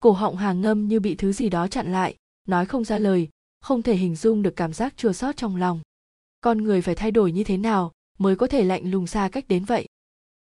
Cổ 0.00 0.12
họng 0.12 0.36
hà 0.36 0.52
ngâm 0.52 0.88
như 0.88 1.00
bị 1.00 1.14
thứ 1.14 1.32
gì 1.32 1.48
đó 1.48 1.68
chặn 1.68 1.92
lại 1.92 2.16
nói 2.48 2.66
không 2.66 2.84
ra 2.84 2.98
lời 2.98 3.28
không 3.60 3.82
thể 3.82 3.96
hình 3.96 4.16
dung 4.16 4.42
được 4.42 4.56
cảm 4.56 4.72
giác 4.72 4.96
chua 4.96 5.12
xót 5.12 5.36
trong 5.36 5.56
lòng. 5.56 5.80
Con 6.40 6.58
người 6.58 6.82
phải 6.82 6.94
thay 6.94 7.10
đổi 7.10 7.32
như 7.32 7.44
thế 7.44 7.56
nào 7.56 7.92
mới 8.18 8.36
có 8.36 8.46
thể 8.46 8.64
lạnh 8.64 8.90
lùng 8.90 9.06
xa 9.06 9.28
cách 9.32 9.48
đến 9.48 9.64
vậy? 9.64 9.86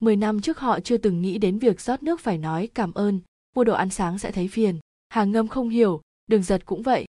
Mười 0.00 0.16
năm 0.16 0.40
trước 0.40 0.58
họ 0.58 0.80
chưa 0.80 0.96
từng 0.96 1.22
nghĩ 1.22 1.38
đến 1.38 1.58
việc 1.58 1.80
rót 1.80 2.02
nước 2.02 2.20
phải 2.20 2.38
nói 2.38 2.68
cảm 2.74 2.92
ơn 2.94 3.20
mua 3.56 3.64
đồ 3.64 3.74
ăn 3.74 3.90
sáng 3.90 4.18
sẽ 4.18 4.32
thấy 4.32 4.48
phiền. 4.48 4.78
Hà 5.08 5.24
ngâm 5.24 5.48
không 5.48 5.68
hiểu 5.68 6.00
đường 6.26 6.42
giật 6.42 6.62
cũng 6.64 6.82
vậy. 6.82 7.06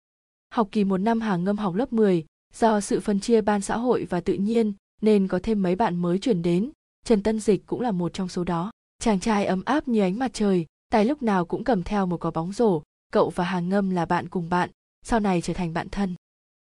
Học 0.50 0.68
kỳ 0.72 0.85
một 0.85 0.98
năm 0.98 1.20
hà 1.20 1.37
ngâm 1.37 1.57
học 1.57 1.74
lớp 1.74 1.92
10, 1.92 2.24
do 2.55 2.81
sự 2.81 3.00
phân 3.00 3.20
chia 3.20 3.40
ban 3.40 3.61
xã 3.61 3.77
hội 3.77 4.07
và 4.11 4.20
tự 4.20 4.35
nhiên 4.35 4.72
nên 5.02 5.28
có 5.28 5.40
thêm 5.42 5.62
mấy 5.62 5.76
bạn 5.76 5.96
mới 5.96 6.18
chuyển 6.18 6.42
đến. 6.42 6.70
Trần 7.04 7.22
tân 7.22 7.40
dịch 7.40 7.66
cũng 7.66 7.80
là 7.80 7.90
một 7.90 8.12
trong 8.12 8.28
số 8.28 8.44
đó. 8.44 8.70
Chàng 8.98 9.20
trai 9.20 9.46
ấm 9.46 9.62
áp 9.64 9.88
như 9.88 10.00
ánh 10.00 10.18
mặt 10.18 10.30
trời, 10.35 10.66
tài 10.88 11.04
lúc 11.04 11.22
nào 11.22 11.44
cũng 11.44 11.64
cầm 11.64 11.83
theo 11.83 12.07
một 12.07 12.24
quả 12.24 12.30
bóng 12.30 12.52
rổ. 12.52 12.83
Cậu 13.12 13.30
và 13.30 13.44
Hàng 13.44 13.68
ngâm 13.68 13.90
là 13.90 14.07
bạn 14.07 14.28
cùng 14.28 14.48
bạn, 14.48 14.70
sau 15.02 15.20
này 15.20 15.40
trở 15.40 15.54
thành 15.54 15.72
bạn 15.74 15.88
thân. 15.88 16.14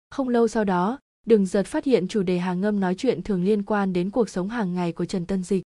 Không 0.10 0.30
lâu 0.30 0.48
sau 0.48 0.64
đó, 0.64 1.00
đường 1.26 1.46
giật 1.46 1.64
phát 1.64 1.86
hiện 1.86 2.08
chủ 2.08 2.24
đề 2.24 2.38
Hàng 2.38 2.62
ngâm 2.62 2.80
nói 2.80 2.96
chuyện 2.96 3.24
thường 3.24 3.44
liên 3.44 3.64
quan 3.64 3.94
đến 3.94 4.10
cuộc 4.10 4.30
sống 4.30 4.50
hàng 4.50 4.74
ngày 4.74 4.92
của 4.92 5.06
trần 5.06 5.26
tân 5.26 5.44
dịch. 5.44 5.64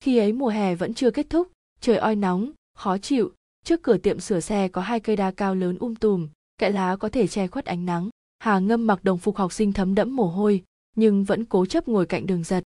Khi 0.00 0.18
ấy 0.18 0.32
mùa 0.32 0.48
hè 0.48 0.74
vẫn 0.74 0.94
chưa 0.94 1.10
kết 1.10 1.30
thúc, 1.30 1.48
trời 1.80 1.96
oi 1.96 2.16
nóng, 2.16 2.50
khó 2.74 2.98
chịu. 2.98 3.32
Trước 3.64 3.82
cửa 3.82 3.96
tiệm 3.96 4.20
sửa 4.20 4.40
xe 4.40 4.68
có 4.68 4.80
hai 4.80 5.00
cây 5.00 5.16
đa 5.16 5.30
cao 5.30 5.54
lớn 5.54 5.78
um 5.78 5.94
tùm, 5.94 6.28
kẽ 6.58 6.70
lá 6.70 6.96
có 6.96 7.08
thể 7.08 7.26
che 7.26 7.46
khuất 7.46 7.64
ánh 7.64 7.86
nắng. 7.86 8.08
Hà 8.38 8.58
ngâm 8.58 8.86
mặc 8.86 9.04
đồng 9.04 9.18
phục 9.18 9.36
học 9.36 9.52
sinh 9.52 9.72
thấm 9.72 9.94
đẫm 9.94 10.16
mồ 10.16 10.26
hôi 10.26 10.64
nhưng 10.98 11.24
vẫn 11.24 11.44
cố 11.44 11.66
chấp 11.66 11.88
ngồi 11.88 12.06
cạnh 12.06 12.26
đường 12.26 12.44
giật. 12.44 12.64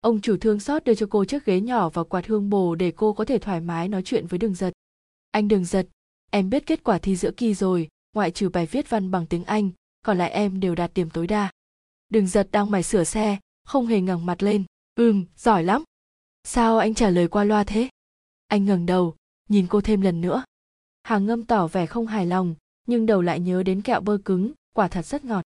Ông 0.00 0.20
chủ 0.20 0.36
thương 0.40 0.60
xót 0.60 0.84
đưa 0.84 0.94
cho 0.94 1.06
cô 1.10 1.24
chiếc 1.24 1.44
ghế 1.44 1.60
nhỏ 1.60 1.88
và 1.88 2.04
quạt 2.04 2.26
hương 2.26 2.50
bồ 2.50 2.74
để 2.74 2.92
cô 2.96 3.12
có 3.12 3.24
thể 3.24 3.38
thoải 3.38 3.60
mái 3.60 3.88
nói 3.88 4.02
chuyện 4.04 4.26
với 4.26 4.38
đường 4.38 4.54
giật. 4.54 4.72
Anh 5.30 5.48
đường 5.48 5.64
giật, 5.64 5.86
em 6.30 6.50
biết 6.50 6.66
kết 6.66 6.84
quả 6.84 6.98
thi 6.98 7.16
giữa 7.16 7.30
kỳ 7.30 7.54
rồi, 7.54 7.88
ngoại 8.14 8.30
trừ 8.30 8.48
bài 8.48 8.66
viết 8.66 8.90
văn 8.90 9.10
bằng 9.10 9.26
tiếng 9.26 9.44
anh, 9.44 9.70
còn 10.02 10.18
lại 10.18 10.30
em 10.30 10.60
đều 10.60 10.74
đạt 10.74 10.94
điểm 10.94 11.10
tối 11.10 11.26
đa. 11.26 11.50
Đường 12.08 12.26
giật 12.26 12.48
đang 12.52 12.70
mải 12.70 12.82
sửa 12.82 13.04
xe, 13.04 13.38
không 13.64 13.86
hề 13.86 14.00
ngẩng 14.00 14.26
mặt 14.26 14.42
lên. 14.42 14.64
Ừm, 14.94 15.24
giỏi 15.36 15.64
lắm. 15.64 15.84
Sao 16.44 16.78
anh 16.78 16.94
trả 16.94 17.10
lời 17.10 17.28
qua 17.28 17.44
loa 17.44 17.64
thế? 17.64 17.88
Anh 18.46 18.64
ngẩng 18.64 18.86
đầu, 18.86 19.14
nhìn 19.48 19.66
cô 19.66 19.80
thêm 19.80 20.00
lần 20.00 20.20
nữa. 20.20 20.44
Hàng 21.02 21.26
ngâm 21.26 21.44
tỏ 21.44 21.66
vẻ 21.66 21.86
không 21.86 22.06
hài 22.06 22.26
lòng, 22.26 22.54
nhưng 22.86 23.06
đầu 23.06 23.22
lại 23.22 23.40
nhớ 23.40 23.62
đến 23.62 23.82
kẹo 23.82 24.00
bơ 24.00 24.18
cứng, 24.24 24.52
quả 24.74 24.88
thật 24.88 25.06
rất 25.06 25.24
ngọt. 25.24 25.42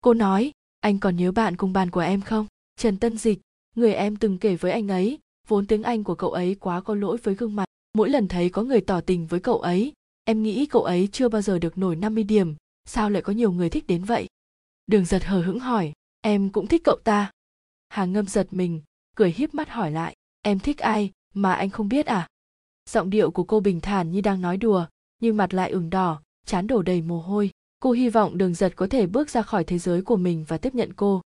Cô 0.00 0.14
nói 0.14 0.52
anh 0.80 0.98
còn 0.98 1.16
nhớ 1.16 1.32
bạn 1.32 1.56
cùng 1.56 1.72
bàn 1.72 1.90
của 1.90 2.00
em 2.00 2.20
không? 2.20 2.46
Trần 2.76 2.96
tân 2.96 3.18
dịch, 3.18 3.40
người 3.76 3.94
em 3.94 4.16
từng 4.16 4.38
kể 4.38 4.56
với 4.56 4.72
anh 4.72 4.88
ấy, 4.88 5.18
vốn 5.48 5.66
tiếng 5.66 5.82
anh 5.82 6.04
của 6.04 6.14
cậu 6.14 6.32
ấy 6.32 6.54
quá 6.54 6.80
có 6.80 6.94
lỗi 6.94 7.16
với 7.22 7.34
gương 7.34 7.56
mặt. 7.56 7.64
Mỗi 7.94 8.10
lần 8.10 8.28
thấy 8.28 8.50
có 8.50 8.62
người 8.62 8.80
tỏ 8.80 9.00
tình 9.00 9.26
với 9.26 9.40
cậu 9.40 9.58
ấy, 9.60 9.92
em 10.24 10.42
nghĩ 10.42 10.66
cậu 10.66 10.82
ấy 10.82 11.08
chưa 11.12 11.28
bao 11.28 11.42
giờ 11.42 11.58
được 11.58 11.78
nổi 11.78 11.96
50 11.96 12.24
điểm. 12.24 12.54
Sao 12.84 13.10
lại 13.10 13.22
có 13.22 13.32
nhiều 13.32 13.52
người 13.52 13.70
thích 13.70 13.86
đến 13.86 14.04
vậy? 14.04 14.26
Đường 14.86 15.04
giật 15.04 15.24
hờ 15.24 15.42
hững 15.42 15.60
hỏi, 15.60 15.92
em 16.20 16.50
cũng 16.50 16.66
thích 16.66 16.82
cậu 16.84 16.96
ta. 17.04 17.30
Hà 17.88 18.04
ngâm 18.04 18.26
giật 18.26 18.46
mình, 18.50 18.80
cười 19.16 19.32
híp 19.32 19.54
mắt 19.54 19.68
hỏi 19.68 19.90
lại, 19.90 20.16
em 20.42 20.58
thích 20.58 20.78
ai 20.78 21.10
mà 21.34 21.52
anh 21.52 21.70
không 21.70 21.88
biết 21.88 22.06
à? 22.06 22.28
Giọng 22.90 23.10
điệu 23.10 23.30
của 23.30 23.44
cô 23.44 23.60
bình 23.60 23.80
thản 23.80 24.10
như 24.10 24.20
đang 24.20 24.40
nói 24.40 24.56
đùa, 24.56 24.86
nhưng 25.20 25.36
mặt 25.36 25.54
lại 25.54 25.70
ửng 25.70 25.90
đỏ, 25.90 26.22
chán 26.46 26.66
đổ 26.66 26.82
đầy 26.82 27.02
mồ 27.02 27.20
hôi 27.20 27.50
cô 27.80 27.92
hy 27.92 28.08
vọng 28.08 28.38
đường 28.38 28.54
giật 28.54 28.72
có 28.76 28.86
thể 28.86 29.06
bước 29.06 29.30
ra 29.30 29.42
khỏi 29.42 29.64
thế 29.64 29.78
giới 29.78 30.02
của 30.02 30.16
mình 30.16 30.44
và 30.48 30.58
tiếp 30.58 30.74
nhận 30.74 30.92
cô. 30.92 31.22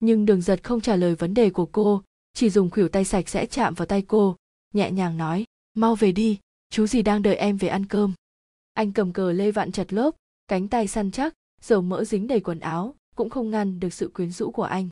Nhưng 0.00 0.26
đường 0.26 0.40
giật 0.40 0.64
không 0.64 0.80
trả 0.80 0.96
lời 0.96 1.14
vấn 1.14 1.34
đề 1.34 1.50
của 1.50 1.66
cô, 1.66 2.02
chỉ 2.34 2.50
dùng 2.50 2.70
khuỷu 2.70 2.88
tay 2.88 3.04
sạch 3.04 3.28
sẽ 3.28 3.46
chạm 3.46 3.74
vào 3.74 3.86
tay 3.86 4.02
cô, 4.02 4.36
nhẹ 4.74 4.90
nhàng 4.90 5.16
nói, 5.16 5.44
mau 5.74 5.94
về 5.94 6.12
đi, 6.12 6.38
chú 6.70 6.86
gì 6.86 7.02
đang 7.02 7.22
đợi 7.22 7.36
em 7.36 7.56
về 7.56 7.68
ăn 7.68 7.86
cơm. 7.86 8.12
Anh 8.74 8.92
cầm 8.92 9.12
cờ 9.12 9.32
lê 9.32 9.50
vặn 9.50 9.72
chặt 9.72 9.92
lốp, 9.92 10.16
cánh 10.48 10.68
tay 10.68 10.88
săn 10.88 11.10
chắc, 11.10 11.34
dầu 11.60 11.82
mỡ 11.82 12.04
dính 12.04 12.26
đầy 12.26 12.40
quần 12.40 12.60
áo, 12.60 12.94
cũng 13.16 13.30
không 13.30 13.50
ngăn 13.50 13.80
được 13.80 13.92
sự 13.92 14.08
quyến 14.08 14.30
rũ 14.30 14.50
của 14.50 14.62
anh. 14.62 14.88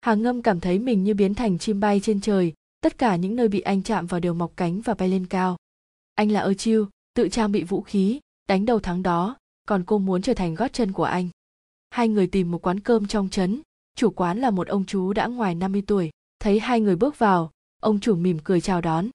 Hà 0.00 0.14
ngâm 0.14 0.42
cảm 0.42 0.60
thấy 0.60 0.78
mình 0.78 1.04
như 1.04 1.14
biến 1.14 1.34
thành 1.34 1.58
chim 1.58 1.80
bay 1.80 2.00
trên 2.00 2.20
trời, 2.20 2.52
tất 2.80 2.98
cả 2.98 3.16
những 3.16 3.36
nơi 3.36 3.48
bị 3.48 3.60
anh 3.60 3.82
chạm 3.82 4.06
vào 4.06 4.20
đều 4.20 4.34
mọc 4.34 4.52
cánh 4.56 4.80
và 4.80 4.94
bay 4.94 5.08
lên 5.08 5.26
cao. 5.26 5.56
Anh 6.14 6.30
là 6.30 6.40
ơ 6.40 6.54
chiêu 6.54 6.88
tự 7.14 7.28
trang 7.28 7.52
bị 7.52 7.62
vũ 7.62 7.82
khí, 7.82 8.20
đánh 8.48 8.64
đầu 8.64 8.80
thắng 8.80 9.02
đó 9.02 9.36
còn 9.70 9.84
cô 9.84 9.98
muốn 9.98 10.22
trở 10.22 10.34
thành 10.34 10.54
gót 10.54 10.72
chân 10.72 10.92
của 10.92 11.04
anh. 11.04 11.28
Hai 11.90 12.08
người 12.08 12.26
tìm 12.26 12.50
một 12.50 12.66
quán 12.66 12.80
cơm 12.80 13.06
trong 13.06 13.28
trấn. 13.28 13.60
Chủ 13.96 14.10
quán 14.10 14.38
là 14.38 14.50
một 14.50 14.68
ông 14.68 14.84
chú 14.84 15.12
đã 15.12 15.26
ngoài 15.26 15.54
50 15.54 15.82
tuổi. 15.86 16.10
Thấy 16.38 16.60
hai 16.60 16.80
người 16.80 16.96
bước 16.96 17.18
vào, 17.18 17.50
ông 17.80 18.00
chủ 18.00 18.16
mỉm 18.16 18.38
cười 18.44 18.60
chào 18.60 18.80
đón. 18.80 19.08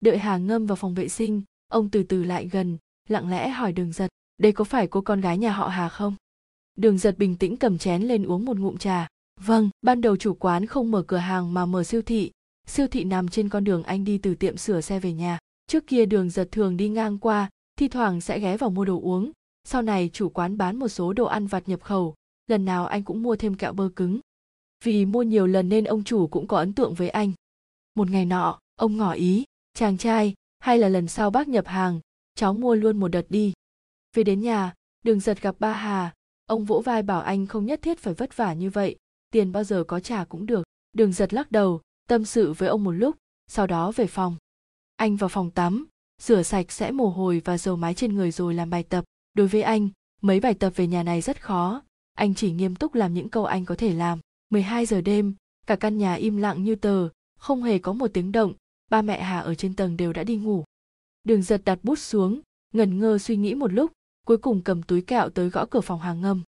Đợi 0.00 0.18
hà 0.18 0.36
ngâm 0.36 0.66
vào 0.66 0.76
phòng 0.76 0.94
vệ 0.94 1.08
sinh, 1.08 1.42
ông 1.68 1.88
từ 1.90 2.02
từ 2.02 2.24
lại 2.24 2.48
gần, 2.48 2.78
lặng 3.08 3.30
lẽ 3.30 3.48
hỏi 3.48 3.72
đường 3.72 3.92
giật, 3.92 4.08
đây 4.38 4.52
có 4.52 4.64
phải 4.64 4.86
cô 4.86 5.00
con 5.00 5.20
gái 5.20 5.38
nhà 5.38 5.52
họ 5.52 5.68
hà 5.68 5.88
không? 5.88 6.14
Đường 6.76 6.98
giật 6.98 7.18
bình 7.18 7.36
tĩnh 7.36 7.56
cầm 7.56 7.78
chén 7.78 8.02
lên 8.02 8.26
uống 8.26 8.44
một 8.44 8.58
ngụm 8.58 8.76
trà. 8.76 9.08
Vâng 9.40 9.70
ban 9.82 10.00
đầu 10.00 10.16
chủ 10.16 10.34
quán 10.34 10.66
không 10.66 10.90
mở 10.90 11.02
cửa 11.02 11.16
hàng 11.16 11.54
mà 11.54 11.66
mở 11.66 11.84
siêu 11.84 12.02
thị. 12.02 12.30
Siêu 12.66 12.86
thị 12.86 13.04
nằm 13.04 13.28
trên 13.28 13.48
con 13.48 13.64
đường 13.64 13.82
anh 13.82 14.04
đi 14.04 14.18
từ 14.18 14.34
tiệm 14.34 14.56
sửa 14.56 14.80
xe 14.80 15.00
về 15.00 15.12
nhà. 15.12 15.38
Trước 15.66 15.86
kia 15.86 16.06
đường 16.06 16.30
giật 16.30 16.48
thường 16.52 16.76
đi 16.76 16.88
ngang 16.88 17.18
qua, 17.18 17.50
thi 17.76 17.88
thoảng 17.88 18.20
sẽ 18.20 18.40
ghé 18.40 18.56
vào 18.56 18.70
mua 18.70 18.84
đồ 18.84 19.00
uống 19.00 19.32
sau 19.70 19.82
này 19.82 20.10
chủ 20.12 20.28
quán 20.28 20.58
bán 20.58 20.76
một 20.76 20.88
số 20.88 21.12
đồ 21.12 21.24
ăn 21.24 21.46
vặt 21.46 21.68
nhập 21.68 21.82
khẩu, 21.82 22.14
lần 22.46 22.64
nào 22.64 22.86
anh 22.86 23.02
cũng 23.02 23.22
mua 23.22 23.36
thêm 23.36 23.54
kẹo 23.54 23.72
bơ 23.72 23.90
cứng. 23.96 24.20
Vì 24.84 25.04
mua 25.04 25.22
nhiều 25.22 25.46
lần 25.46 25.68
nên 25.68 25.84
ông 25.84 26.04
chủ 26.04 26.26
cũng 26.26 26.46
có 26.46 26.56
ấn 26.56 26.72
tượng 26.72 26.94
với 26.94 27.08
anh. 27.08 27.32
Một 27.94 28.10
ngày 28.10 28.24
nọ, 28.24 28.58
ông 28.76 28.96
ngỏ 28.96 29.12
ý, 29.12 29.44
chàng 29.74 29.98
trai, 29.98 30.34
hay 30.58 30.78
là 30.78 30.88
lần 30.88 31.08
sau 31.08 31.30
bác 31.30 31.48
nhập 31.48 31.66
hàng, 31.66 32.00
cháu 32.34 32.54
mua 32.54 32.74
luôn 32.74 33.00
một 33.00 33.08
đợt 33.08 33.26
đi. 33.28 33.52
Về 34.16 34.22
đến 34.22 34.40
nhà, 34.40 34.74
đường 35.04 35.20
giật 35.20 35.42
gặp 35.42 35.56
ba 35.58 35.72
hà. 35.72 36.14
Ông 36.46 36.64
vỗ 36.64 36.82
vai 36.84 37.02
bảo 37.02 37.20
anh 37.20 37.46
không 37.46 37.66
nhất 37.66 37.82
thiết 37.82 37.98
phải 37.98 38.14
vất 38.14 38.36
vả 38.36 38.52
như 38.52 38.70
vậy, 38.70 38.96
tiền 39.30 39.52
bao 39.52 39.64
giờ 39.64 39.84
có 39.84 40.00
trả 40.00 40.24
cũng 40.24 40.46
được. 40.46 40.62
Đường 40.92 41.12
giật 41.12 41.34
lắc 41.34 41.52
đầu, 41.52 41.80
tâm 42.08 42.24
sự 42.24 42.52
với 42.52 42.68
ông 42.68 42.84
một 42.84 42.92
lúc, 42.92 43.16
sau 43.46 43.66
đó 43.66 43.92
về 43.96 44.06
phòng. 44.06 44.36
Anh 44.96 45.16
vào 45.16 45.28
phòng 45.28 45.50
tắm, 45.50 45.86
rửa 46.22 46.42
sạch 46.42 46.72
sẽ 46.72 46.90
mồ 46.90 47.08
hôi 47.08 47.42
và 47.44 47.58
dầu 47.58 47.76
mái 47.76 47.94
trên 47.94 48.14
người 48.14 48.30
rồi 48.30 48.54
làm 48.54 48.70
bài 48.70 48.82
tập 48.82 49.04
đối 49.34 49.46
với 49.46 49.62
anh, 49.62 49.88
mấy 50.22 50.40
bài 50.40 50.54
tập 50.54 50.72
về 50.76 50.86
nhà 50.86 51.02
này 51.02 51.20
rất 51.20 51.42
khó. 51.42 51.82
Anh 52.14 52.34
chỉ 52.34 52.52
nghiêm 52.52 52.76
túc 52.76 52.94
làm 52.94 53.14
những 53.14 53.28
câu 53.28 53.44
anh 53.44 53.64
có 53.64 53.74
thể 53.74 53.94
làm. 53.94 54.20
12 54.50 54.86
giờ 54.86 55.00
đêm, 55.00 55.34
cả 55.66 55.76
căn 55.76 55.98
nhà 55.98 56.14
im 56.14 56.36
lặng 56.36 56.64
như 56.64 56.74
tờ, 56.74 57.08
không 57.38 57.62
hề 57.62 57.78
có 57.78 57.92
một 57.92 58.10
tiếng 58.14 58.32
động. 58.32 58.54
Ba 58.90 59.02
mẹ 59.02 59.22
hà 59.22 59.40
ở 59.40 59.54
trên 59.54 59.76
tầng 59.76 59.96
đều 59.96 60.12
đã 60.12 60.24
đi 60.24 60.36
ngủ. 60.36 60.64
Đường 61.24 61.42
giật 61.42 61.62
đặt 61.64 61.78
bút 61.82 61.98
xuống 61.98 62.40
ngần 62.74 62.98
ngơ 62.98 63.18
suy 63.18 63.36
nghĩ 63.36 63.54
một 63.54 63.72
lúc, 63.72 63.92
cuối 64.26 64.36
cùng 64.36 64.62
cầm 64.62 64.82
túi 64.82 65.02
kẹo 65.02 65.30
tới 65.30 65.50
gõ 65.50 65.66
cửa 65.66 65.80
phòng 65.80 66.00
hàng 66.00 66.20
ngâm. 66.20 66.42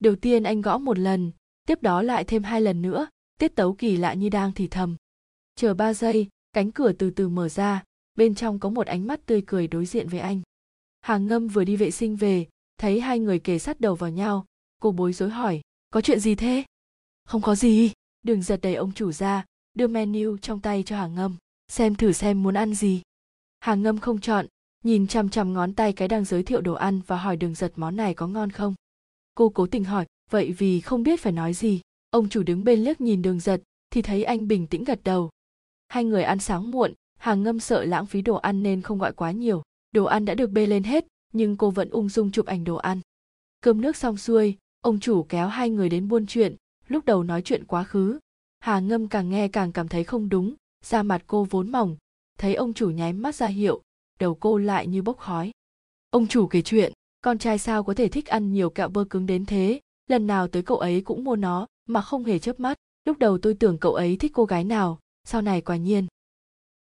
Đầu 0.00 0.16
tiên 0.16 0.42
anh 0.42 0.60
gõ 0.60 0.78
một 0.78 0.98
lần, 0.98 1.32
tiếp 1.66 1.82
đó 1.82 2.02
lại 2.02 2.24
thêm 2.24 2.42
hai 2.42 2.60
lần 2.60 2.82
nữa, 2.82 3.06
tiết 3.38 3.54
tấu 3.54 3.74
kỳ 3.74 3.96
lạ 3.96 4.14
như 4.14 4.28
đang 4.28 4.52
thì 4.52 4.68
thầm. 4.68 4.96
Chờ 5.54 5.74
ba 5.74 5.94
giây, 5.94 6.28
cánh 6.52 6.72
cửa 6.72 6.92
từ 6.92 7.10
từ 7.10 7.28
mở 7.28 7.48
ra, 7.48 7.84
bên 8.14 8.34
trong 8.34 8.58
có 8.58 8.68
một 8.68 8.86
ánh 8.86 9.06
mắt 9.06 9.26
tươi 9.26 9.42
cười 9.46 9.68
đối 9.68 9.86
diện 9.86 10.08
với 10.08 10.20
anh 10.20 10.42
hàng 11.06 11.26
ngâm 11.26 11.48
vừa 11.48 11.64
đi 11.64 11.76
vệ 11.76 11.90
sinh 11.90 12.16
về, 12.16 12.46
thấy 12.78 13.00
hai 13.00 13.18
người 13.18 13.38
kề 13.38 13.58
sát 13.58 13.80
đầu 13.80 13.94
vào 13.94 14.10
nhau. 14.10 14.44
Cô 14.82 14.92
bối 14.92 15.12
rối 15.12 15.30
hỏi, 15.30 15.60
có 15.90 16.00
chuyện 16.00 16.20
gì 16.20 16.34
thế? 16.34 16.64
Không 17.24 17.42
có 17.42 17.54
gì. 17.54 17.92
Đường 18.22 18.42
giật 18.42 18.60
đầy 18.62 18.74
ông 18.74 18.92
chủ 18.92 19.12
ra, 19.12 19.44
đưa 19.74 19.86
menu 19.86 20.36
trong 20.36 20.60
tay 20.60 20.82
cho 20.86 20.96
hàng 20.96 21.14
ngâm, 21.14 21.36
xem 21.68 21.94
thử 21.94 22.12
xem 22.12 22.42
muốn 22.42 22.54
ăn 22.54 22.74
gì. 22.74 23.02
Hàng 23.60 23.82
ngâm 23.82 23.98
không 23.98 24.20
chọn, 24.20 24.46
nhìn 24.84 25.06
chằm 25.06 25.28
chằm 25.28 25.52
ngón 25.52 25.72
tay 25.72 25.92
cái 25.92 26.08
đang 26.08 26.24
giới 26.24 26.42
thiệu 26.42 26.60
đồ 26.60 26.74
ăn 26.74 27.00
và 27.06 27.16
hỏi 27.16 27.36
đường 27.36 27.54
giật 27.54 27.72
món 27.76 27.96
này 27.96 28.14
có 28.14 28.26
ngon 28.26 28.50
không. 28.50 28.74
Cô 29.34 29.48
cố 29.48 29.66
tình 29.66 29.84
hỏi, 29.84 30.06
vậy 30.30 30.52
vì 30.52 30.80
không 30.80 31.02
biết 31.02 31.20
phải 31.20 31.32
nói 31.32 31.54
gì? 31.54 31.80
Ông 32.10 32.28
chủ 32.28 32.42
đứng 32.42 32.64
bên 32.64 32.84
liếc 32.84 33.00
nhìn 33.00 33.22
đường 33.22 33.40
giật, 33.40 33.62
thì 33.90 34.02
thấy 34.02 34.24
anh 34.24 34.48
bình 34.48 34.66
tĩnh 34.66 34.84
gật 34.84 35.00
đầu. 35.04 35.30
Hai 35.88 36.04
người 36.04 36.22
ăn 36.22 36.38
sáng 36.38 36.70
muộn, 36.70 36.92
hàng 37.18 37.42
ngâm 37.42 37.60
sợ 37.60 37.84
lãng 37.84 38.06
phí 38.06 38.22
đồ 38.22 38.34
ăn 38.34 38.62
nên 38.62 38.82
không 38.82 38.98
gọi 38.98 39.12
quá 39.12 39.30
nhiều 39.30 39.62
đồ 39.92 40.04
ăn 40.04 40.24
đã 40.24 40.34
được 40.34 40.50
bê 40.50 40.66
lên 40.66 40.82
hết, 40.82 41.06
nhưng 41.32 41.56
cô 41.56 41.70
vẫn 41.70 41.90
ung 41.90 42.08
dung 42.08 42.30
chụp 42.30 42.46
ảnh 42.46 42.64
đồ 42.64 42.76
ăn. 42.76 43.00
Cơm 43.60 43.80
nước 43.80 43.96
xong 43.96 44.16
xuôi, 44.16 44.56
ông 44.80 45.00
chủ 45.00 45.22
kéo 45.22 45.48
hai 45.48 45.70
người 45.70 45.88
đến 45.88 46.08
buôn 46.08 46.26
chuyện, 46.26 46.56
lúc 46.88 47.04
đầu 47.04 47.22
nói 47.22 47.42
chuyện 47.42 47.64
quá 47.64 47.84
khứ. 47.84 48.18
Hà 48.60 48.80
ngâm 48.80 49.08
càng 49.08 49.30
nghe 49.30 49.48
càng 49.48 49.72
cảm 49.72 49.88
thấy 49.88 50.04
không 50.04 50.28
đúng, 50.28 50.54
da 50.84 51.02
mặt 51.02 51.22
cô 51.26 51.46
vốn 51.50 51.72
mỏng, 51.72 51.96
thấy 52.38 52.54
ông 52.54 52.72
chủ 52.72 52.90
nháy 52.90 53.12
mắt 53.12 53.34
ra 53.34 53.46
hiệu, 53.46 53.82
đầu 54.18 54.34
cô 54.34 54.58
lại 54.58 54.86
như 54.86 55.02
bốc 55.02 55.18
khói. 55.18 55.50
Ông 56.10 56.26
chủ 56.26 56.46
kể 56.46 56.62
chuyện, 56.62 56.92
con 57.20 57.38
trai 57.38 57.58
sao 57.58 57.82
có 57.82 57.94
thể 57.94 58.08
thích 58.08 58.26
ăn 58.26 58.52
nhiều 58.52 58.70
kẹo 58.70 58.88
bơ 58.88 59.04
cứng 59.04 59.26
đến 59.26 59.46
thế? 59.46 59.80
Lần 60.06 60.26
nào 60.26 60.48
tới 60.48 60.62
cậu 60.62 60.78
ấy 60.78 61.00
cũng 61.00 61.24
mua 61.24 61.36
nó, 61.36 61.66
mà 61.86 62.02
không 62.02 62.24
hề 62.24 62.38
chớp 62.38 62.60
mắt. 62.60 62.78
Lúc 63.04 63.18
đầu 63.18 63.38
tôi 63.38 63.54
tưởng 63.54 63.78
cậu 63.78 63.94
ấy 63.94 64.16
thích 64.16 64.32
cô 64.34 64.44
gái 64.44 64.64
nào, 64.64 65.00
sau 65.24 65.42
này 65.42 65.60
quả 65.60 65.76
nhiên. 65.76 66.06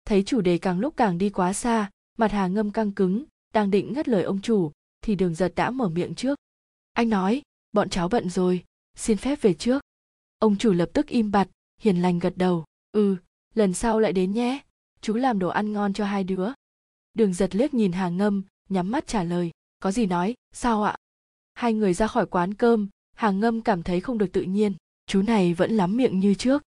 Thấy 0.04 0.22
chủ 0.22 0.40
đề 0.40 0.58
càng 0.58 0.80
lúc 0.80 0.94
càng 0.96 1.18
đi 1.18 1.30
quá 1.30 1.52
xa 1.52 1.90
mặt 2.18 2.32
hà 2.32 2.46
ngâm 2.46 2.70
căng 2.70 2.92
cứng, 2.92 3.24
đang 3.52 3.70
định 3.70 3.92
ngắt 3.92 4.08
lời 4.08 4.22
ông 4.22 4.40
chủ, 4.40 4.72
thì 5.00 5.14
đường 5.14 5.34
giật 5.34 5.52
đã 5.56 5.70
mở 5.70 5.88
miệng 5.88 6.14
trước. 6.14 6.38
Anh 6.92 7.08
nói, 7.08 7.42
bọn 7.72 7.88
cháu 7.88 8.08
bận 8.08 8.30
rồi, 8.30 8.64
xin 8.96 9.16
phép 9.16 9.42
về 9.42 9.54
trước. 9.54 9.82
Ông 10.38 10.56
chủ 10.56 10.72
lập 10.72 10.90
tức 10.92 11.06
im 11.06 11.30
bặt, 11.30 11.48
hiền 11.80 12.02
lành 12.02 12.18
gật 12.18 12.32
đầu 12.36 12.64
ừ 12.92 13.16
lần 13.54 13.74
sau 13.74 14.00
lại 14.00 14.12
đến 14.12 14.32
nhé, 14.32 14.62
chú 15.00 15.14
làm 15.14 15.38
đồ 15.38 15.48
ăn 15.48 15.72
ngon 15.72 15.92
cho 15.92 16.04
hai 16.04 16.24
đứa. 16.24 16.48
Đường 17.14 17.34
giật 17.34 17.54
liếc 17.54 17.74
nhìn 17.74 17.92
hà 17.92 18.08
ngâm, 18.08 18.42
nhắm 18.68 18.90
mắt 18.90 19.06
trả 19.06 19.22
lời, 19.22 19.50
có 19.80 19.92
gì 19.92 20.06
nói, 20.06 20.34
sao 20.52 20.82
ạ? 20.82 20.96
Hai 21.54 21.72
người 21.72 21.94
ra 21.94 22.06
khỏi 22.06 22.26
quán 22.26 22.54
cơm, 22.54 22.88
hà 23.16 23.30
ngâm 23.30 23.62
cảm 23.62 23.82
thấy 23.82 24.00
không 24.00 24.18
được 24.18 24.32
tự 24.32 24.42
nhiên, 24.42 24.74
chú 25.06 25.22
này 25.22 25.54
vẫn 25.54 25.70
lắm 25.70 25.96
miệng 25.96 26.20
như 26.20 26.34
trước. 26.34 26.62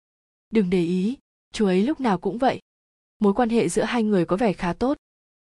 Đừng 0.49 0.69
để 0.69 0.83
ý, 0.83 1.17
chú 1.53 1.65
ấy 1.65 1.83
lúc 1.83 1.99
nào 1.99 2.17
cũng 2.17 2.37
vậy. 2.37 2.59
Mối 3.19 3.33
quan 3.33 3.49
hệ 3.49 3.69
giữa 3.69 3.83
hai 3.83 4.03
người 4.03 4.25
có 4.25 4.37
vẻ 4.37 4.53
khá 4.53 4.73
tốt 4.73 4.97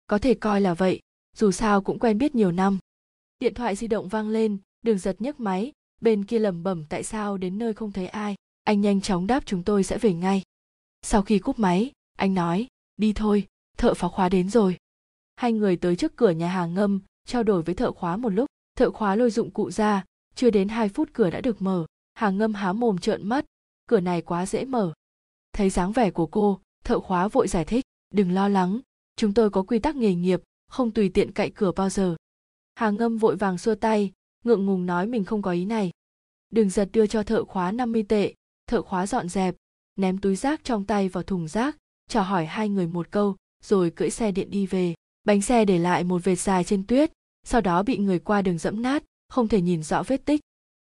có 0.07 0.17
thể 0.17 0.33
coi 0.33 0.61
là 0.61 0.73
vậy, 0.73 0.99
dù 1.35 1.51
sao 1.51 1.81
cũng 1.81 1.99
quen 1.99 2.17
biết 2.17 2.35
nhiều 2.35 2.51
năm. 2.51 2.79
Điện 3.39 3.53
thoại 3.53 3.75
di 3.75 3.87
động 3.87 4.07
vang 4.07 4.29
lên, 4.29 4.57
đường 4.81 4.97
giật 4.97 5.15
nhấc 5.19 5.39
máy, 5.39 5.71
bên 6.01 6.25
kia 6.25 6.39
lẩm 6.39 6.63
bẩm 6.63 6.85
tại 6.89 7.03
sao 7.03 7.37
đến 7.37 7.57
nơi 7.57 7.73
không 7.73 7.91
thấy 7.91 8.07
ai, 8.07 8.35
anh 8.63 8.81
nhanh 8.81 9.01
chóng 9.01 9.27
đáp 9.27 9.45
chúng 9.45 9.63
tôi 9.63 9.83
sẽ 9.83 9.97
về 9.97 10.13
ngay. 10.13 10.43
Sau 11.01 11.21
khi 11.21 11.39
cúp 11.39 11.59
máy, 11.59 11.91
anh 12.17 12.33
nói, 12.33 12.67
đi 12.97 13.13
thôi, 13.13 13.47
thợ 13.77 13.93
phá 13.93 14.07
khóa 14.07 14.29
đến 14.29 14.49
rồi. 14.49 14.77
Hai 15.35 15.53
người 15.53 15.77
tới 15.77 15.95
trước 15.95 16.15
cửa 16.15 16.29
nhà 16.29 16.47
hàng 16.47 16.73
ngâm, 16.73 16.99
trao 17.27 17.43
đổi 17.43 17.61
với 17.61 17.75
thợ 17.75 17.91
khóa 17.91 18.17
một 18.17 18.29
lúc. 18.29 18.49
Thợ 18.75 18.91
khóa 18.91 19.15
lôi 19.15 19.31
dụng 19.31 19.51
cụ 19.51 19.71
ra, 19.71 20.03
chưa 20.35 20.49
đến 20.49 20.67
hai 20.67 20.89
phút 20.89 21.09
cửa 21.13 21.29
đã 21.29 21.41
được 21.41 21.61
mở, 21.61 21.85
hàng 22.13 22.37
ngâm 22.37 22.53
há 22.53 22.73
mồm 22.73 22.97
trợn 22.97 23.27
mắt, 23.29 23.45
cửa 23.87 23.99
này 23.99 24.21
quá 24.21 24.45
dễ 24.45 24.65
mở. 24.65 24.93
Thấy 25.53 25.69
dáng 25.69 25.91
vẻ 25.91 26.11
của 26.11 26.25
cô, 26.25 26.59
thợ 26.83 26.99
khóa 26.99 27.27
vội 27.27 27.47
giải 27.47 27.65
thích, 27.65 27.85
đừng 28.13 28.31
lo 28.31 28.47
lắng 28.47 28.79
chúng 29.15 29.33
tôi 29.33 29.49
có 29.49 29.63
quy 29.63 29.79
tắc 29.79 29.95
nghề 29.95 30.15
nghiệp, 30.15 30.41
không 30.67 30.91
tùy 30.91 31.09
tiện 31.09 31.31
cậy 31.31 31.49
cửa 31.49 31.71
bao 31.71 31.89
giờ. 31.89 32.15
Hà 32.75 32.89
ngâm 32.89 33.17
vội 33.17 33.35
vàng 33.35 33.57
xua 33.57 33.75
tay, 33.75 34.11
ngượng 34.43 34.65
ngùng 34.65 34.85
nói 34.85 35.07
mình 35.07 35.23
không 35.23 35.41
có 35.41 35.51
ý 35.51 35.65
này. 35.65 35.91
Đường 36.49 36.69
giật 36.69 36.89
đưa 36.93 37.07
cho 37.07 37.23
thợ 37.23 37.45
khóa 37.45 37.71
50 37.71 38.03
tệ, 38.09 38.33
thợ 38.67 38.81
khóa 38.81 39.07
dọn 39.07 39.29
dẹp, 39.29 39.55
ném 39.95 40.17
túi 40.17 40.35
rác 40.35 40.63
trong 40.63 40.85
tay 40.85 41.09
vào 41.09 41.23
thùng 41.23 41.47
rác, 41.47 41.77
chào 42.09 42.23
hỏi 42.23 42.45
hai 42.45 42.69
người 42.69 42.87
một 42.87 43.11
câu, 43.11 43.35
rồi 43.63 43.91
cưỡi 43.95 44.09
xe 44.09 44.31
điện 44.31 44.49
đi 44.51 44.65
về. 44.65 44.93
Bánh 45.23 45.41
xe 45.41 45.65
để 45.65 45.79
lại 45.79 46.03
một 46.03 46.23
vệt 46.23 46.39
dài 46.39 46.63
trên 46.63 46.87
tuyết, 46.87 47.11
sau 47.43 47.61
đó 47.61 47.83
bị 47.83 47.97
người 47.97 48.19
qua 48.19 48.41
đường 48.41 48.57
dẫm 48.57 48.81
nát, 48.81 49.03
không 49.29 49.47
thể 49.47 49.61
nhìn 49.61 49.83
rõ 49.83 50.03
vết 50.03 50.25
tích. 50.25 50.41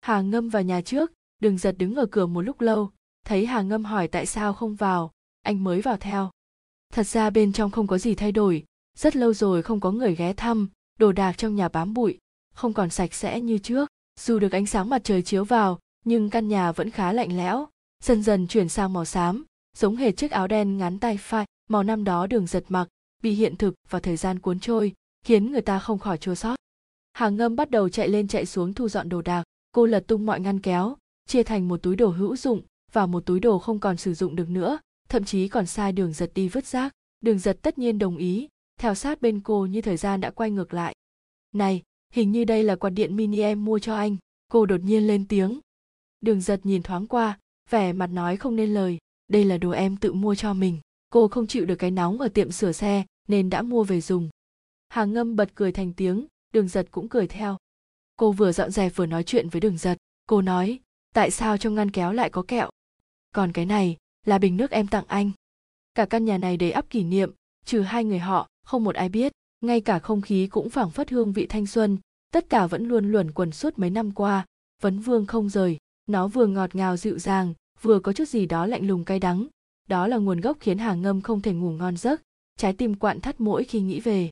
Hà 0.00 0.20
ngâm 0.20 0.48
vào 0.48 0.62
nhà 0.62 0.80
trước, 0.80 1.12
đường 1.38 1.58
giật 1.58 1.74
đứng 1.78 1.94
ở 1.94 2.06
cửa 2.06 2.26
một 2.26 2.40
lúc 2.40 2.60
lâu, 2.60 2.90
thấy 3.24 3.46
hà 3.46 3.62
ngâm 3.62 3.84
hỏi 3.84 4.08
tại 4.08 4.26
sao 4.26 4.52
không 4.54 4.74
vào, 4.74 5.12
anh 5.42 5.64
mới 5.64 5.80
vào 5.80 5.96
theo 5.96 6.30
thật 6.94 7.06
ra 7.06 7.30
bên 7.30 7.52
trong 7.52 7.70
không 7.70 7.86
có 7.86 7.98
gì 7.98 8.14
thay 8.14 8.32
đổi. 8.32 8.64
Rất 8.98 9.16
lâu 9.16 9.34
rồi 9.34 9.62
không 9.62 9.80
có 9.80 9.92
người 9.92 10.14
ghé 10.14 10.32
thăm, 10.32 10.68
đồ 10.98 11.12
đạc 11.12 11.38
trong 11.38 11.56
nhà 11.56 11.68
bám 11.68 11.94
bụi, 11.94 12.18
không 12.54 12.72
còn 12.72 12.90
sạch 12.90 13.14
sẽ 13.14 13.40
như 13.40 13.58
trước. 13.58 13.88
Dù 14.20 14.38
được 14.38 14.52
ánh 14.52 14.66
sáng 14.66 14.90
mặt 14.90 15.04
trời 15.04 15.22
chiếu 15.22 15.44
vào, 15.44 15.78
nhưng 16.04 16.30
căn 16.30 16.48
nhà 16.48 16.72
vẫn 16.72 16.90
khá 16.90 17.12
lạnh 17.12 17.36
lẽo. 17.36 17.68
Dần 18.04 18.22
dần 18.22 18.46
chuyển 18.46 18.68
sang 18.68 18.92
màu 18.92 19.04
xám, 19.04 19.44
giống 19.76 19.96
hệt 19.96 20.16
chiếc 20.16 20.30
áo 20.30 20.46
đen 20.46 20.78
ngắn 20.78 20.98
tay 20.98 21.16
phai 21.16 21.46
màu 21.68 21.82
năm 21.82 22.04
đó 22.04 22.26
đường 22.26 22.46
giật 22.46 22.64
mặc 22.68 22.88
bị 23.22 23.30
hiện 23.32 23.56
thực 23.56 23.74
và 23.88 24.00
thời 24.00 24.16
gian 24.16 24.38
cuốn 24.38 24.60
trôi, 24.60 24.92
khiến 25.24 25.52
người 25.52 25.62
ta 25.62 25.78
không 25.78 25.98
khỏi 25.98 26.18
chua 26.18 26.34
sót 26.34 26.56
hàng 27.12 27.36
ngâm 27.36 27.56
bắt 27.56 27.70
đầu 27.70 27.88
chạy 27.88 28.08
lên 28.08 28.28
chạy 28.28 28.46
xuống 28.46 28.74
thu 28.74 28.88
dọn 28.88 29.08
đồ 29.08 29.22
đạc. 29.22 29.44
Cô 29.72 29.86
lật 29.86 30.04
tung 30.06 30.26
mọi 30.26 30.40
ngăn 30.40 30.60
kéo, 30.60 30.96
chia 31.26 31.42
thành 31.42 31.68
một 31.68 31.82
túi 31.82 31.96
đồ 31.96 32.08
hữu 32.08 32.36
dụng 32.36 32.62
và 32.92 33.06
một 33.06 33.26
túi 33.26 33.40
đồ 33.40 33.58
không 33.58 33.78
còn 33.78 33.96
sử 33.96 34.14
dụng 34.14 34.36
được 34.36 34.50
nữa 34.50 34.78
thậm 35.08 35.24
chí 35.24 35.48
còn 35.48 35.66
sai 35.66 35.92
đường 35.92 36.12
giật 36.12 36.30
đi 36.34 36.48
vứt 36.48 36.66
rác. 36.66 36.92
Đường 37.20 37.38
giật 37.38 37.58
tất 37.62 37.78
nhiên 37.78 37.98
đồng 37.98 38.16
ý. 38.16 38.48
Theo 38.80 38.94
sát 38.94 39.20
bên 39.20 39.40
cô 39.40 39.66
như 39.66 39.82
thời 39.82 39.96
gian 39.96 40.20
đã 40.20 40.30
quay 40.30 40.50
ngược 40.50 40.74
lại. 40.74 40.94
Này, 41.52 41.82
hình 42.12 42.32
như 42.32 42.44
đây 42.44 42.64
là 42.64 42.76
quạt 42.76 42.90
điện 42.90 43.16
mini 43.16 43.40
em 43.40 43.64
mua 43.64 43.78
cho 43.78 43.96
anh. 43.96 44.16
Cô 44.48 44.66
đột 44.66 44.80
nhiên 44.80 45.06
lên 45.06 45.28
tiếng. 45.28 45.60
Đường 46.20 46.40
giật 46.40 46.60
nhìn 46.64 46.82
thoáng 46.82 47.06
qua, 47.06 47.38
vẻ 47.70 47.92
mặt 47.92 48.06
nói 48.06 48.36
không 48.36 48.56
nên 48.56 48.74
lời. 48.74 48.98
Đây 49.28 49.44
là 49.44 49.58
đồ 49.58 49.70
em 49.70 49.96
tự 49.96 50.12
mua 50.12 50.34
cho 50.34 50.54
mình. 50.54 50.80
Cô 51.10 51.28
không 51.28 51.46
chịu 51.46 51.66
được 51.66 51.76
cái 51.76 51.90
nóng 51.90 52.20
ở 52.20 52.28
tiệm 52.28 52.50
sửa 52.50 52.72
xe, 52.72 53.04
nên 53.28 53.50
đã 53.50 53.62
mua 53.62 53.84
về 53.84 54.00
dùng. 54.00 54.28
Hàng 54.88 55.12
ngâm 55.12 55.36
bật 55.36 55.50
cười 55.54 55.72
thành 55.72 55.92
tiếng, 55.92 56.26
đường 56.52 56.68
giật 56.68 56.86
cũng 56.90 57.08
cười 57.08 57.26
theo. 57.26 57.56
Cô 58.16 58.32
vừa 58.32 58.52
dọn 58.52 58.70
dẹp 58.70 58.92
vừa 58.96 59.06
nói 59.06 59.24
chuyện 59.24 59.48
với 59.48 59.60
đường 59.60 59.78
giật. 59.78 59.98
Cô 60.26 60.42
nói, 60.42 60.80
tại 61.14 61.30
sao 61.30 61.58
trong 61.58 61.74
ngăn 61.74 61.90
kéo 61.90 62.12
lại 62.12 62.30
có 62.30 62.42
kẹo? 62.42 62.70
Còn 63.34 63.52
cái 63.52 63.66
này 63.66 63.96
là 64.26 64.38
bình 64.38 64.56
nước 64.56 64.70
em 64.70 64.86
tặng 64.86 65.04
anh. 65.06 65.30
Cả 65.94 66.06
căn 66.06 66.24
nhà 66.24 66.38
này 66.38 66.56
đầy 66.56 66.70
ắp 66.70 66.90
kỷ 66.90 67.04
niệm, 67.04 67.30
trừ 67.64 67.80
hai 67.80 68.04
người 68.04 68.18
họ, 68.18 68.48
không 68.64 68.84
một 68.84 68.94
ai 68.94 69.08
biết. 69.08 69.32
Ngay 69.60 69.80
cả 69.80 69.98
không 69.98 70.20
khí 70.20 70.46
cũng 70.46 70.70
phảng 70.70 70.90
phất 70.90 71.10
hương 71.10 71.32
vị 71.32 71.46
thanh 71.46 71.66
xuân, 71.66 71.98
tất 72.30 72.50
cả 72.50 72.66
vẫn 72.66 72.88
luôn 72.88 73.12
luẩn 73.12 73.32
quẩn 73.32 73.52
suốt 73.52 73.78
mấy 73.78 73.90
năm 73.90 74.10
qua. 74.10 74.46
Vấn 74.82 74.98
vương 74.98 75.26
không 75.26 75.48
rời, 75.48 75.78
nó 76.06 76.28
vừa 76.28 76.46
ngọt 76.46 76.74
ngào 76.74 76.96
dịu 76.96 77.18
dàng, 77.18 77.54
vừa 77.82 78.00
có 78.00 78.12
chút 78.12 78.28
gì 78.28 78.46
đó 78.46 78.66
lạnh 78.66 78.86
lùng 78.86 79.04
cay 79.04 79.18
đắng. 79.18 79.46
Đó 79.88 80.06
là 80.06 80.16
nguồn 80.16 80.40
gốc 80.40 80.56
khiến 80.60 80.78
hà 80.78 80.94
ngâm 80.94 81.20
không 81.20 81.40
thể 81.40 81.52
ngủ 81.52 81.70
ngon 81.70 81.96
giấc. 81.96 82.22
Trái 82.56 82.72
tim 82.72 82.94
quặn 82.94 83.20
thắt 83.20 83.40
mỗi 83.40 83.64
khi 83.64 83.80
nghĩ 83.80 84.00
về. 84.00 84.30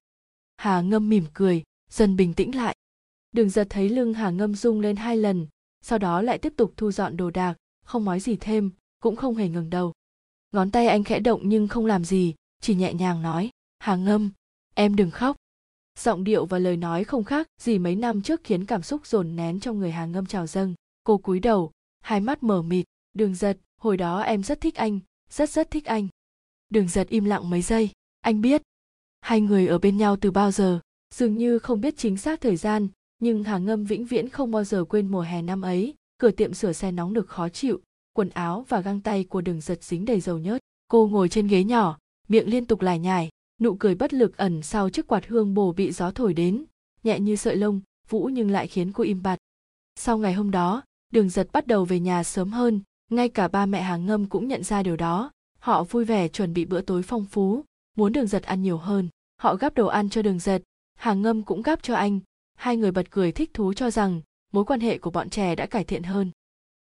Hà 0.56 0.80
ngâm 0.80 1.08
mỉm 1.08 1.24
cười, 1.34 1.62
dần 1.90 2.16
bình 2.16 2.34
tĩnh 2.34 2.56
lại. 2.56 2.76
Đường 3.32 3.50
giật 3.50 3.66
thấy 3.70 3.88
lưng 3.88 4.14
hà 4.14 4.30
ngâm 4.30 4.54
rung 4.54 4.80
lên 4.80 4.96
hai 4.96 5.16
lần, 5.16 5.46
sau 5.80 5.98
đó 5.98 6.22
lại 6.22 6.38
tiếp 6.38 6.52
tục 6.56 6.72
thu 6.76 6.92
dọn 6.92 7.16
đồ 7.16 7.30
đạc, 7.30 7.56
không 7.84 8.04
nói 8.04 8.20
gì 8.20 8.36
thêm 8.36 8.70
cũng 9.00 9.16
không 9.16 9.34
hề 9.34 9.48
ngừng 9.48 9.70
đầu. 9.70 9.92
Ngón 10.52 10.70
tay 10.70 10.86
anh 10.86 11.04
khẽ 11.04 11.20
động 11.20 11.40
nhưng 11.44 11.68
không 11.68 11.86
làm 11.86 12.04
gì, 12.04 12.34
chỉ 12.60 12.74
nhẹ 12.74 12.94
nhàng 12.94 13.22
nói 13.22 13.50
hà 13.78 13.96
ngâm, 13.96 14.30
em 14.74 14.96
đừng 14.96 15.10
khóc. 15.10 15.36
Giọng 15.98 16.24
điệu 16.24 16.46
và 16.46 16.58
lời 16.58 16.76
nói 16.76 17.04
không 17.04 17.24
khác 17.24 17.46
gì 17.60 17.78
mấy 17.78 17.96
năm 17.96 18.22
trước 18.22 18.40
khiến 18.44 18.64
cảm 18.64 18.82
xúc 18.82 19.06
dồn 19.06 19.36
nén 19.36 19.60
trong 19.60 19.78
người 19.78 19.90
hà 19.90 20.06
ngâm 20.06 20.26
trào 20.26 20.46
dâng. 20.46 20.74
Cô 21.04 21.18
cúi 21.18 21.40
đầu, 21.40 21.70
hai 22.00 22.20
mắt 22.20 22.42
mở 22.42 22.62
mịt, 22.62 22.84
đường 23.14 23.34
giật, 23.34 23.58
hồi 23.80 23.96
đó 23.96 24.20
em 24.20 24.42
rất 24.42 24.60
thích 24.60 24.74
anh, 24.74 25.00
rất 25.30 25.50
rất 25.50 25.70
thích 25.70 25.84
anh. 25.84 26.08
Đường 26.68 26.88
giật 26.88 27.08
im 27.08 27.24
lặng 27.24 27.50
mấy 27.50 27.62
giây, 27.62 27.90
anh 28.20 28.40
biết, 28.40 28.62
hai 29.20 29.40
người 29.40 29.66
ở 29.66 29.78
bên 29.78 29.96
nhau 29.96 30.16
từ 30.20 30.30
bao 30.30 30.50
giờ, 30.50 30.80
dường 31.14 31.36
như 31.36 31.58
không 31.58 31.80
biết 31.80 31.96
chính 31.96 32.16
xác 32.16 32.40
thời 32.40 32.56
gian, 32.56 32.88
nhưng 33.18 33.44
hà 33.44 33.58
ngâm 33.58 33.84
vĩnh 33.84 34.06
viễn 34.06 34.28
không 34.28 34.50
bao 34.50 34.64
giờ 34.64 34.84
quên 34.84 35.08
mùa 35.08 35.20
hè 35.20 35.42
năm 35.42 35.62
ấy, 35.62 35.94
cửa 36.18 36.30
tiệm 36.30 36.54
sửa 36.54 36.72
xe 36.72 36.92
nóng 36.92 37.14
được 37.14 37.28
khó 37.28 37.48
chịu 37.48 37.80
quần 38.16 38.28
áo 38.28 38.64
và 38.68 38.80
găng 38.80 39.00
tay 39.00 39.24
của 39.24 39.40
đường 39.40 39.60
giật 39.60 39.82
dính 39.82 40.04
đầy 40.04 40.20
dầu 40.20 40.38
nhớt. 40.38 40.58
Cô 40.88 41.08
ngồi 41.08 41.28
trên 41.28 41.46
ghế 41.46 41.64
nhỏ, 41.64 41.98
miệng 42.28 42.48
liên 42.48 42.64
tục 42.64 42.80
lải 42.80 42.98
nhải, 42.98 43.28
nụ 43.60 43.74
cười 43.74 43.94
bất 43.94 44.14
lực 44.14 44.36
ẩn 44.36 44.62
sau 44.62 44.90
chiếc 44.90 45.06
quạt 45.06 45.26
hương 45.26 45.54
bồ 45.54 45.72
bị 45.72 45.92
gió 45.92 46.10
thổi 46.10 46.34
đến, 46.34 46.64
nhẹ 47.02 47.20
như 47.20 47.36
sợi 47.36 47.56
lông, 47.56 47.80
vũ 48.08 48.30
nhưng 48.32 48.50
lại 48.50 48.66
khiến 48.66 48.92
cô 48.92 49.04
im 49.04 49.22
bặt. 49.22 49.38
Sau 50.00 50.18
ngày 50.18 50.32
hôm 50.32 50.50
đó, 50.50 50.82
đường 51.12 51.28
giật 51.28 51.48
bắt 51.52 51.66
đầu 51.66 51.84
về 51.84 52.00
nhà 52.00 52.22
sớm 52.22 52.50
hơn, 52.50 52.80
ngay 53.10 53.28
cả 53.28 53.48
ba 53.48 53.66
mẹ 53.66 53.82
hàng 53.82 54.06
ngâm 54.06 54.26
cũng 54.26 54.48
nhận 54.48 54.62
ra 54.62 54.82
điều 54.82 54.96
đó. 54.96 55.30
Họ 55.58 55.84
vui 55.84 56.04
vẻ 56.04 56.28
chuẩn 56.28 56.54
bị 56.54 56.64
bữa 56.64 56.80
tối 56.80 57.02
phong 57.02 57.24
phú, 57.24 57.64
muốn 57.96 58.12
đường 58.12 58.26
giật 58.26 58.42
ăn 58.42 58.62
nhiều 58.62 58.78
hơn. 58.78 59.08
Họ 59.40 59.56
gắp 59.56 59.74
đồ 59.74 59.86
ăn 59.86 60.08
cho 60.08 60.22
đường 60.22 60.38
giật 60.38 60.62
hàng 60.96 61.22
ngâm 61.22 61.42
cũng 61.42 61.62
gắp 61.62 61.82
cho 61.82 61.94
anh. 61.94 62.20
Hai 62.54 62.76
người 62.76 62.92
bật 62.92 63.10
cười 63.10 63.32
thích 63.32 63.50
thú 63.54 63.72
cho 63.72 63.90
rằng 63.90 64.20
mối 64.52 64.64
quan 64.64 64.80
hệ 64.80 64.98
của 64.98 65.10
bọn 65.10 65.30
trẻ 65.30 65.54
đã 65.54 65.66
cải 65.66 65.84
thiện 65.84 66.02
hơn 66.02 66.30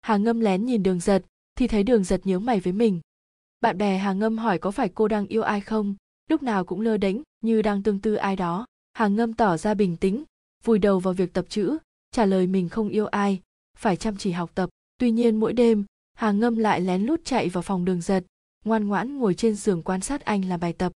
hàng 0.07 0.23
ngâm 0.23 0.39
lén 0.39 0.65
nhìn 0.65 0.83
đường 0.83 0.99
giật, 0.99 1.25
thì 1.55 1.67
thấy 1.67 1.83
đường 1.83 2.03
giật 2.03 2.21
nhớ 2.23 2.39
mày 2.39 2.59
với 2.59 2.73
mình. 2.73 2.99
Bạn 3.61 3.77
bè 3.77 3.97
hàng 3.97 4.19
ngâm 4.19 4.37
hỏi 4.37 4.59
có 4.59 4.71
phải 4.71 4.89
cô 4.89 5.07
đang 5.07 5.27
yêu 5.27 5.41
ai 5.41 5.61
không? 5.61 5.95
Lúc 6.29 6.43
nào 6.43 6.65
cũng 6.65 6.81
lơ 6.81 6.97
đễnh, 6.97 7.21
như 7.41 7.61
đang 7.61 7.83
tương 7.83 7.99
tư 7.99 8.15
ai 8.15 8.35
đó. 8.35 8.65
Hàng 8.93 9.15
ngâm 9.15 9.33
tỏ 9.33 9.57
ra 9.57 9.73
bình 9.73 9.97
tĩnh, 9.97 10.23
vùi 10.63 10.79
đầu 10.79 10.99
vào 10.99 11.13
việc 11.13 11.33
tập 11.33 11.45
chữ, 11.49 11.77
trả 12.11 12.25
lời 12.25 12.47
mình 12.47 12.69
không 12.69 12.89
yêu 12.89 13.05
ai, 13.05 13.41
phải 13.77 13.95
chăm 13.95 14.17
chỉ 14.17 14.31
học 14.31 14.51
tập. 14.55 14.69
Tuy 14.97 15.11
nhiên 15.11 15.39
mỗi 15.39 15.53
đêm 15.53 15.85
hàng 16.13 16.39
ngâm 16.39 16.55
lại 16.57 16.81
lén 16.81 17.03
lút 17.05 17.25
chạy 17.25 17.49
vào 17.49 17.61
phòng 17.61 17.85
đường 17.85 18.01
giật, 18.01 18.25
ngoan 18.65 18.87
ngoãn 18.87 19.17
ngồi 19.17 19.33
trên 19.33 19.55
giường 19.55 19.83
quan 19.83 20.01
sát 20.01 20.25
anh 20.25 20.49
làm 20.49 20.59
bài 20.59 20.73
tập. 20.73 20.91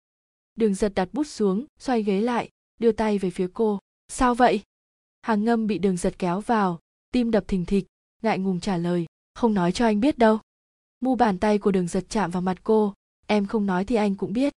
Đường 0.55 0.73
giật 0.73 0.91
đặt 0.95 1.09
bút 1.13 1.27
xuống, 1.27 1.65
xoay 1.79 2.03
ghế 2.03 2.21
lại, 2.21 2.49
đưa 2.79 2.91
tay 2.91 3.17
về 3.17 3.29
phía 3.29 3.47
cô. 3.53 3.79
Sao 4.07 4.35
vậy? 4.35 4.61
Hàng 5.21 5.43
ngâm 5.43 5.67
bị 5.67 5.77
đường 5.77 5.97
giật 5.97 6.13
kéo 6.19 6.39
vào, 6.39 6.79
tim 7.11 7.31
đập 7.31 7.43
thình 7.47 7.65
thịch, 7.65 7.85
ngại 8.21 8.39
ngùng 8.39 8.59
trả 8.59 8.77
lời 8.77 9.05
không 9.41 9.53
nói 9.53 9.71
cho 9.71 9.85
anh 9.85 9.99
biết 9.99 10.17
đâu. 10.17 10.39
Mu 10.99 11.15
bàn 11.15 11.37
tay 11.37 11.57
của 11.57 11.71
đường 11.71 11.87
giật 11.87 12.05
chạm 12.09 12.31
vào 12.31 12.41
mặt 12.41 12.57
cô. 12.63 12.93
Em 13.27 13.45
không 13.45 13.65
nói 13.65 13.85
thì 13.85 13.95
anh 13.95 14.15
cũng 14.15 14.33
biết. 14.33 14.53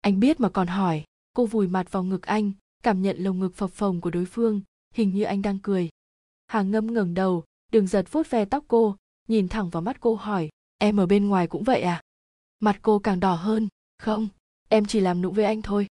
Anh 0.00 0.20
biết 0.20 0.40
mà 0.40 0.48
còn 0.48 0.66
hỏi. 0.66 1.04
Cô 1.34 1.46
vùi 1.46 1.68
mặt 1.68 1.92
vào 1.92 2.02
ngực 2.02 2.22
anh 2.22 2.52
cảm 2.82 3.02
nhận 3.02 3.16
lồng 3.18 3.40
ngực 3.40 3.54
phập 3.54 3.70
phồng 3.70 4.00
của 4.00 4.10
đối 4.10 4.24
phương 4.24 4.60
hình 4.94 5.14
như 5.14 5.22
anh 5.22 5.42
đang 5.42 5.58
cười. 5.58 5.90
Hàng 6.46 6.70
ngâm 6.70 6.94
ngẩng 6.94 7.14
đầu 7.14 7.44
đường 7.72 7.86
giật 7.86 8.12
vuốt 8.12 8.30
ve 8.30 8.44
tóc 8.44 8.64
cô 8.68 8.96
nhìn 9.28 9.48
thẳng 9.48 9.70
vào 9.70 9.82
mắt 9.82 10.00
cô 10.00 10.14
hỏi 10.14 10.48
em 10.78 11.00
ở 11.00 11.06
bên 11.06 11.28
ngoài 11.28 11.46
cũng 11.46 11.64
vậy 11.64 11.82
à? 11.82 12.02
Mặt 12.60 12.78
cô 12.82 12.98
càng 12.98 13.20
đỏ 13.20 13.34
hơn 13.34 13.68
không 13.98 14.28
em 14.68 14.84
chỉ 14.84 15.00
làm 15.00 15.22
nụ 15.22 15.30
với 15.30 15.44
anh 15.44 15.62
thôi. 15.62 15.86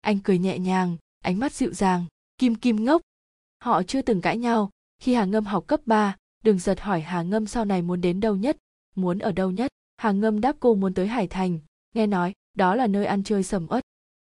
Anh 0.00 0.18
cười 0.24 0.38
nhẹ 0.38 0.58
nhàng 0.58 0.96
ánh 1.20 1.38
mắt 1.38 1.52
dịu 1.52 1.72
dàng 1.72 2.04
kim 2.38 2.54
kim 2.54 2.84
ngốc. 2.84 3.02
Họ 3.58 3.82
chưa 3.82 4.02
từng 4.02 4.20
cãi 4.20 4.38
nhau 4.38 4.70
khi 4.98 5.14
hà 5.14 5.24
ngâm 5.24 5.44
học 5.44 5.66
cấp 5.66 5.80
3, 5.86 6.16
đường 6.44 6.58
giật 6.58 6.80
hỏi 6.80 7.00
hà 7.00 7.22
ngâm 7.22 7.46
sau 7.46 7.64
này 7.64 7.82
muốn 7.82 8.00
đến 8.00 8.20
đâu 8.20 8.36
nhất, 8.36 8.56
muốn 8.96 9.18
ở 9.18 9.32
đâu 9.32 9.50
nhất. 9.50 9.70
Hà 9.96 10.12
ngâm 10.12 10.40
đáp 10.40 10.56
cô 10.60 10.74
muốn 10.74 10.94
tới 10.94 11.06
hải 11.06 11.26
thành. 11.26 11.58
Nghe 11.94 12.06
nói, 12.06 12.32
đó 12.54 12.74
là 12.74 12.86
nơi 12.86 13.06
ăn 13.06 13.22
chơi 13.22 13.42
sầm 13.42 13.66
uất. 13.70 13.84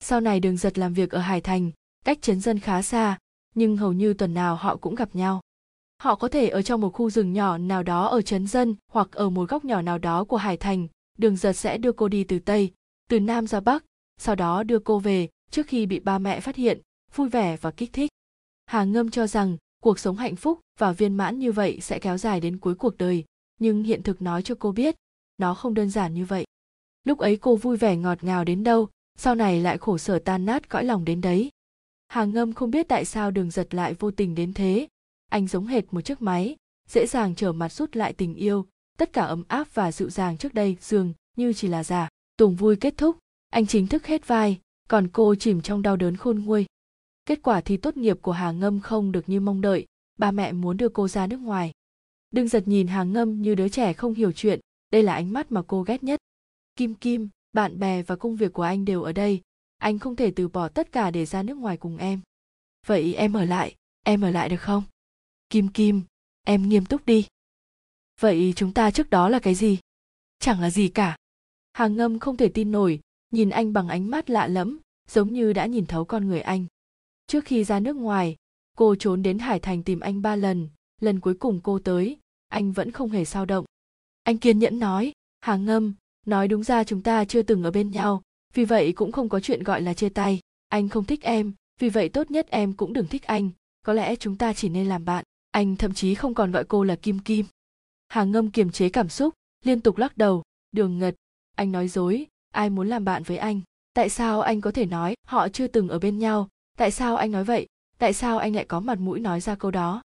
Sau 0.01 0.20
này 0.20 0.40
đường 0.40 0.57
giật 0.57 0.78
làm 0.78 0.94
việc 0.94 1.11
ở 1.11 1.18
hải 1.18 1.40
thành, 1.40 1.70
cách 2.05 2.22
Chấn 2.22 2.40
dân 2.40 2.59
khá 2.59 2.82
xa, 2.82 3.18
nhưng 3.55 3.76
hầu 3.76 3.92
như 3.92 4.14
tuần 4.14 4.34
nào 4.34 4.57
họ 4.57 4.76
cũng 4.76 4.94
gặp 4.94 5.16
nhau. 5.16 5.40
Họ 6.03 6.14
có 6.14 6.28
thể 6.28 6.49
ở 6.49 6.62
trong 6.62 6.80
một 6.80 6.90
khu 6.90 7.11
rừng 7.11 7.32
nhỏ 7.32 7.59
nào 7.59 7.82
đó 7.82 8.07
ở 8.07 8.22
trấn 8.22 8.46
dân, 8.46 8.76
hoặc 8.92 9.12
ở 9.12 9.30
một 9.30 9.49
góc 9.49 9.64
nhỏ 9.64 9.82
nào 9.82 9.99
đó 9.99 10.24
của 10.24 10.36
hải 10.36 10.57
thành. 10.57 10.88
Đường 11.18 11.36
giật 11.36 11.53
sẽ 11.53 11.78
đưa 11.78 11.92
cô 11.92 12.09
đi 12.09 12.24
từ 12.24 12.38
tây, 12.38 12.72
từ 13.09 13.20
nam 13.20 13.46
ra 13.46 13.61
bắc, 13.61 13.84
sau 14.18 14.34
đó 14.34 14.62
đưa 14.62 14.78
cô 14.78 14.99
về, 14.99 15.28
trước 15.51 15.66
khi 15.66 15.86
bị 15.86 16.01
ba 16.01 16.18
mẹ 16.18 16.40
phát 16.40 16.57
hiện, 16.57 16.80
vui 17.14 17.28
vẻ 17.28 17.57
và 17.57 17.70
kích 17.70 17.92
thích. 17.92 18.11
Hà 18.66 18.84
ngâm 18.84 19.11
cho 19.11 19.26
rằng 19.26 19.57
cuộc 19.83 19.99
sống 19.99 20.16
hạnh 20.16 20.37
phúc 20.37 20.61
và 20.79 20.93
viên 20.93 21.14
mãn 21.14 21.39
như 21.39 21.53
vậy 21.53 21.79
sẽ 21.81 21.99
kéo 21.99 22.18
dài 22.18 22.41
đến 22.41 22.59
cuối 22.59 22.74
cuộc 22.74 22.99
đời, 22.99 23.24
nhưng 23.61 23.83
hiện 23.83 24.03
thực 24.03 24.22
nói 24.22 24.43
cho 24.43 24.55
cô 24.59 24.72
biết, 24.72 24.95
nó 25.39 25.55
không 25.55 25.74
đơn 25.74 25.91
giản 25.91 26.14
như 26.14 26.24
vậy. 26.24 26.45
Lúc 27.05 27.18
ấy 27.18 27.37
cô 27.37 27.57
vui 27.57 27.76
vẻ 27.76 27.97
ngọt 27.97 28.24
ngào 28.24 28.45
đến 28.45 28.64
đâu, 28.64 28.89
sau 29.18 29.35
này 29.35 29.61
lại 29.61 29.79
khổ 29.79 29.99
sở 29.99 30.18
tan 30.18 30.45
nát 30.45 30.68
cõi 30.68 30.85
lòng 30.85 31.05
đến 31.05 31.20
đấy. 31.20 31.51
Hà 32.09 32.24
ngâm 32.24 32.53
không 32.53 32.70
biết 32.70 32.89
tại 32.89 33.05
sao 33.05 33.31
đường 33.31 33.51
giật 33.51 33.74
lại 33.74 33.95
vô 33.95 34.11
tình 34.11 34.35
đến 34.35 34.53
thế. 34.53 34.89
Anh 35.31 35.47
giống 35.47 35.66
hệt 35.66 35.85
một 35.91 36.01
chiếc 36.01 36.22
máy, 36.22 36.57
dễ 36.89 37.07
dàng 37.07 37.35
trở 37.35 37.53
mặt 37.53 37.72
rút 37.72 37.97
lại 37.97 38.12
tình 38.12 38.35
yêu. 38.35 38.66
Tất 38.99 39.12
cả 39.12 39.22
ấm 39.22 39.45
áp 39.49 39.74
và 39.74 39.93
dịu 39.93 40.11
dàng 40.11 40.37
trước 40.37 40.55
đây, 40.55 40.76
dường 40.81 41.12
như 41.37 41.53
chỉ 41.53 41.68
là 41.68 41.85
giả. 41.85 42.09
Tùng 42.37 42.57
vui 42.57 42.76
kết 42.76 42.95
thúc, 42.97 43.18
anh 43.51 43.66
chính 43.66 43.87
thức 43.87 44.07
hết 44.07 44.26
vai, 44.26 44.61
còn 44.89 45.09
cô 45.09 45.35
chìm 45.35 45.62
trong 45.62 45.83
đau 45.83 45.97
đớn 45.97 46.16
khôn 46.16 46.39
nguôi 46.45 46.66
kết 47.29 47.43
quả 47.43 47.61
thi 47.61 47.76
tốt 47.76 47.97
nghiệp 47.97 48.18
của 48.22 48.33
hà 48.33 48.53
ngâm 48.53 48.81
không 48.81 49.12
được 49.12 49.29
như 49.29 49.41
mong 49.41 49.61
đợi, 49.61 49.87
ba 50.18 50.31
mẹ 50.31 50.53
muốn 50.53 50.76
đưa 50.76 50.89
cô 50.89 51.09
ra 51.09 51.26
nước 51.26 51.41
ngoài. 51.41 51.72
Đừng 52.31 52.49
giật 52.49 52.68
nhìn 52.68 52.87
hà 52.87 53.05
ngâm 53.05 53.43
như 53.43 53.55
đứa 53.55 53.68
trẻ 53.68 53.93
không 53.93 54.14
hiểu 54.14 54.33
chuyện, 54.33 54.61
đây 54.91 55.03
là 55.03 55.14
ánh 55.14 55.33
mắt 55.33 55.53
mà 55.53 55.62
cô 55.66 55.83
ghét 55.83 56.03
nhất. 56.03 56.20
Kim 56.76 56.95
kim, 56.95 57.29
bạn 57.53 57.79
bè 57.79 58.03
và 58.03 58.16
công 58.16 58.37
việc 58.37 58.53
của 58.53 58.62
anh 58.62 58.85
đều 58.85 59.03
ở 59.03 59.12
đây, 59.12 59.41
anh 59.79 59.99
không 59.99 60.16
thể 60.16 60.33
từ 60.37 60.49
bỏ 60.49 60.68
tất 60.68 60.93
cả 60.93 61.11
để 61.11 61.26
ra 61.26 61.43
nước 61.43 61.57
ngoài 61.57 61.76
cùng 61.76 61.97
em. 61.97 62.20
Vậy 62.87 63.14
em 63.14 63.33
ở 63.33 63.45
lại, 63.45 63.74
em 64.05 64.20
ở 64.20 64.31
lại 64.31 64.49
được 64.49 64.61
không? 64.61 64.83
Kim 65.51 65.68
kim, 65.68 66.03
em 66.45 66.68
nghiêm 66.68 66.85
túc 66.85 67.07
đi. 67.07 67.26
Vậy 68.20 68.53
chúng 68.57 68.74
ta 68.74 68.91
trước 68.91 69.11
đó 69.11 69.29
là 69.29 69.39
cái 69.39 69.55
gì? 69.55 69.79
Chẳng 70.39 70.61
là 70.61 70.70
gì 70.70 70.89
cả. 70.89 71.16
Hà 71.72 71.87
ngâm 71.87 72.18
không 72.18 72.37
thể 72.37 72.49
tin 72.49 72.72
nổi, 72.72 73.01
nhìn 73.31 73.51
anh 73.51 73.72
bằng 73.72 73.89
ánh 73.89 74.11
mắt 74.11 74.31
lạ 74.31 74.47
lẫm, 74.47 74.79
giống 75.11 75.33
như 75.33 75.53
đã 75.53 75.66
nhìn 75.66 75.87
thấu 75.87 76.05
con 76.05 76.29
người 76.29 76.41
anh 76.41 76.66
trước 77.29 77.45
khi 77.45 77.64
ra 77.64 77.81
nước 77.81 77.97
ngoài, 77.97 78.37
cô 78.76 78.95
trốn 78.95 79.22
đến 79.22 79.39
hải 79.39 79.61
thành 79.61 79.83
tìm 79.83 80.01
anh 80.01 80.22
ba 80.22 80.37
lần 80.37 80.68
lần 81.01 81.20
cuối 81.20 81.35
cùng 81.35 81.61
cô 81.62 81.79
tới, 81.79 82.18
anh 82.49 82.72
vẫn 82.72 82.91
không 82.91 83.11
hề 83.11 83.24
sao 83.24 83.45
động. 83.45 83.64
Anh 84.22 84.39
kiên 84.39 84.59
nhẫn 84.59 84.79
nói 84.79 85.12
hàng 85.41 85.64
ngâm, 85.64 85.95
nói 86.26 86.49
đúng 86.49 86.62
ra 86.62 86.85
chúng 86.85 87.03
ta 87.03 87.24
chưa 87.24 87.43
từng 87.43 87.62
ở 87.62 87.70
bên 87.70 87.91
nhau, 87.91 88.22
vì 88.55 88.64
vậy 88.64 88.93
cũng 88.93 89.12
không 89.12 89.29
có 89.29 89.41
chuyện 89.41 89.62
gọi 89.62 89.83
là 89.83 89.95
chia 89.95 90.09
tay. 90.09 90.41
Anh 90.68 90.89
không 90.89 91.05
thích 91.05 91.22
em, 91.22 91.53
vì 91.81 91.89
vậy 91.89 92.09
tốt 92.09 92.31
nhất 92.31 92.47
em 92.51 92.72
cũng 92.72 92.93
đừng 92.93 93.07
thích 93.07 93.22
anh. 93.22 93.51
Có 93.83 93.93
lẽ 93.93 94.16
chúng 94.16 94.37
ta 94.37 94.53
chỉ 94.53 94.68
nên 94.68 94.89
làm 94.89 95.05
bạn. 95.05 95.24
Anh 95.51 95.76
thậm 95.76 95.95
chí 95.95 96.14
không 96.14 96.35
còn 96.35 96.53
gọi 96.53 96.64
cô 96.64 96.85
là 96.85 96.97
kim 96.97 97.18
kim. 97.18 97.47
Hàng 98.09 98.31
ngâm 98.31 98.51
kiềm 98.51 98.70
chế 98.70 98.89
cảm 98.89 99.09
xúc, 99.09 99.35
liên 99.64 99.81
tục 99.81 99.97
lắc 99.97 100.16
đầu, 100.16 100.43
đường 100.72 100.99
ngật, 100.99 101.14
anh 101.57 101.72
nói 101.72 101.89
dối, 101.89 102.26
ai 102.53 102.70
muốn 102.70 102.89
làm 102.89 103.05
bạn 103.05 103.22
với 103.22 103.37
anh? 103.37 103.61
Tại 103.95 104.09
sao 104.09 104.41
anh 104.41 104.61
có 104.61 104.70
thể 104.70 104.87
nói 104.87 105.14
họ 105.26 105.49
chưa 105.49 105.66
từng 105.66 105.89
ở 105.89 105.99
bên 105.99 106.18
nhau 106.18 106.49
tại 106.79 106.91
sao 106.91 107.16
anh 107.16 107.31
nói 107.33 107.45
vậy? 107.45 107.66
Tại 107.99 108.12
sao 108.12 108.39
anh 108.39 108.55
lại 108.55 108.64
có 108.64 108.81
mặt 108.81 108.99
mũi 108.99 109.20
nói 109.20 109.41
ra 109.41 109.55
câu 109.55 109.70
đó? 109.70 110.03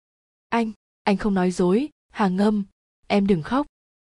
Anh 0.50 0.72
anh 1.04 1.18
không 1.18 1.34
nói 1.34 1.52
dối, 1.52 1.90
Hà 2.10 2.28
ngâm. 2.28 2.64
Em 3.08 3.28
đừng 3.28 3.44
khóc. 3.44 3.68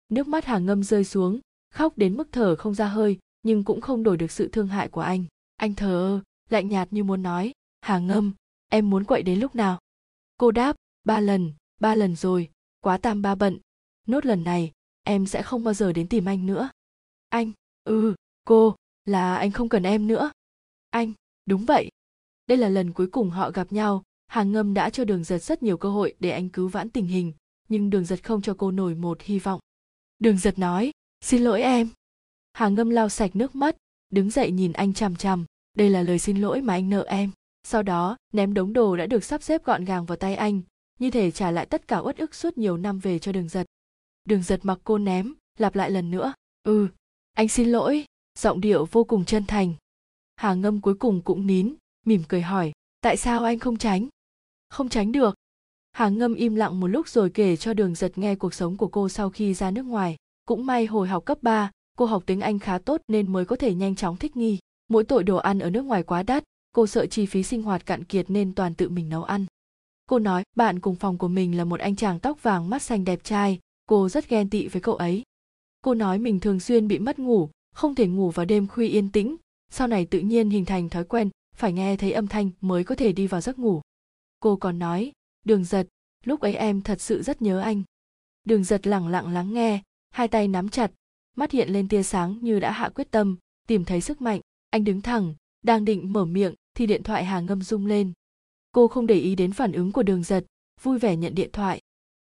Nước 0.10 0.28
mắt 0.28 0.46
Hà 0.46 0.58
ngâm 0.58 0.84
rơi 0.84 1.04
xuống, 1.04 1.40
khóc 1.74 1.98
đến 1.98 2.18
mức 2.18 2.28
thở 2.32 2.56
không 2.56 2.76
ra 2.76 2.88
hơi, 2.88 3.20
nhưng 3.44 3.64
cũng 3.64 3.82
không 3.82 4.04
đổi 4.04 4.18
được 4.18 4.32
sự 4.32 4.50
thương 4.52 4.68
hại 4.68 4.88
của 4.88 5.02
anh. 5.02 5.26
Anh 5.56 5.76
thờ 5.76 5.88
ơ, 5.88 6.20
lạnh 6.50 6.70
nhạt 6.70 6.94
như 6.94 7.04
muốn 7.04 7.24
nói, 7.24 7.52
hà 7.82 8.00
ngâm, 8.00 8.34
em 8.70 8.90
muốn 8.90 9.04
quậy 9.04 9.24
đến 9.24 9.40
lúc 9.40 9.56
nào? 9.56 9.80
Cô 10.38 10.52
đáp, 10.52 10.76
ba 11.04 11.20
lần 11.20 11.54
ba 11.80 11.96
lần 11.96 12.16
rồi, 12.16 12.50
quá 12.82 12.98
tam 12.98 13.22
ba 13.22 13.36
bận. 13.36 13.60
Nốt 14.08 14.26
lần 14.26 14.44
này, 14.44 14.72
em 15.04 15.26
sẽ 15.26 15.42
không 15.44 15.64
bao 15.64 15.74
giờ 15.74 15.94
đến 15.94 16.08
tìm 16.08 16.26
anh 16.26 16.46
nữa. 16.46 16.70
Anh 17.30 17.52
ừ 17.84 18.16
cô, 18.46 18.76
là 19.06 19.36
anh 19.36 19.52
không 19.52 19.70
cần 19.70 19.84
em 19.84 20.08
nữa. 20.08 20.32
Anh, 20.90 21.14
đúng 21.46 21.66
vậy 21.66 21.91
đây 22.52 22.58
là 22.58 22.70
lần 22.70 22.92
cuối 22.92 23.08
cùng 23.08 23.30
họ 23.30 23.52
gặp 23.52 23.72
nhau. 23.72 24.04
Hàng 24.28 24.52
ngâm 24.52 24.74
đã 24.74 24.90
cho 24.90 25.06
đường 25.06 25.24
giật 25.24 25.38
rất 25.38 25.64
nhiều 25.64 25.78
cơ 25.78 25.90
hội 25.90 26.16
để 26.20 26.30
anh 26.30 26.50
cứu 26.50 26.68
vãn 26.68 26.90
tình 26.90 27.06
hình, 27.06 27.34
nhưng 27.70 27.90
đường 27.90 28.06
giật 28.06 28.24
không 28.24 28.42
cho 28.42 28.56
cô 28.58 28.72
nổi 28.72 28.96
một 28.96 29.22
hy 29.22 29.40
vọng. 29.40 29.60
Đường 30.20 30.38
giật 30.38 30.60
nói, 30.60 30.92
xin 31.22 31.42
lỗi 31.42 31.62
em. 31.62 31.90
Hà 32.54 32.70
ngâm 32.70 32.90
lau 32.90 33.10
sạch 33.10 33.36
nước 33.36 33.56
mắt, 33.56 33.76
đứng 34.10 34.30
dậy 34.30 34.52
nhìn 34.52 34.74
anh 34.74 34.94
chằm 34.94 35.16
chằm. 35.16 35.46
Đây 35.74 35.90
là 35.90 36.02
lời 36.02 36.20
xin 36.20 36.38
lỗi 36.38 36.62
mà 36.62 36.74
anh 36.74 36.90
nợ 36.90 37.06
em. 37.08 37.32
Sau 37.64 37.84
đó, 37.84 38.18
ném 38.34 38.54
đống 38.54 38.74
đồ 38.74 38.96
đã 38.96 39.06
được 39.06 39.24
sắp 39.24 39.44
xếp 39.44 39.64
gọn 39.64 39.86
gàng 39.86 40.06
vào 40.06 40.16
tay 40.16 40.36
anh, 40.36 40.62
như 41.00 41.12
thể 41.12 41.32
trả 41.32 41.52
lại 41.52 41.66
tất 41.66 41.88
cả 41.88 41.98
uất 41.98 42.18
ức 42.18 42.36
suốt 42.36 42.58
nhiều 42.58 42.78
năm 42.78 43.00
về 43.00 43.20
cho 43.20 43.32
đường 43.32 43.50
giật. 43.50 43.66
Đường 44.26 44.44
giật 44.44 44.60
mặc 44.64 44.80
cô 44.84 44.98
ném, 44.98 45.34
lặp 45.58 45.76
lại 45.76 45.92
lần 45.92 46.12
nữa 46.12 46.34
ừ 46.64 46.88
anh 47.34 47.48
xin 47.48 47.70
lỗi, 47.70 48.06
giọng 48.40 48.62
điệu 48.62 48.86
vô 48.92 49.04
cùng 49.04 49.26
chân 49.26 49.46
thành. 49.48 49.74
Hà 50.36 50.54
ngâm 50.54 50.82
cuối 50.82 50.96
cùng 50.96 51.22
cũng 51.22 51.48
nín 51.48 51.76
mỉm 52.06 52.24
cười 52.28 52.42
hỏi 52.42 52.72
tại 53.02 53.18
sao 53.18 53.44
anh 53.44 53.60
không 53.60 53.78
tránh 53.78 54.08
không 54.70 54.90
tránh 54.90 55.12
được 55.12 55.36
hà 55.92 56.10
ngâm 56.10 56.34
im 56.34 56.56
lặng 56.56 56.80
một 56.80 56.88
lúc 56.88 57.08
rồi 57.08 57.30
kể 57.30 57.56
cho 57.56 57.74
đường 57.74 57.96
giật 57.96 58.18
nghe 58.18 58.36
cuộc 58.36 58.54
sống 58.54 58.78
của 58.78 58.88
cô 58.88 59.10
sau 59.10 59.30
khi 59.30 59.54
ra 59.54 59.72
nước 59.72 59.86
ngoài 59.86 60.18
cũng 60.46 60.66
may 60.66 60.86
hồi 60.86 61.08
học 61.08 61.26
cấp 61.26 61.38
3, 61.42 61.72
cô 61.98 62.06
học 62.06 62.24
tiếng 62.26 62.42
Anh 62.42 62.60
khá 62.60 62.78
tốt 62.78 63.02
nên 63.08 63.34
mới 63.34 63.46
có 63.46 63.56
thể 63.56 63.74
nhanh 63.74 63.96
chóng 63.96 64.18
thích 64.18 64.38
nghi. 64.38 64.60
Mỗi 64.88 65.04
tội 65.04 65.24
đồ 65.24 65.38
ăn 65.38 65.60
ở 65.60 65.70
nước 65.70 65.82
ngoài 65.82 66.04
quá 66.04 66.24
đắt, 66.24 66.44
cô 66.72 66.88
sợ 66.88 67.06
chi 67.06 67.26
phí 67.26 67.44
sinh 67.44 67.64
hoạt 67.64 67.86
cạn 67.86 68.04
kiệt 68.04 68.30
nên 68.30 68.54
toàn 68.56 68.74
tự 68.74 68.90
mình 68.90 69.10
nấu 69.10 69.24
ăn. 69.24 69.46
Cô 70.06 70.20
nói 70.20 70.44
bạn 70.56 70.80
cùng 70.80 70.96
phòng 70.96 71.18
của 71.18 71.28
mình 71.28 71.58
là 71.58 71.66
một 71.66 71.80
anh 71.80 71.96
chàng 71.96 72.20
tóc 72.20 72.44
vàng 72.44 72.70
mắt 72.70 72.82
xanh 72.82 73.04
đẹp 73.04 73.24
trai, 73.24 73.60
cô 73.86 74.10
rất 74.10 74.30
ghen 74.30 74.50
tị 74.50 74.68
với 74.68 74.82
cậu 74.82 74.96
ấy. 74.96 75.24
Cô 75.82 75.94
nói 75.94 76.20
mình 76.20 76.40
thường 76.40 76.60
xuyên 76.60 76.88
bị 76.88 77.00
mất 77.00 77.20
ngủ, 77.20 77.50
không 77.76 77.96
thể 77.96 78.08
ngủ 78.08 78.30
vào 78.30 78.46
đêm 78.46 78.68
khuya 78.68 78.88
yên 78.88 79.12
tĩnh, 79.12 79.36
sau 79.72 79.88
này 79.88 80.06
tự 80.06 80.20
nhiên 80.20 80.50
hình 80.50 80.66
thành 80.66 80.90
thói 80.90 81.04
quen 81.04 81.30
phải 81.56 81.74
nghe 81.74 81.98
thấy 81.98 82.12
âm 82.12 82.28
thanh 82.28 82.50
mới 82.62 82.84
có 82.84 82.96
thể 82.96 83.12
đi 83.12 83.28
vào 83.28 83.42
giấc 83.42 83.60
ngủ. 83.60 83.82
Cô 84.40 84.56
còn 84.56 84.80
nói, 84.80 85.12
đường 85.46 85.64
giật, 85.64 85.88
lúc 86.26 86.42
ấy 86.42 86.56
em 86.56 86.82
thật 86.82 87.02
sự 87.02 87.22
rất 87.22 87.42
nhớ 87.42 87.60
anh. 87.60 87.84
Đường 88.44 88.64
giật 88.64 88.88
lẳng 88.88 89.08
lặng 89.08 89.34
lắng 89.34 89.54
nghe, 89.54 89.82
hai 90.12 90.28
tay 90.28 90.48
nắm 90.48 90.70
chặt 90.70 90.92
mắt 91.36 91.52
hiện 91.52 91.70
lên 91.70 91.88
tia 91.88 92.04
sáng 92.04 92.38
như 92.42 92.60
đã 92.60 92.72
hạ 92.72 92.90
quyết 92.90 93.12
tâm 93.12 93.38
tìm 93.68 93.86
thấy 93.86 94.02
sức 94.02 94.22
mạnh 94.22 94.40
anh 94.70 94.84
đứng 94.84 95.02
thẳng 95.02 95.34
đang 95.64 95.86
định 95.86 96.14
mở 96.14 96.26
miệng 96.26 96.54
thì 96.74 96.86
điện 96.86 97.04
thoại 97.04 97.26
hà 97.26 97.40
ngâm 97.40 97.62
rung 97.62 97.86
lên 97.86 98.14
cô 98.72 98.88
không 98.88 99.08
để 99.08 99.16
ý 99.16 99.36
đến 99.36 99.52
phản 99.52 99.72
ứng 99.72 99.92
của 99.92 100.04
đường 100.04 100.24
giật 100.24 100.46
vui 100.82 101.00
vẻ 101.00 101.16
nhận 101.16 101.36
điện 101.36 101.50
thoại 101.54 101.82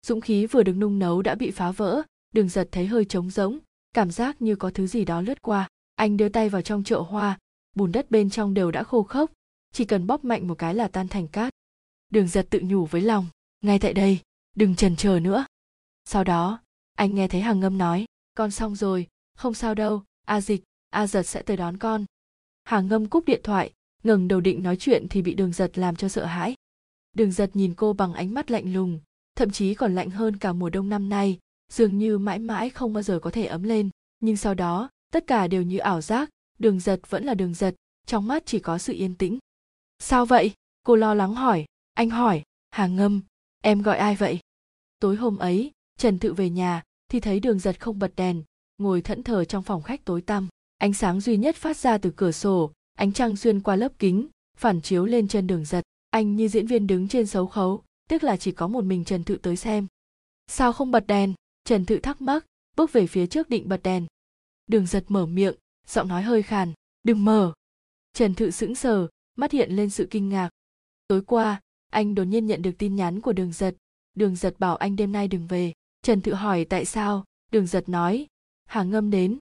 dũng 0.05 0.21
khí 0.21 0.45
vừa 0.45 0.63
được 0.63 0.73
nung 0.73 0.99
nấu 0.99 1.21
đã 1.21 1.35
bị 1.35 1.51
phá 1.51 1.71
vỡ 1.71 2.01
đường 2.33 2.49
giật 2.49 2.69
thấy 2.71 2.87
hơi 2.87 3.05
trống 3.05 3.29
rỗng 3.29 3.59
cảm 3.93 4.11
giác 4.11 4.41
như 4.41 4.55
có 4.55 4.69
thứ 4.69 4.87
gì 4.87 5.05
đó 5.05 5.21
lướt 5.21 5.41
qua 5.41 5.67
anh 5.95 6.17
đưa 6.17 6.29
tay 6.29 6.49
vào 6.49 6.61
trong 6.61 6.83
chậu 6.83 7.03
hoa 7.03 7.37
bùn 7.75 7.91
đất 7.91 8.11
bên 8.11 8.29
trong 8.29 8.53
đều 8.53 8.71
đã 8.71 8.83
khô 8.83 9.03
khốc. 9.03 9.31
Chỉ 9.71 9.85
cần 9.85 10.07
bóp 10.07 10.25
mạnh 10.25 10.47
một 10.47 10.55
cái 10.57 10.75
là 10.75 10.87
tan 10.87 11.07
thành 11.07 11.27
cát. 11.27 11.53
Đường 12.09 12.27
giật 12.27 12.47
tự 12.49 12.59
nhủ 12.63 12.85
với 12.85 13.01
lòng, 13.01 13.27
ngay 13.61 13.79
tại 13.79 13.93
đây, 13.93 14.19
đừng 14.55 14.75
chần 14.75 14.95
chờ 14.95 15.19
nữa. 15.19 15.45
Sau 16.05 16.23
đó, 16.23 16.59
anh 16.95 17.15
nghe 17.15 17.27
thấy 17.27 17.41
hàng 17.41 17.59
ngâm 17.59 17.77
nói, 17.77 18.05
con 18.35 18.51
xong 18.51 18.75
rồi, 18.75 19.07
không 19.37 19.53
sao 19.53 19.75
đâu, 19.75 20.03
a 20.25 20.41
dịch, 20.41 20.63
a 20.89 21.07
giật 21.07 21.23
sẽ 21.23 21.41
tới 21.41 21.57
đón 21.57 21.77
con. 21.77 22.05
Hàng 22.63 22.87
ngâm 22.87 23.05
cúp 23.05 23.25
điện 23.25 23.41
thoại 23.43 23.71
ngừng 24.05 24.27
đầu 24.27 24.41
định 24.41 24.63
nói 24.63 24.77
chuyện 24.79 25.07
thì 25.09 25.21
bị 25.21 25.33
đường 25.33 25.51
giật 25.51 25.77
làm 25.77 25.95
cho 25.95 26.09
sợ 26.09 26.25
hãi. 26.25 26.55
Đường 27.13 27.31
giật 27.31 27.49
nhìn 27.53 27.73
cô 27.73 27.93
bằng 27.93 28.13
ánh 28.13 28.33
mắt 28.33 28.51
lạnh 28.51 28.73
lùng, 28.73 28.99
thậm 29.35 29.51
chí 29.51 29.73
còn 29.73 29.95
lạnh 29.95 30.09
hơn 30.09 30.37
cả 30.37 30.53
mùa 30.53 30.69
đông 30.69 30.89
năm 30.89 31.09
nay, 31.09 31.39
dường 31.73 31.97
như 31.97 32.17
mãi 32.17 32.39
mãi 32.39 32.69
không 32.69 32.93
bao 32.93 33.03
giờ 33.03 33.19
có 33.19 33.31
thể 33.31 33.45
ấm 33.45 33.63
lên. 33.63 33.89
Nhưng 34.19 34.37
sau 34.37 34.53
đó, 34.53 34.89
tất 35.11 35.27
cả 35.27 35.47
đều 35.47 35.61
như 35.61 35.77
ảo 35.77 36.01
giác 36.01 36.29
đường 36.59 36.79
giật 36.79 36.99
vẫn 37.09 37.23
là 37.23 37.33
đường 37.33 37.53
giật, 37.53 37.75
trong 38.05 38.27
mắt 38.27 38.43
chỉ 38.45 38.59
có 38.59 38.77
sự 38.77 38.93
yên 38.93 39.15
tĩnh. 39.15 39.39
Sao 39.99 40.25
vậy? 40.25 40.53
Cô 40.83 40.95
lo 40.95 41.13
lắng 41.13 41.35
hỏi. 41.35 41.65
Anh 41.93 42.09
hỏi, 42.09 42.43
hà 42.71 42.87
ngâm, 42.87 43.21
em 43.61 43.81
gọi 43.81 43.97
ai 43.97 44.15
vậy? 44.15 44.39
Tối 44.99 45.15
hôm 45.15 45.37
ấy, 45.37 45.71
trần 45.97 46.19
tự 46.19 46.33
về 46.33 46.49
nhà 46.49 46.83
thì 47.11 47.19
thấy 47.19 47.39
đường 47.39 47.59
giật 47.59 47.79
không 47.79 47.99
bật 47.99 48.15
đèn, 48.15 48.43
ngồi 48.77 49.01
thẫn 49.01 49.23
thờ 49.23 49.45
trong 49.45 49.63
phòng 49.63 49.81
khách 49.81 50.05
tối 50.05 50.21
tăm. 50.21 50.47
Ánh 50.77 50.93
sáng 50.93 51.21
duy 51.21 51.37
nhất 51.37 51.55
phát 51.55 51.77
ra 51.77 51.97
từ 51.97 52.11
cửa 52.15 52.31
sổ, 52.31 52.71
ánh 52.93 53.13
trăng 53.13 53.35
xuyên 53.35 53.61
qua 53.61 53.75
lớp 53.75 53.91
kính, 53.99 54.27
phản 54.57 54.81
chiếu 54.81 55.05
lên 55.05 55.27
chân 55.27 55.47
đường 55.47 55.65
giật. 55.65 55.81
Anh 56.09 56.35
như 56.35 56.47
diễn 56.47 56.67
viên 56.67 56.87
đứng 56.87 57.07
trên 57.07 57.27
sấu 57.27 57.47
khấu, 57.47 57.83
tức 58.09 58.23
là 58.23 58.37
chỉ 58.37 58.51
có 58.51 58.67
một 58.67 58.83
mình 58.83 59.05
trần 59.05 59.23
thự 59.23 59.35
tới 59.35 59.55
xem. 59.55 59.87
Sao 60.47 60.73
không 60.73 60.91
bật 60.91 61.07
đèn? 61.07 61.33
Trần 61.63 61.85
thự 61.85 61.99
thắc 61.99 62.21
mắc, 62.21 62.45
bước 62.75 62.93
về 62.93 63.07
phía 63.07 63.27
trước 63.27 63.49
định 63.49 63.69
bật 63.69 63.83
đèn. 63.83 64.05
Đường 64.67 64.85
giật 64.85 65.05
mở 65.07 65.25
miệng 65.25 65.55
giọng 65.87 66.07
nói 66.07 66.21
hơi 66.21 66.43
khàn. 66.43 66.73
Đừng 67.03 67.25
mở 67.25 67.53
trần 68.15 68.33
thự 68.33 68.51
sững 68.51 68.75
sờ, 68.75 69.07
mắt 69.35 69.51
hiện 69.51 69.71
lên 69.71 69.89
sự 69.89 70.07
kinh 70.11 70.29
ngạc. 70.29 70.49
Tối 71.07 71.21
qua, 71.21 71.61
anh 71.91 72.15
đột 72.15 72.23
nhiên 72.23 72.47
nhận 72.47 72.61
được 72.61 72.71
tin 72.77 72.95
nhắn 72.95 73.21
của 73.21 73.33
đường 73.33 73.51
giật. 73.51 73.75
Đường 74.13 74.35
giật 74.35 74.55
bảo 74.59 74.75
anh 74.75 74.95
đêm 74.95 75.11
nay 75.11 75.27
đừng 75.27 75.47
về. 75.47 75.73
Trần 76.01 76.21
thự 76.21 76.33
hỏi 76.33 76.65
tại 76.65 76.85
sao? 76.85 77.23
Đường 77.51 77.67
giật 77.67 77.89
nói. 77.89 78.27
Hà 78.65 78.83
ngâm 78.83 79.09
đến. 79.09 79.37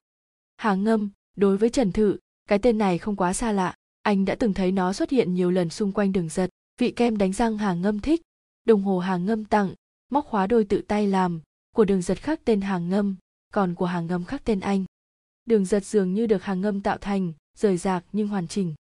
Hà 0.57 0.75
ngâm, 0.75 1.11
đối 1.37 1.57
với 1.57 1.71
trần 1.71 1.93
thự, 1.93 2.17
cái 2.49 2.59
tên 2.59 2.79
này 2.79 2.99
không 2.99 3.17
quá 3.17 3.33
xa 3.33 3.53
lạ. 3.53 3.75
Anh 4.03 4.25
đã 4.25 4.35
từng 4.35 4.55
thấy 4.55 4.73
nó 4.73 4.93
xuất 4.93 5.11
hiện 5.11 5.35
nhiều 5.35 5.51
lần 5.51 5.71
xung 5.71 5.93
quanh 5.93 6.13
đường 6.13 6.29
giật. 6.29 6.51
Vị 6.79 6.91
kem 6.91 7.19
đánh 7.19 7.33
răng 7.33 7.59
hà 7.59 7.75
ngâm 7.75 8.01
thích. 8.01 8.23
Đồng 8.65 8.83
hồ 8.83 8.99
hà 8.99 9.17
ngâm 9.17 9.45
tặng, 9.45 9.75
móc 10.11 10.27
khóa 10.27 10.47
đôi 10.47 10.65
tự 10.65 10.83
tay 10.89 11.07
làm. 11.07 11.41
Của 11.75 11.85
đường 11.85 12.03
giật 12.03 12.19
khác 12.23 12.41
tên 12.45 12.61
hà 12.61 12.79
ngâm, 12.79 13.17
còn 13.53 13.75
của 13.75 13.87
hà 13.87 14.01
ngâm 14.01 14.25
khác 14.25 14.43
tên 14.45 14.61
anh 14.61 14.85
đường 15.45 15.65
giật 15.65 15.85
dường 15.85 16.15
như 16.15 16.27
được 16.27 16.43
hàng 16.43 16.61
ngâm 16.61 16.81
tạo 16.81 16.99
thành, 16.99 17.33
rời 17.59 17.77
rạc 17.77 18.05
nhưng 18.13 18.29
hoàn 18.29 18.49
chỉnh. 18.49 18.75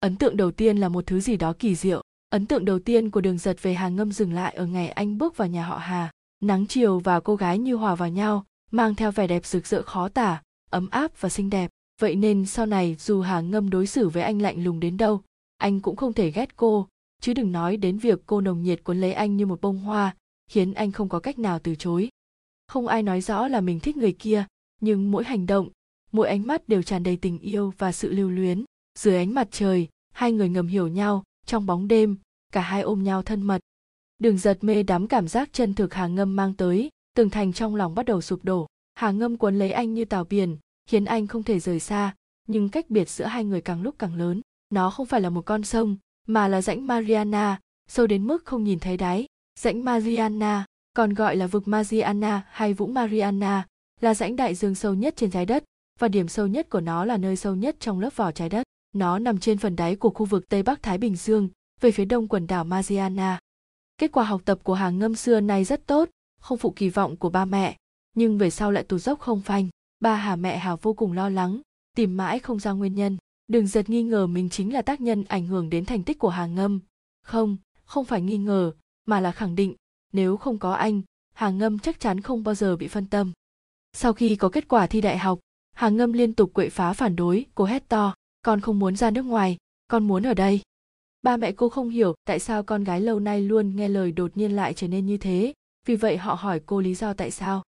Ấn 0.00 0.16
tượng 0.16 0.36
đầu 0.36 0.50
tiên 0.50 0.76
là 0.76 0.88
một 0.88 1.06
thứ 1.06 1.20
gì 1.20 1.36
đó 1.36 1.52
kỳ 1.58 1.74
diệu. 1.74 2.02
Ấn 2.30 2.46
tượng 2.46 2.64
đầu 2.64 2.78
tiên 2.78 3.10
của 3.10 3.20
đường 3.20 3.38
giật 3.38 3.62
về 3.62 3.74
hàng 3.74 3.96
ngâm 3.96 4.12
dừng 4.12 4.32
lại 4.32 4.54
ở 4.54 4.66
ngày 4.66 4.88
anh 4.88 5.18
bước 5.18 5.36
vào 5.36 5.48
nhà 5.48 5.64
họ 5.64 5.78
hà. 5.78 6.10
Nắng 6.42 6.66
chiều 6.66 6.98
và 6.98 7.20
cô 7.20 7.36
gái 7.36 7.58
như 7.58 7.74
hòa 7.74 7.94
vào 7.94 8.08
nhau, 8.08 8.44
mang 8.70 8.94
theo 8.94 9.12
vẻ 9.12 9.26
đẹp 9.26 9.46
rực 9.46 9.66
rỡ 9.66 9.82
khó 9.82 10.08
tả, 10.08 10.42
ấm 10.70 10.88
áp 10.90 11.20
và 11.20 11.28
xinh 11.28 11.50
đẹp. 11.50 11.70
Vậy 12.00 12.14
nên 12.16 12.46
sau 12.46 12.66
này, 12.66 12.96
dù 12.98 13.20
hà 13.20 13.40
ngâm 13.40 13.70
đối 13.70 13.86
xử 13.86 14.08
với 14.08 14.22
anh 14.22 14.42
lạnh 14.42 14.64
lùng 14.64 14.80
đến 14.80 14.96
đâu, 14.96 15.22
anh 15.56 15.80
cũng 15.80 15.96
không 15.96 16.12
thể 16.12 16.30
ghét 16.30 16.56
cô. 16.56 16.88
Chứ 17.20 17.34
đừng 17.34 17.52
nói 17.52 17.76
đến 17.76 17.98
việc 17.98 18.20
cô 18.26 18.40
nồng 18.40 18.62
nhiệt 18.62 18.84
cuốn 18.84 19.00
lấy 19.00 19.12
anh 19.12 19.36
như 19.36 19.46
một 19.46 19.60
bông 19.60 19.78
hoa, 19.78 20.16
khiến 20.50 20.74
anh 20.74 20.92
không 20.92 21.08
có 21.08 21.20
cách 21.20 21.38
nào 21.38 21.58
từ 21.58 21.74
chối. 21.74 22.08
Không 22.66 22.86
ai 22.86 23.02
nói 23.02 23.20
rõ 23.20 23.48
là 23.48 23.60
mình 23.60 23.80
thích 23.80 23.96
người 23.96 24.12
kia, 24.12 24.44
nhưng 24.80 25.10
mỗi 25.10 25.24
hành 25.24 25.46
động 25.46 25.68
mỗi 26.12 26.28
ánh 26.28 26.46
mắt 26.46 26.68
đều 26.68 26.82
tràn 26.82 27.02
đầy 27.02 27.16
tình 27.16 27.38
yêu 27.38 27.72
và 27.78 27.92
sự 27.92 28.12
lưu 28.12 28.30
luyến. 28.30 28.64
Dưới 28.98 29.16
ánh 29.16 29.34
mặt 29.34 29.48
trời, 29.50 29.88
hai 30.12 30.32
người 30.32 30.48
ngầm 30.48 30.66
hiểu 30.66 30.88
nhau 30.88 31.22
trong 31.46 31.66
bóng 31.66 31.88
đêm, 31.88 32.16
cả 32.52 32.60
hai 32.60 32.82
ôm 32.82 33.02
nhau 33.02 33.22
thân 33.22 33.42
mật. 33.42 33.60
Đường 34.18 34.38
giật 34.38 34.58
mê 34.60 34.82
đắm 34.82 35.06
cảm 35.06 35.28
giác 35.28 35.52
chân 35.52 35.74
thực 35.74 35.94
hà 35.94 36.06
ngâm 36.06 36.36
mang 36.36 36.54
tới 36.54 36.90
tường 37.14 37.30
thành 37.30 37.52
trong 37.52 37.74
lòng 37.74 37.94
bắt 37.94 38.06
đầu 38.06 38.20
sụp 38.20 38.44
đổ. 38.44 38.66
Hà 38.94 39.10
ngâm 39.10 39.36
cuốn 39.36 39.58
lấy 39.58 39.72
anh 39.72 39.94
như 39.94 40.04
tàu 40.04 40.24
biển, 40.24 40.56
khiến 40.86 41.04
anh 41.04 41.26
không 41.26 41.42
thể 41.42 41.60
rời 41.60 41.80
xa, 41.80 42.14
nhưng 42.48 42.68
cách 42.68 42.90
biệt 42.90 43.08
giữa 43.08 43.24
hai 43.24 43.44
người 43.44 43.60
càng 43.60 43.82
lúc 43.82 43.94
càng 43.98 44.14
lớn. 44.14 44.40
Nó 44.70 44.90
không 44.90 45.06
phải 45.06 45.20
là 45.20 45.30
một 45.30 45.42
con 45.42 45.64
sông, 45.64 45.96
mà 46.26 46.48
là 46.48 46.62
rãnh 46.62 46.86
mariana, 46.86 47.60
sâu 47.88 48.06
đến 48.06 48.26
mức 48.26 48.44
không 48.44 48.64
nhìn 48.64 48.78
thấy 48.78 48.96
đáy. 48.96 49.26
Rãnh 49.60 49.84
mariana, 49.84 50.66
còn 50.94 51.14
gọi 51.14 51.36
là 51.36 51.46
vực 51.46 51.68
mariana 51.68 52.42
hay 52.50 52.74
vũng 52.74 52.94
mariana, 52.94 53.66
là 54.00 54.14
rãnh 54.14 54.36
đại 54.36 54.54
dương 54.54 54.74
sâu 54.74 54.94
nhất 54.94 55.14
trên 55.16 55.30
trái 55.30 55.46
đất 55.46 55.64
và 56.00 56.08
điểm 56.08 56.28
sâu 56.28 56.46
nhất 56.46 56.70
của 56.70 56.80
nó 56.80 57.04
là 57.04 57.16
nơi 57.16 57.36
sâu 57.36 57.54
nhất 57.54 57.76
trong 57.80 58.00
lớp 58.00 58.16
vỏ 58.16 58.32
trái 58.32 58.48
đất. 58.48 58.62
Nó 58.94 59.18
nằm 59.18 59.38
trên 59.38 59.58
phần 59.58 59.76
đáy 59.76 59.96
của 59.96 60.10
khu 60.10 60.26
vực 60.26 60.48
tây 60.48 60.62
bắc 60.62 60.82
thái 60.82 60.98
bình 60.98 61.16
dương, 61.16 61.48
về 61.80 61.90
phía 61.90 62.04
đông 62.04 62.28
quần 62.28 62.46
đảo 62.46 62.64
mariana 62.64 63.38
kết 64.00 64.12
quả 64.12 64.24
học 64.24 64.42
tập 64.44 64.58
của 64.62 64.74
hàng 64.74 64.98
ngâm 64.98 65.14
xưa 65.14 65.40
nay 65.40 65.64
rất 65.64 65.86
tốt, 65.86 66.08
không 66.40 66.58
phụ 66.58 66.70
kỳ 66.70 66.88
vọng 66.88 67.16
của 67.16 67.30
ba 67.30 67.44
mẹ. 67.44 67.76
Nhưng 68.16 68.38
về 68.38 68.50
sau 68.50 68.72
lại 68.72 68.84
tụt 68.84 69.00
dốc 69.00 69.20
không 69.20 69.40
phanh. 69.40 69.68
Ba 70.00 70.14
hà 70.14 70.36
mẹ 70.36 70.58
hà 70.58 70.76
vô 70.76 70.92
cùng 70.92 71.12
lo 71.12 71.28
lắng, 71.28 71.60
tìm 71.96 72.16
mãi 72.16 72.38
không 72.38 72.58
ra 72.58 72.72
nguyên 72.72 72.94
nhân. 72.94 73.16
Đừng 73.48 73.66
giật 73.66 73.90
nghi 73.90 74.02
ngờ 74.02 74.26
mình 74.26 74.50
chính 74.50 74.72
là 74.72 74.82
tác 74.82 75.00
nhân 75.00 75.24
ảnh 75.28 75.46
hưởng 75.46 75.70
đến 75.70 75.84
thành 75.84 76.02
tích 76.02 76.18
của 76.18 76.28
hà 76.28 76.46
ngâm. 76.46 76.80
Không 77.22 77.56
không 77.84 78.04
phải 78.04 78.20
nghi 78.20 78.38
ngờ, 78.38 78.72
mà 79.06 79.20
là 79.20 79.32
khẳng 79.32 79.54
định, 79.54 79.74
nếu 80.12 80.36
không 80.36 80.58
có 80.58 80.72
anh 80.72 81.02
hà 81.34 81.50
ngâm 81.50 81.78
chắc 81.78 82.00
chắn 82.00 82.20
không 82.20 82.44
bao 82.44 82.54
giờ 82.54 82.76
bị 82.76 82.88
phân 82.88 83.06
tâm. 83.06 83.32
Sau 83.92 84.12
khi 84.12 84.36
có 84.36 84.48
kết 84.48 84.68
quả 84.68 84.86
thi 84.86 85.00
đại 85.00 85.18
học 85.18 85.38
hà 85.80 85.88
ngâm 85.88 86.12
liên 86.12 86.34
tục 86.34 86.50
quậy 86.54 86.70
phá 86.70 86.92
phản 86.92 87.16
đối, 87.16 87.46
cô 87.54 87.64
hét 87.64 87.88
to, 87.88 88.14
con 88.42 88.60
không 88.60 88.78
muốn 88.78 88.96
ra 88.96 89.10
nước 89.10 89.22
ngoài, 89.22 89.56
con 89.88 90.08
muốn 90.08 90.26
ở 90.26 90.34
đây. 90.34 90.60
Ba 91.22 91.36
mẹ 91.36 91.52
cô 91.52 91.68
không 91.68 91.88
hiểu 91.88 92.14
tại 92.24 92.38
sao 92.38 92.62
con 92.62 92.84
gái 92.84 93.00
lâu 93.00 93.20
nay 93.20 93.40
luôn 93.40 93.76
nghe 93.76 93.88
lời 93.88 94.12
đột 94.12 94.36
nhiên 94.36 94.56
lại 94.56 94.74
trở 94.74 94.88
nên 94.88 95.06
như 95.06 95.16
thế. 95.16 95.52
Vì 95.86 95.96
vậy 95.96 96.16
họ 96.16 96.34
hỏi 96.34 96.60
cô 96.66 96.80
lý 96.80 96.94
do 96.94 97.12
tại 97.12 97.30
sao. 97.30 97.62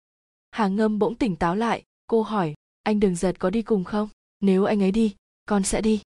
Hà 0.50 0.68
ngâm 0.68 0.98
bỗng 0.98 1.14
tỉnh 1.14 1.36
táo 1.36 1.56
lại, 1.56 1.82
cô 2.06 2.22
hỏi, 2.22 2.54
anh 2.82 3.00
đường 3.00 3.14
giật 3.14 3.38
có 3.38 3.50
đi 3.50 3.62
cùng 3.62 3.84
không? 3.84 4.08
Nếu 4.40 4.64
anh 4.64 4.82
ấy 4.82 4.90
đi, 4.90 5.14
con 5.46 5.62
sẽ 5.62 5.80
đi. 5.80 6.02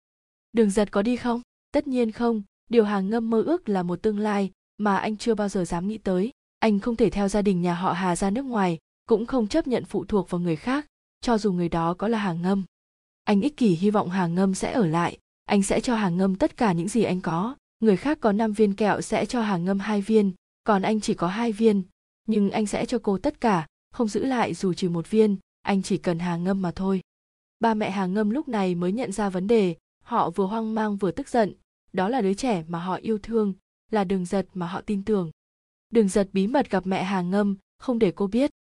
Đường 0.54 0.70
giật 0.70 0.92
có 0.92 1.02
đi 1.02 1.16
không? 1.16 1.42
Tất 1.72 1.88
nhiên 1.88 2.12
không. 2.12 2.42
Điều 2.70 2.84
hà 2.84 3.00
ngâm 3.00 3.30
mơ 3.30 3.42
ước 3.42 3.70
là 3.70 3.84
một 3.84 4.02
tương 4.02 4.20
lai 4.20 4.52
mà 4.78 4.98
anh 4.98 5.18
chưa 5.18 5.36
bao 5.36 5.50
giờ 5.50 5.66
dám 5.66 5.88
nghĩ 5.88 5.98
tới. 5.98 6.32
Anh 6.60 6.80
không 6.80 6.96
thể 6.96 7.10
theo 7.10 7.28
gia 7.28 7.42
đình 7.42 7.62
nhà 7.62 7.74
họ 7.74 7.94
hà 7.94 8.16
ra 8.16 8.30
nước 8.30 8.46
ngoài, 8.46 8.78
cũng 9.06 9.26
không 9.26 9.48
chấp 9.48 9.68
nhận 9.68 9.86
phụ 9.86 10.06
thuộc 10.06 10.30
vào 10.30 10.42
người 10.42 10.56
khác 10.56 10.86
cho 11.22 11.38
dù 11.38 11.52
người 11.52 11.70
đó 11.70 11.94
có 11.94 12.08
là 12.08 12.18
hà 12.18 12.34
ngâm. 12.34 12.64
Anh 13.24 13.42
ích 13.42 13.58
kỷ 13.58 13.76
hy 13.76 13.90
vọng 13.90 14.10
hà 14.10 14.28
ngâm 14.28 14.54
sẽ 14.54 14.72
ở 14.72 14.86
lại, 14.88 15.18
anh 15.46 15.64
sẽ 15.64 15.80
cho 15.80 15.96
hà 15.96 16.10
ngâm 16.10 16.36
tất 16.36 16.58
cả 16.58 16.74
những 16.74 16.88
gì 16.88 17.04
anh 17.04 17.22
có. 17.22 17.56
Người 17.80 17.98
khác 17.98 18.18
có 18.22 18.32
5 18.32 18.54
viên 18.54 18.74
kẹo 18.74 19.02
sẽ 19.02 19.26
cho 19.26 19.42
hà 19.42 19.58
ngâm 19.58 19.80
hai 19.80 20.02
viên, 20.02 20.34
còn 20.64 20.82
anh 20.82 21.02
chỉ 21.02 21.14
có 21.14 21.28
hai 21.28 21.52
viên. 21.52 21.84
Nhưng 22.28 22.52
anh 22.52 22.66
sẽ 22.66 22.86
cho 22.86 23.00
cô 23.04 23.18
tất 23.18 23.42
cả, 23.42 23.68
không 23.94 24.08
giữ 24.08 24.26
lại 24.26 24.54
dù 24.54 24.74
chỉ 24.74 24.88
một 24.88 25.10
viên, 25.10 25.38
anh 25.62 25.82
chỉ 25.82 25.98
cần 25.98 26.20
hà 26.20 26.38
ngâm 26.38 26.62
mà 26.62 26.72
thôi. 26.72 27.02
Ba 27.60 27.74
mẹ 27.74 27.92
hà 27.92 28.06
ngâm 28.06 28.30
lúc 28.30 28.48
này 28.48 28.76
mới 28.76 28.92
nhận 28.92 29.12
ra 29.12 29.30
vấn 29.30 29.48
đề, 29.48 29.76
họ 30.04 30.30
vừa 30.30 30.46
hoang 30.46 30.76
mang 30.76 30.98
vừa 30.98 31.12
tức 31.12 31.30
giận. 31.30 31.54
Đó 31.94 32.10
là 32.10 32.22
đứa 32.22 32.34
trẻ 32.34 32.64
mà 32.68 32.80
họ 32.80 32.96
yêu 32.96 33.18
thương, 33.24 33.54
là 33.92 34.04
đường 34.04 34.26
giật 34.26 34.48
mà 34.54 34.68
họ 34.68 34.82
tin 34.82 35.04
tưởng. 35.04 35.32
Đường 35.90 36.10
giật 36.10 36.30
bí 36.34 36.48
mật 36.48 36.70
gặp 36.70 36.88
mẹ 36.88 37.04
hà 37.04 37.22
ngâm, 37.22 37.56
không 37.80 38.00
để 38.00 38.12
cô 38.16 38.28
biết. 38.28 38.52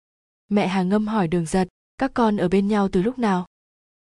Mẹ 0.49 0.67
hà 0.67 0.83
ngâm 0.83 1.07
hỏi 1.07 1.29
đường 1.29 1.47
giật 1.47 1.69
các 2.01 2.11
con 2.15 2.37
ở 2.37 2.49
bên 2.49 2.69
nhau 2.69 2.89
từ 2.89 3.03
lúc 3.03 3.19
nào? 3.19 3.47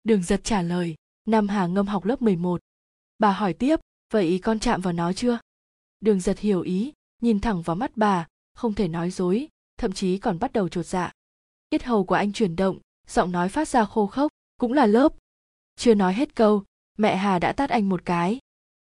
Đường 0.04 0.24
giật 0.24 0.41
trả 0.43 0.62
lời 0.62 0.95
năm 1.26 1.47
hà 1.47 1.68
ngâm 1.68 1.88
học 1.88 2.06
lớp 2.06 2.22
11. 2.22 2.62
bà 3.18 3.32
hỏi 3.32 3.54
tiếp, 3.54 3.80
vậy 4.14 4.39
con 4.43 4.60
chạm 4.60 4.82
vào 4.82 4.93
nó 4.93 5.14
chưa? 5.14 5.39
Đường 6.00 6.20
giật 6.20 6.39
hiểu 6.39 6.62
ý, 6.62 6.93
nhìn 7.22 7.39
thẳng 7.39 7.62
vào 7.62 7.76
mắt 7.76 7.91
bà, 7.95 8.28
không 8.54 8.74
thể 8.74 8.88
nói 8.88 9.12
dối, 9.12 9.47
thậm 9.78 9.91
chí 9.91 10.18
còn 10.18 10.39
bắt 10.39 10.54
đầu 10.54 10.70
trột 10.70 10.86
dạ. 10.86 11.12
Yết 11.70 11.84
hầu 11.84 12.04
của 12.04 12.16
anh 12.16 12.32
chuyển 12.32 12.56
động, 12.56 12.80
giọng 13.08 13.32
nói 13.32 13.50
phát 13.50 13.68
ra 13.68 13.86
khô 13.86 14.08
khốc, 14.08 14.32
cũng 14.60 14.74
là 14.74 14.86
lớp. 14.86 15.14
Chưa 15.76 15.93
nói 15.93 16.14
hết 16.14 16.36
câu, 16.36 16.64
mẹ 16.97 17.16
hà 17.16 17.39
đã 17.39 17.54
tát 17.54 17.70
anh 17.70 17.89
một 17.89 18.02
cái. 18.06 18.39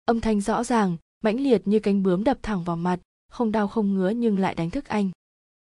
Âm 0.04 0.20
thanh 0.20 0.40
rõ 0.40 0.64
ràng, 0.64 0.96
mãnh 1.20 1.40
liệt 1.40 1.62
như 1.64 1.78
cánh 1.78 2.02
bướm 2.02 2.24
đập 2.24 2.38
thẳng 2.42 2.64
vào 2.64 2.76
mặt, 2.76 3.00
không 3.28 3.52
đau 3.52 3.68
không 3.68 3.94
ngứa 3.94 4.10
nhưng 4.10 4.38
lại 4.38 4.54
đánh 4.54 4.70
thức 4.70 4.88
anh. 4.88 5.10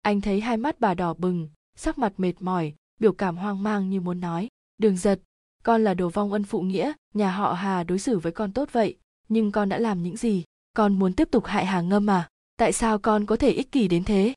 Anh 0.02 0.22
thấy 0.22 0.42
hai 0.42 0.58
mắt 0.58 0.80
bà 0.80 0.94
đỏ 0.94 1.14
bừng, 1.14 1.50
sắc 1.76 1.98
mặt 1.98 2.14
mệt 2.18 2.34
mỏi 2.40 2.74
biểu 3.00 3.14
cảm 3.14 3.38
hoang 3.38 3.64
mang 3.64 3.90
như 3.90 4.02
muốn 4.02 4.20
nói, 4.20 4.48
đường 4.78 4.98
giật, 4.98 5.20
con 5.64 5.84
là 5.84 5.94
đồ 5.94 6.10
vong 6.10 6.32
ân 6.32 6.44
phụ 6.44 6.62
nghĩa, 6.62 6.94
nhà 7.14 7.32
họ 7.32 7.54
hà 7.54 7.84
đối 7.84 8.00
xử 8.00 8.20
với 8.20 8.32
con 8.32 8.54
tốt 8.54 8.70
vậy, 8.72 8.98
nhưng 9.30 9.52
con 9.52 9.70
đã 9.70 9.78
làm 9.80 10.04
những 10.04 10.18
gì? 10.18 10.44
Con 10.74 11.00
muốn 11.00 11.14
tiếp 11.14 11.28
tục 11.32 11.46
hại 11.46 11.66
hà 11.66 11.82
ngâm 11.82 12.10
à? 12.10 12.30
Tại 12.58 12.74
sao 12.74 13.00
con 13.00 13.26
có 13.26 13.36
thể 13.36 13.52
ích 13.52 13.72
kỷ 13.72 13.88
đến 13.88 14.04
thế? 14.04 14.34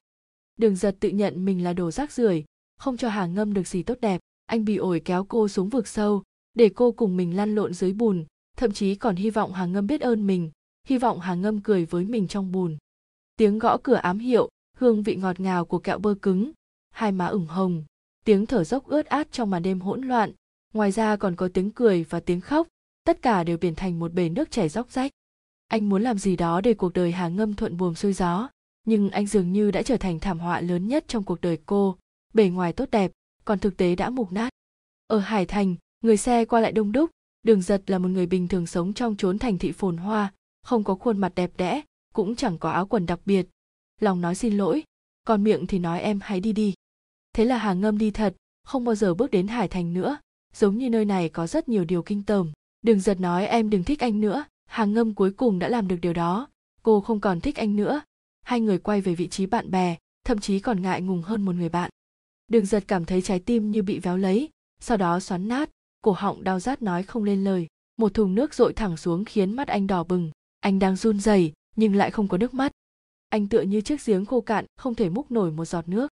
Đường 0.57 0.77
giật 0.77 0.97
tự 1.01 1.09
nhận 1.09 1.45
mình 1.45 1.65
là 1.65 1.73
đồ 1.73 1.91
rác 1.91 2.13
rưởi, 2.13 2.45
không 2.79 2.97
cho 2.97 3.09
hà 3.09 3.27
ngâm 3.27 3.55
được 3.55 3.67
gì 3.67 3.83
tốt 3.83 3.99
đẹp. 4.01 4.21
Anh 4.47 4.65
bị 4.65 4.77
ổi 4.77 5.01
kéo 5.05 5.25
cô 5.25 5.49
xuống 5.49 5.69
vực 5.69 5.89
sâu, 5.89 6.23
để 6.55 6.71
cô 6.75 6.93
cùng 6.93 7.17
mình 7.17 7.37
lăn 7.37 7.55
lộn 7.55 7.75
dưới 7.75 7.93
bùn, 7.93 8.25
thậm 8.57 8.73
chí 8.73 8.95
còn 8.95 9.17
hy 9.17 9.31
vọng 9.31 9.53
hà 9.53 9.67
ngâm 9.67 9.87
biết 9.87 10.01
ơn 10.01 10.27
mình, 10.27 10.51
hy 10.87 10.99
vọng 10.99 11.21
hà 11.21 11.35
ngâm 11.35 11.61
cười 11.61 11.85
với 11.85 12.05
mình 12.05 12.29
trong 12.29 12.53
bùn. 12.53 12.77
Tiếng 13.37 13.59
gõ 13.59 13.79
cửa 13.83 13.95
ám 13.95 14.19
hiệu, 14.19 14.49
hương 14.77 15.03
vị 15.03 15.17
ngọt 15.17 15.41
ngào 15.41 15.65
của 15.65 15.79
kẹo 15.79 15.99
bơ 15.99 16.15
cứng, 16.23 16.53
hai 16.91 17.13
má 17.13 17.27
ửng 17.27 17.47
hồng 17.47 17.85
tiếng 18.25 18.47
thở 18.47 18.65
dốc 18.65 18.87
ướt 18.87 19.07
át 19.07 19.33
trong 19.33 19.51
màn 19.51 19.63
đêm 19.63 19.81
hỗn 19.81 20.01
loạn. 20.01 20.33
Ngoài 20.75 20.93
ra 20.93 21.17
còn 21.17 21.37
có 21.37 21.49
tiếng 21.55 21.71
cười 21.71 22.05
và 22.05 22.21
tiếng 22.21 22.41
khóc. 22.41 22.69
Tất 23.05 23.23
cả 23.23 23.45
đều 23.45 23.59
biến 23.59 23.75
thành 23.75 23.99
một 23.99 24.13
bể 24.13 24.29
nước 24.29 24.51
chảy 24.51 24.69
róc 24.69 24.91
rách. 24.91 25.13
Anh 25.69 25.89
muốn 25.89 26.03
làm 26.03 26.19
gì 26.19 26.37
đó 26.37 26.61
để 26.61 26.75
cuộc 26.75 26.93
đời 26.93 27.13
hà 27.13 27.29
ngâm 27.29 27.55
thuận 27.55 27.77
buồm 27.77 27.95
xuôi 27.95 28.13
gió. 28.13 28.49
Nhưng 28.87 29.11
anh 29.11 29.27
dường 29.27 29.53
như 29.53 29.71
đã 29.71 29.83
trở 29.83 29.97
thành 29.97 30.21
thảm 30.21 30.39
họa 30.39 30.61
lớn 30.61 30.89
nhất 30.89 31.05
trong 31.09 31.25
cuộc 31.25 31.41
đời 31.41 31.59
cô. 31.67 31.97
Bề 32.35 32.49
ngoài 32.49 32.73
tốt 32.73 32.91
đẹp, 32.91 33.13
còn 33.45 33.59
thực 33.59 33.77
tế 33.77 33.97
đã 33.97 34.11
mục 34.11 34.33
nát. 34.33 34.51
Ở 35.07 35.19
hải 35.19 35.47
thành, 35.47 35.75
người 36.01 36.17
xe 36.17 36.45
qua 36.45 36.61
lại 36.61 36.73
đông 36.73 36.93
đúc. 36.93 37.11
Đường 37.43 37.63
giật 37.63 37.83
là 37.87 37.99
một 37.99 38.09
người 38.09 38.27
bình 38.27 38.49
thường 38.49 38.67
sống 38.67 38.93
trong 38.93 39.17
chốn 39.17 39.39
thành 39.39 39.59
thị 39.59 39.73
phồn 39.73 39.97
hoa. 39.97 40.33
Không 40.63 40.85
có 40.85 40.95
khuôn 40.95 41.19
mặt 41.19 41.33
đẹp 41.35 41.51
đẽ, 41.57 41.83
cũng 42.15 42.37
chẳng 42.37 42.59
có 42.59 42.71
áo 42.71 42.87
quần 42.87 43.07
đặc 43.07 43.21
biệt. 43.25 43.47
Lòng 44.01 44.21
nói 44.21 44.35
xin 44.35 44.57
lỗi, 44.57 44.83
còn 45.27 45.45
miệng 45.45 45.67
thì 45.67 45.79
nói 45.79 46.01
em 46.01 46.21
hãy 46.23 46.41
đi 46.41 46.53
đi 46.53 46.75
thế 47.33 47.45
là 47.45 47.59
hà 47.59 47.73
ngâm 47.73 47.99
đi 47.99 48.11
thật, 48.11 48.37
không 48.65 48.85
bao 48.85 48.95
giờ 48.95 49.15
bước 49.15 49.31
đến 49.31 49.49
hải 49.49 49.69
thành 49.69 49.93
nữa. 49.93 50.19
Giống 50.55 50.79
như 50.79 50.91
nơi 50.91 51.05
này 51.05 51.29
có 51.29 51.47
rất 51.47 51.69
nhiều 51.69 51.85
điều 51.85 52.03
kinh 52.03 52.23
tởm. 52.23 52.53
Đừng 52.83 53.01
giật 53.01 53.21
nói 53.21 53.47
em 53.47 53.71
đừng 53.71 53.85
thích 53.85 54.01
anh 54.01 54.21
nữa. 54.21 54.45
Hà 54.67 54.85
ngâm 54.85 55.15
cuối 55.15 55.31
cùng 55.31 55.59
đã 55.59 55.69
làm 55.69 55.89
được 55.89 55.97
điều 56.03 56.13
đó. 56.13 56.49
Cô 56.83 57.01
không 57.01 57.21
còn 57.21 57.41
thích 57.41 57.57
anh 57.57 57.77
nữa. 57.77 58.01
Hai 58.43 58.61
người 58.61 58.79
quay 58.79 59.01
về 59.01 59.15
vị 59.15 59.29
trí 59.29 59.47
bạn 59.47 59.71
bè, 59.71 59.97
thậm 60.25 60.39
chí 60.39 60.61
còn 60.61 60.83
ngại 60.83 61.03
ngùng 61.03 61.23
hơn 61.23 61.43
một 61.43 61.55
người 61.55 61.69
bạn. 61.69 61.91
Đường 62.49 62.67
giật 62.67 62.85
cảm 62.89 63.05
thấy 63.05 63.23
trái 63.23 63.39
tim 63.41 63.71
như 63.71 63.83
bị 63.83 63.99
véo 63.99 64.17
lấy. 64.17 64.49
Sau 64.81 64.97
đó 64.97 65.21
xoắn 65.21 65.49
nát, 65.49 65.71
cổ 66.03 66.13
họng 66.13 66.45
đau 66.45 66.61
rát 66.61 66.83
nói 66.83 67.03
không 67.03 67.25
lên 67.25 67.45
lời. 67.45 67.67
Một 67.99 68.15
thùng 68.15 68.35
nước 68.35 68.55
dội 68.55 68.73
thẳng 68.73 68.97
xuống 68.97 69.25
khiến 69.25 69.57
mắt 69.57 69.69
anh 69.69 69.87
đỏ 69.87 70.05
bừng. 70.05 70.31
Anh 70.61 70.79
đang 70.79 70.97
run 70.97 71.21
rẩy, 71.21 71.53
nhưng 71.77 71.95
lại 71.95 72.11
không 72.11 72.29
có 72.29 72.39
nước 72.39 72.55
mắt. 72.55 72.73
Anh 73.29 73.49
tựa 73.49 73.63
như 73.63 73.81
chiếc 73.81 74.07
giếng 74.07 74.25
khô 74.25 74.41
cạn, 74.41 74.65
không 74.77 74.95
thể 74.95 75.09
múc 75.09 75.31
nổi 75.31 75.51
một 75.51 75.65
giọt 75.65 75.89
nước 75.89 76.09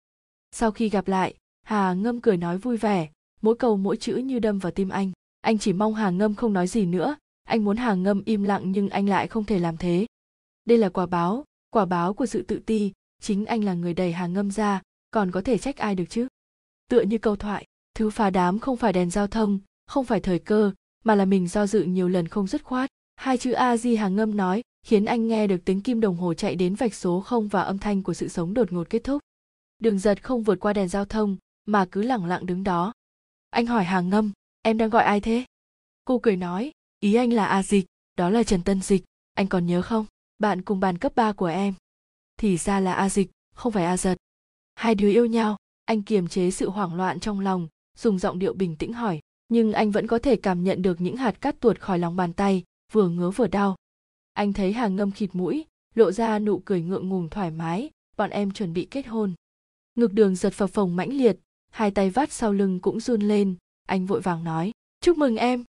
sau 0.57 0.71
khi 0.71 0.89
gặp 0.89 1.07
lại, 1.07 1.35
hà 1.63 1.93
ngâm 1.93 2.21
cười 2.21 2.37
nói 2.37 2.57
vui 2.57 2.77
vẻ, 2.77 3.09
mỗi 3.41 3.55
câu 3.55 3.77
mỗi 3.77 3.97
chữ 3.97 4.15
như 4.15 4.39
đâm 4.39 4.59
vào 4.59 4.71
tim 4.71 4.89
anh. 4.89 5.11
Anh 5.41 5.57
chỉ 5.57 5.73
mong 5.73 5.95
hà 5.95 6.09
ngâm 6.09 6.35
không 6.35 6.53
nói 6.53 6.67
gì 6.67 6.85
nữa, 6.85 7.15
anh 7.43 7.63
muốn 7.63 7.77
Hà 7.77 7.93
ngâm 7.93 8.21
im 8.25 8.43
lặng 8.43 8.71
nhưng 8.71 8.89
anh 8.89 9.09
lại 9.09 9.27
không 9.27 9.43
thể 9.43 9.59
làm 9.59 9.77
thế. 9.77 10.05
Đây 10.65 10.77
là 10.77 10.89
quả 10.89 11.05
báo 11.05 11.43
quả 11.69 11.85
báo 11.85 12.13
của 12.13 12.25
sự 12.25 12.41
tự 12.41 12.59
ti, 12.59 12.91
chính 13.21 13.45
anh 13.45 13.63
là 13.63 13.73
người 13.73 13.93
đẩy 13.93 14.11
Hà 14.11 14.27
ngâm 14.27 14.51
ra, 14.51 14.81
còn 15.11 15.31
có 15.31 15.41
thể 15.41 15.57
trách 15.57 15.77
ai 15.77 15.95
được 15.95 16.05
chứ? 16.09 16.27
Tựa 16.89 17.01
như 17.01 17.17
câu 17.17 17.35
thoại, 17.35 17.65
thứ 17.95 18.09
phá 18.09 18.29
đám 18.29 18.59
không 18.59 18.77
phải 18.77 18.93
đèn 18.93 19.09
giao 19.09 19.27
thông, 19.27 19.59
không 19.87 20.05
phải 20.05 20.19
thời 20.19 20.39
cơ, 20.39 20.71
mà 21.03 21.15
là 21.15 21.25
mình 21.25 21.47
do 21.47 21.67
dự 21.67 21.83
nhiều 21.83 22.09
lần 22.09 22.27
không 22.27 22.47
dứt 22.47 22.63
khoát. 22.63 22.89
Hai 23.15 23.37
chữ 23.37 23.51
a 23.51 23.77
di 23.77 23.95
Hà 23.95 24.07
ngâm 24.07 24.37
nói, 24.37 24.61
khiến 24.85 25.05
anh 25.05 25.27
nghe 25.27 25.47
được 25.47 25.65
tiếng 25.65 25.81
kim 25.81 26.01
đồng 26.01 26.17
hồ 26.17 26.33
chạy 26.33 26.55
đến 26.55 26.75
vạch 26.75 26.93
số 26.93 27.21
không 27.21 27.47
và 27.47 27.61
âm 27.61 27.77
thanh 27.77 28.03
của 28.03 28.13
sự 28.13 28.27
sống 28.27 28.53
đột 28.53 28.71
ngột 28.71 28.89
kết 28.89 29.03
thúc 29.03 29.21
đường 29.85 29.99
giật 29.99 30.23
không 30.23 30.43
vượt 30.43 30.59
qua 30.59 30.73
đèn 30.73 30.87
giao 30.87 31.05
thông, 31.05 31.37
mà 31.65 31.85
cứ 31.91 32.01
lẳng 32.01 32.25
lặng 32.25 32.45
đứng 32.45 32.63
đó. 32.63 32.93
Anh 33.49 33.65
hỏi 33.65 33.83
hàng 33.83 34.09
ngâm, 34.09 34.31
em 34.61 34.77
đang 34.77 34.89
gọi 34.89 35.03
ai 35.03 35.21
thế? 35.21 35.45
Cô 36.05 36.19
cười 36.19 36.35
nói, 36.35 36.71
ý 36.99 37.15
anh 37.15 37.33
là 37.33 37.45
a 37.45 37.63
dịch, 37.63 37.85
đó 38.17 38.29
là 38.29 38.43
trần 38.43 38.63
tân 38.63 38.81
dịch, 38.81 39.03
anh 39.33 39.47
còn 39.47 39.65
nhớ 39.65 39.81
không? 39.81 40.05
Bạn 40.39 40.61
cùng 40.61 40.79
bàn 40.79 40.97
cấp 40.97 41.15
3 41.15 41.33
của 41.33 41.45
em. 41.45 41.73
Thì 42.37 42.57
ra 42.57 42.79
là 42.79 42.93
a 42.93 43.09
dịch, 43.09 43.31
không 43.55 43.71
phải 43.71 43.85
a 43.85 43.97
giật. 43.97 44.17
Hai 44.75 44.95
đứa 44.95 45.09
yêu 45.09 45.25
nhau, 45.25 45.57
anh 45.85 46.03
kiềm 46.03 46.27
chế 46.27 46.51
sự 46.51 46.69
hoảng 46.69 46.95
loạn 46.95 47.19
trong 47.19 47.39
lòng, 47.39 47.67
dùng 47.97 48.19
giọng 48.19 48.39
điệu 48.39 48.53
bình 48.53 48.75
tĩnh 48.75 48.93
hỏi, 48.93 49.19
nhưng 49.47 49.73
anh 49.73 49.91
vẫn 49.91 50.07
có 50.07 50.19
thể 50.19 50.35
cảm 50.35 50.63
nhận 50.63 50.81
được 50.81 51.01
những 51.01 51.17
hạt 51.17 51.41
cát 51.41 51.59
tuột 51.59 51.79
khỏi 51.79 51.99
lòng 51.99 52.15
bàn 52.15 52.33
tay, 52.33 52.63
vừa 52.91 53.09
ngứa 53.09 53.29
vừa 53.29 53.47
đau. 53.47 53.75
Anh 54.33 54.53
thấy 54.53 54.73
hàng 54.73 54.95
ngâm 54.95 55.11
khịt 55.11 55.29
mũi, 55.33 55.65
lộ 55.95 56.11
ra 56.11 56.39
nụ 56.39 56.61
cười 56.65 56.81
ngượng 56.81 57.09
ngùng 57.09 57.29
thoải 57.29 57.51
mái, 57.51 57.89
bọn 58.17 58.29
em 58.29 58.51
chuẩn 58.51 58.73
bị 58.73 58.87
kết 58.91 59.07
hôn 59.07 59.33
ngực 59.95 60.13
đường 60.13 60.35
giật 60.35 60.53
phập 60.53 60.69
phồng 60.69 60.95
mãnh 60.95 61.13
liệt, 61.13 61.37
hai 61.71 61.91
tay 61.91 62.09
vắt 62.09 62.31
sau 62.31 62.53
lưng 62.53 62.79
cũng 62.79 62.99
run 62.99 63.21
lên, 63.21 63.55
anh 63.87 64.05
vội 64.05 64.21
vàng 64.21 64.43
nói, 64.43 64.71
chúc 65.01 65.17
mừng 65.17 65.37
em. 65.37 65.63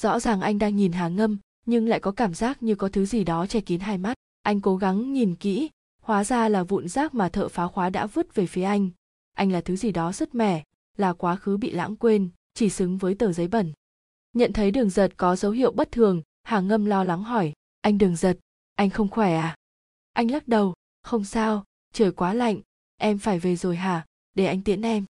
Rõ 0.00 0.20
ràng 0.20 0.40
anh 0.40 0.58
đang 0.58 0.76
nhìn 0.76 0.92
hà 0.92 1.08
ngâm, 1.08 1.38
nhưng 1.66 1.88
lại 1.88 2.00
có 2.00 2.12
cảm 2.12 2.34
giác 2.34 2.62
như 2.62 2.74
có 2.74 2.88
thứ 2.88 3.06
gì 3.06 3.24
đó 3.24 3.46
che 3.46 3.60
kín 3.60 3.80
hai 3.80 3.98
mắt. 3.98 4.14
Anh 4.42 4.60
cố 4.60 4.76
gắng 4.76 5.12
nhìn 5.12 5.34
kỹ, 5.34 5.70
hóa 6.02 6.24
ra 6.24 6.48
là 6.48 6.62
vụn 6.62 6.88
rác 6.88 7.14
mà 7.14 7.28
thợ 7.28 7.48
phá 7.48 7.66
khóa 7.66 7.90
đã 7.90 8.06
vứt 8.06 8.34
về 8.34 8.46
phía 8.46 8.62
anh. 8.62 8.90
Anh 9.34 9.52
là 9.52 9.60
thứ 9.60 9.76
gì 9.76 9.92
đó 9.92 10.12
rất 10.12 10.34
mẻ, 10.34 10.64
là 10.96 11.12
quá 11.12 11.36
khứ 11.36 11.56
bị 11.56 11.70
lãng 11.70 11.96
quên, 11.96 12.28
chỉ 12.54 12.70
xứng 12.70 12.98
với 12.98 13.14
tờ 13.14 13.32
giấy 13.32 13.48
bẩn. 13.48 13.72
Nhận 14.32 14.52
thấy 14.52 14.70
đường 14.70 14.90
giật 14.90 15.12
có 15.16 15.36
dấu 15.36 15.52
hiệu 15.52 15.72
bất 15.72 15.92
thường, 15.92 16.22
hà 16.42 16.60
ngâm 16.60 16.84
lo 16.84 17.04
lắng 17.04 17.22
hỏi, 17.22 17.52
anh 17.80 17.98
đường 17.98 18.16
giật, 18.16 18.38
anh 18.74 18.90
không 18.90 19.08
khỏe 19.08 19.36
à? 19.36 19.56
Anh 20.12 20.30
lắc 20.30 20.48
đầu, 20.48 20.74
không 21.02 21.24
sao, 21.24 21.64
trời 21.92 22.12
quá 22.12 22.34
lạnh 22.34 22.60
em 22.96 23.18
phải 23.18 23.38
về 23.38 23.56
rồi 23.56 23.76
hả? 23.76 24.06
Để 24.34 24.46
anh 24.46 24.62
tiễn 24.62 24.82
em. 24.82 25.04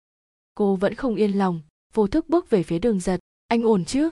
Cô 0.56 0.76
vẫn 0.76 0.96
không 0.96 1.16
yên 1.16 1.32
lòng, 1.32 1.62
vô 1.94 2.08
thức 2.08 2.30
bước 2.30 2.50
về 2.50 2.64
phía 2.64 2.80
đường 2.80 3.00
giật. 3.00 3.20
Anh 3.48 3.64
ổn 3.64 3.86
chứ? 3.86 4.10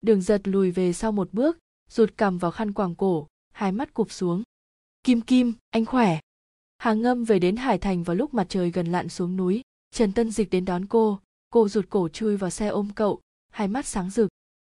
Đường 0.00 0.22
giật 0.22 0.48
lùi 0.48 0.70
về 0.70 0.92
sau 0.92 1.12
một 1.12 1.32
bước, 1.32 1.58
rụt 1.90 2.16
cằm 2.16 2.38
vào 2.38 2.50
khăn 2.50 2.72
quàng 2.72 2.94
cổ, 2.94 3.26
hai 3.52 3.72
mắt 3.72 3.94
cụp 3.94 4.12
xuống. 4.12 4.42
Kim 5.04 5.20
kim, 5.20 5.52
anh 5.70 5.84
khỏe? 5.84 6.20
Hà 6.78 6.92
ngâm 6.92 7.24
về 7.24 7.38
đến 7.38 7.56
hải 7.56 7.78
thành 7.78 8.02
vào 8.02 8.16
lúc 8.16 8.34
mặt 8.34 8.46
trời 8.48 8.70
gần 8.70 8.86
lặn 8.86 9.08
xuống 9.08 9.36
núi. 9.36 9.62
Trần 9.90 10.12
tân 10.12 10.30
dịch 10.30 10.50
đến 10.50 10.64
đón 10.64 10.86
cô. 10.86 11.20
Cô 11.50 11.68
rụt 11.68 11.90
cổ 11.90 12.08
chui 12.08 12.36
vào 12.36 12.50
xe 12.50 12.66
ôm 12.66 12.90
cậu, 12.94 13.20
hai 13.50 13.68
mắt 13.68 13.86
sáng 13.86 14.10
rực. 14.10 14.28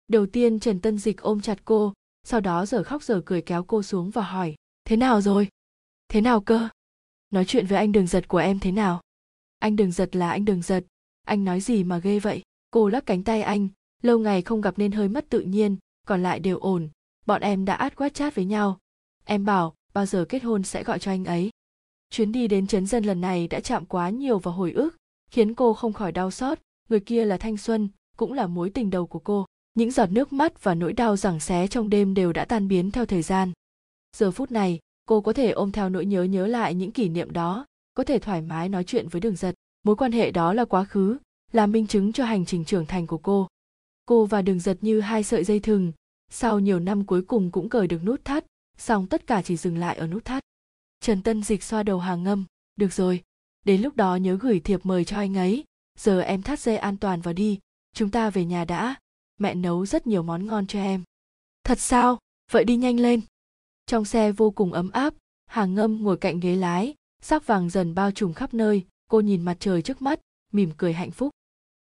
Đầu 0.09 0.27
tiên 0.27 0.61
trần 0.61 0.81
tân 0.81 0.99
dịch 0.99 1.21
ôm 1.21 1.41
chặt 1.41 1.59
cô, 1.65 1.93
sau 2.25 2.41
đó 2.41 2.67
giờ 2.67 2.83
khóc 2.83 3.03
giờ 3.03 3.23
cười 3.27 3.43
kéo 3.43 3.65
cô 3.65 3.83
xuống 3.83 4.11
và 4.11 4.23
hỏi, 4.23 4.55
thế 4.85 4.97
nào 4.97 5.21
rồi? 5.21 5.49
Thế 6.09 6.21
nào 6.21 6.41
cơ? 6.41 6.69
Nói 7.31 7.45
chuyện 7.45 7.67
với 7.67 7.79
anh 7.79 7.93
đường 7.93 8.07
giật 8.07 8.29
của 8.29 8.39
em 8.39 8.59
thế 8.59 8.73
nào? 8.73 9.01
Anh 9.59 9.77
đường 9.77 9.93
giật 9.93 10.17
là 10.17 10.31
anh 10.31 10.45
đường 10.45 10.63
giật. 10.63 10.85
Anh 11.25 11.45
nói 11.45 11.61
gì 11.61 11.85
mà 11.85 11.99
ghê 11.99 12.19
vậy? 12.19 12.43
Cô 12.71 12.89
lắc 12.89 13.07
cánh 13.07 13.23
tay 13.23 13.43
anh. 13.43 13.69
Lâu 14.03 14.19
ngày 14.19 14.43
không 14.43 14.61
gặp 14.61 14.79
nên 14.79 14.93
hơi 14.93 15.09
mất 15.09 15.27
tự 15.29 15.41
nhiên, 15.41 15.77
còn 16.07 16.23
lại 16.23 16.41
đều 16.41 16.59
ổn. 16.59 16.89
Bọn 17.27 17.43
em 17.43 17.65
đã 17.65 17.75
át 17.75 17.97
quát 17.97 18.15
chat 18.15 18.35
với 18.35 18.45
nhau. 18.45 18.79
Em 19.25 19.45
bảo, 19.45 19.75
bao 19.95 20.07
giờ 20.07 20.25
kết 20.29 20.43
hôn 20.43 20.63
sẽ 20.63 20.83
gọi 20.83 20.99
cho 20.99 21.11
anh 21.11 21.25
ấy? 21.25 21.51
Chuyến 22.11 22.33
đi 22.33 22.49
đến 22.49 22.67
trấn 22.67 22.87
dân 22.87 23.05
lần 23.05 23.21
này 23.21 23.49
đã 23.49 23.61
chạm 23.61 23.87
quá 23.87 24.11
nhiều 24.11 24.39
vào 24.39 24.55
hồi 24.55 24.73
ức, 24.73 24.97
khiến 25.31 25.55
cô 25.55 25.75
không 25.75 25.93
khỏi 25.93 26.13
đau 26.13 26.31
xót. 26.31 26.59
Người 26.89 27.01
kia 27.01 27.25
là 27.25 27.37
thanh 27.37 27.57
xuân, 27.57 27.89
cũng 28.17 28.33
là 28.33 28.47
mối 28.47 28.71
tình 28.71 28.91
đầu 28.91 29.07
của 29.07 29.19
cô. 29.19 29.47
Những 29.75 29.91
giọt 29.91 30.11
nước 30.11 30.33
mắt 30.33 30.65
và 30.65 30.75
nỗi 30.75 30.93
đau 30.93 31.17
giằng 31.17 31.41
xé 31.41 31.67
trong 31.67 31.91
đêm 31.91 32.15
đều 32.15 32.33
đã 32.33 32.45
tan 32.45 32.69
biến 32.69 32.91
theo 32.91 33.07
thời 33.07 33.23
gian. 33.23 33.53
Giờ 34.17 34.31
phút 34.31 34.51
này 34.51 34.79
cô 35.07 35.21
có 35.21 35.33
thể 35.33 35.51
ôm 35.51 35.73
theo 35.73 35.89
nỗi 35.89 36.07
nhớ 36.07 36.23
nhớ 36.23 36.47
lại 36.47 36.75
những 36.75 36.93
kỷ 36.93 37.09
niệm 37.09 37.33
đó, 37.33 37.67
có 37.95 38.05
thể 38.05 38.19
thoải 38.19 38.43
mái 38.43 38.69
nói 38.69 38.85
chuyện 38.85 39.09
với 39.09 39.21
đường 39.21 39.37
giật. 39.37 39.55
Mối 39.83 39.97
quan 39.97 40.13
hệ 40.13 40.31
đó 40.31 40.53
là 40.53 40.65
quá 40.65 40.85
khứ, 40.85 41.19
là 41.53 41.67
minh 41.67 41.87
chứng 41.87 42.13
cho 42.13 42.25
hành 42.25 42.47
trình 42.47 42.65
trưởng 42.65 42.87
thành 42.87 43.07
của 43.07 43.19
cô. 43.19 43.49
Cô 44.07 44.27
và 44.27 44.43
đường 44.43 44.61
giật 44.61 44.79
như 44.81 45.01
hai 45.01 45.23
sợi 45.23 45.45
dây 45.45 45.61
thừng, 45.61 45.93
sau 46.31 46.61
nhiều 46.61 46.81
năm 46.81 47.07
cuối 47.07 47.23
cùng 47.23 47.51
cũng 47.51 47.69
cởi 47.69 47.87
được 47.87 48.05
nút 48.05 48.25
thắt, 48.25 48.45
song 48.79 49.07
tất 49.07 49.27
cả 49.27 49.43
chỉ 49.43 49.57
dừng 49.57 49.79
lại 49.79 49.97
ở 49.97 50.07
nút 50.07 50.25
thắt. 50.25 50.43
Trần 51.01 51.23
tân 51.23 51.43
dịch 51.43 51.63
xoa 51.63 51.83
đầu 51.83 51.99
hàng 51.99 52.23
ngâm, 52.23 52.45
được 52.77 52.93
rồi, 52.93 53.23
đến 53.65 53.83
lúc 53.83 53.97
đó 53.97 54.17
nhớ 54.17 54.39
gửi 54.41 54.61
thiệp 54.61 54.81
mời 54.87 55.05
cho 55.05 55.17
anh 55.17 55.37
ấy, 55.37 55.65
giờ 55.99 56.21
em 56.21 56.43
thắt 56.43 56.61
dây 56.61 56.77
an 56.77 56.97
toàn 56.97 57.21
vào 57.21 57.35
đi, 57.35 57.59
chúng 57.95 58.11
ta 58.11 58.31
về 58.31 58.45
nhà 58.45 58.65
đã, 58.65 58.95
mẹ 59.39 59.55
nấu 59.55 59.87
rất 59.87 60.07
nhiều 60.07 60.23
món 60.23 60.47
ngon 60.47 60.67
cho 60.67 60.79
em. 60.79 61.03
Thật 61.65 61.81
sao? 61.81 62.19
Vậy 62.53 62.65
đi 62.65 62.77
nhanh 62.77 63.01
lên 63.01 63.21
trong 63.87 64.05
xe 64.05 64.33
vô 64.33 64.51
cùng 64.51 64.73
ấm 64.73 64.91
áp, 64.91 65.15
Hà 65.47 65.65
ngâm 65.65 66.03
ngồi 66.03 66.17
cạnh 66.17 66.41
ghế 66.41 66.57
lái, 66.57 66.95
sắc 67.23 67.47
vàng 67.47 67.71
dần 67.71 67.95
bao 67.95 68.11
trùm 68.11 68.33
khắp 68.33 68.55
nơi, 68.55 68.85
cô 69.09 69.21
nhìn 69.21 69.43
mặt 69.43 69.57
trời 69.61 69.83
trước 69.83 70.03
mắt, 70.03 70.21
mỉm 70.53 70.71
cười 70.77 70.93
hạnh 70.93 71.11
phúc. 71.11 71.31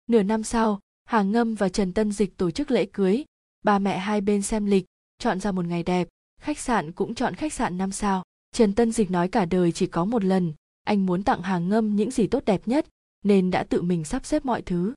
Nửa 0.06 0.22
năm 0.22 0.42
sau, 0.42 0.80
Hà 1.04 1.22
ngâm 1.22 1.54
và 1.54 1.68
trần 1.68 1.92
tân 1.92 2.12
dịch 2.12 2.36
tổ 2.36 2.50
chức 2.50 2.70
lễ 2.70 2.86
cưới. 2.92 3.24
Ba 3.62 3.78
mẹ 3.78 3.98
hai 3.98 4.20
bên 4.20 4.42
xem 4.42 4.66
lịch, 4.66 4.84
chọn 5.18 5.40
ra 5.40 5.52
một 5.52 5.64
ngày 5.64 5.82
đẹp, 5.82 6.08
khách 6.40 6.58
sạn 6.58 6.92
cũng 6.92 7.14
chọn 7.14 7.34
khách 7.34 7.52
sạn 7.52 7.78
năm 7.78 7.92
sao. 7.92 8.22
Trần 8.52 8.74
tân 8.74 8.92
dịch 8.92 9.10
nói 9.10 9.28
cả 9.28 9.44
đời 9.44 9.72
chỉ 9.72 9.86
có 9.86 10.04
một 10.04 10.24
lần, 10.24 10.52
anh 10.84 11.06
muốn 11.06 11.22
tặng 11.22 11.42
Hà 11.42 11.58
ngâm 11.58 11.96
những 11.96 12.10
gì 12.10 12.26
tốt 12.26 12.44
đẹp 12.44 12.68
nhất, 12.68 12.86
nên 13.24 13.50
đã 13.50 13.64
tự 13.64 13.82
mình 13.82 14.04
sắp 14.04 14.26
xếp 14.26 14.44
mọi 14.44 14.62
thứ. 14.62 14.94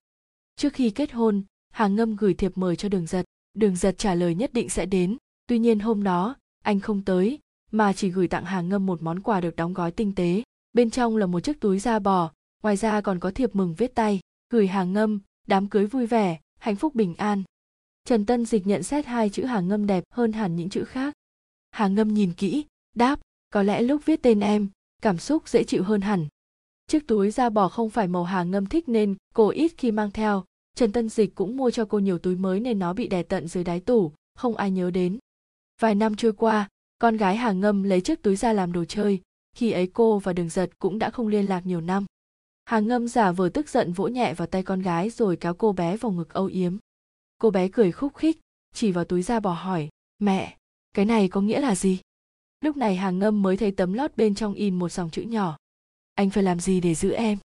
Trước 0.56 0.74
khi 0.74 0.90
kết 0.90 1.12
hôn, 1.12 1.44
Hà 1.70 1.88
ngâm 1.88 2.16
gửi 2.16 2.34
thiệp 2.34 2.52
mời 2.58 2.76
cho 2.76 2.90
đường 2.90 3.08
giật. 3.08 3.26
Đường 3.54 3.76
giật 3.76 3.96
trả 3.98 4.16
lời 4.16 4.36
nhất 4.36 4.54
định 4.54 4.70
sẽ 4.70 4.86
đến, 4.86 5.18
tuy 5.48 5.60
nhiên 5.60 5.80
hôm 5.80 6.04
đó 6.04 6.36
anh 6.64 6.80
không 6.80 7.02
tới, 7.02 7.40
mà 7.72 7.94
chỉ 7.94 8.10
gửi 8.10 8.28
tặng 8.28 8.46
hàng 8.46 8.70
ngâm 8.70 8.86
một 8.86 9.02
món 9.02 9.20
quà 9.20 9.42
được 9.42 9.56
đóng 9.56 9.74
gói 9.74 9.92
tinh 9.92 10.16
tế. 10.16 10.44
Bên 10.74 10.90
trong 10.90 11.18
là 11.18 11.26
một 11.26 11.40
chiếc 11.40 11.60
túi 11.60 11.80
da 11.80 12.00
bò, 12.00 12.32
ngoài 12.64 12.78
ra 12.78 13.02
còn 13.02 13.20
có 13.20 13.32
thiệp 13.32 13.56
mừng 13.56 13.74
viết 13.74 13.96
tay. 13.96 14.20
Gửi 14.50 14.68
hàng 14.68 14.94
ngâm, 14.94 15.20
đám 15.48 15.68
cưới 15.68 15.86
vui 15.86 16.06
vẻ, 16.06 16.40
hạnh 16.60 16.76
phúc 16.76 16.96
bình 16.96 17.16
an. 17.16 17.44
Trần 18.06 18.26
tân 18.26 18.46
dịch 18.46 18.68
nhận 18.68 18.84
xét 18.84 19.06
hai 19.06 19.30
chữ 19.30 19.44
hàng 19.44 19.68
ngâm 19.68 19.88
đẹp 19.88 20.04
hơn 20.12 20.32
hẳn 20.32 20.56
những 20.56 20.70
chữ 20.70 20.84
khác. 20.84 21.14
Hàng 21.72 21.96
ngâm 21.96 22.14
nhìn 22.14 22.34
kỹ, 22.34 22.66
đáp, 22.96 23.20
có 23.50 23.64
lẽ 23.64 23.82
lúc 23.82 24.06
viết 24.06 24.22
tên 24.22 24.40
em, 24.40 24.68
cảm 25.02 25.18
xúc 25.18 25.50
dễ 25.50 25.64
chịu 25.64 25.84
hơn 25.84 26.02
hẳn. 26.02 26.28
Chiếc 26.88 27.08
túi 27.08 27.32
da 27.32 27.50
bò 27.50 27.70
không 27.70 27.90
phải 27.90 28.08
màu 28.08 28.24
hàng 28.24 28.52
ngâm 28.52 28.66
thích 28.66 28.90
nên 28.90 29.16
cô 29.34 29.50
ít 29.50 29.72
khi 29.78 29.92
mang 29.92 30.12
theo. 30.12 30.44
Trần 30.76 30.92
tân 30.92 31.10
dịch 31.10 31.36
cũng 31.36 31.58
mua 31.58 31.72
cho 31.72 31.86
cô 31.86 32.00
nhiều 32.00 32.18
túi 32.18 32.36
mới 32.36 32.60
nên 32.60 32.80
nó 32.80 32.94
bị 32.94 33.08
đè 33.08 33.24
tận 33.24 33.48
dưới 33.48 33.64
đáy 33.64 33.80
tủ, 33.80 34.12
không 34.36 34.56
ai 34.56 34.72
nhớ 34.72 34.92
đến 34.92 35.20
vài 35.82 35.96
năm 35.96 36.16
trôi 36.16 36.34
qua, 36.34 36.70
con 37.00 37.18
gái 37.18 37.36
hàng 37.36 37.60
ngâm 37.60 37.84
lấy 37.84 38.02
chiếc 38.02 38.22
túi 38.22 38.36
ra 38.36 38.54
làm 38.54 38.72
đồ 38.72 38.86
chơi. 38.86 39.22
Khi 39.56 39.72
ấy 39.72 39.88
cô 39.88 40.20
và 40.20 40.34
đường 40.34 40.50
giật 40.50 40.70
cũng 40.80 41.00
đã 41.00 41.10
không 41.10 41.28
liên 41.28 41.46
lạc 41.46 41.66
nhiều 41.66 41.82
năm. 41.82 42.06
Hàng 42.66 42.88
ngâm 42.88 43.08
giả 43.08 43.32
vờ 43.32 43.50
tức 43.50 43.70
giận 43.70 43.94
vỗ 43.94 44.08
nhẹ 44.08 44.34
vào 44.34 44.48
tay 44.48 44.64
con 44.64 44.82
gái 44.82 45.10
rồi 45.10 45.36
kéo 45.36 45.54
cô 45.54 45.74
bé 45.74 45.98
vào 45.98 46.12
ngực 46.12 46.34
âu 46.34 46.46
yếm. 46.46 46.78
Cô 47.38 47.52
bé 47.52 47.68
cười 47.68 47.92
khúc 47.92 48.16
khích, 48.16 48.40
chỉ 48.74 48.92
vào 48.92 49.06
túi 49.06 49.22
da 49.22 49.40
bỏ 49.40 49.54
hỏi, 49.54 49.90
mẹ, 50.20 50.58
cái 50.94 51.06
này 51.06 51.28
có 51.28 51.42
nghĩa 51.42 51.62
là 51.62 51.76
gì? 51.76 52.00
Lúc 52.62 52.78
này 52.78 52.96
hàng 52.96 53.20
ngâm 53.20 53.42
mới 53.42 53.58
thấy 53.58 53.72
tấm 53.72 53.94
lót 53.94 54.18
bên 54.18 54.36
trong 54.36 54.54
in 54.54 54.80
một 54.80 54.90
dòng 54.90 55.10
chữ 55.10 55.22
nhỏ. 55.22 55.58
Anh 56.16 56.30
phải 56.30 56.44
làm 56.44 56.60
gì 56.60 56.82
để 56.82 56.96
giữ 56.96 57.12
em? 57.12 57.36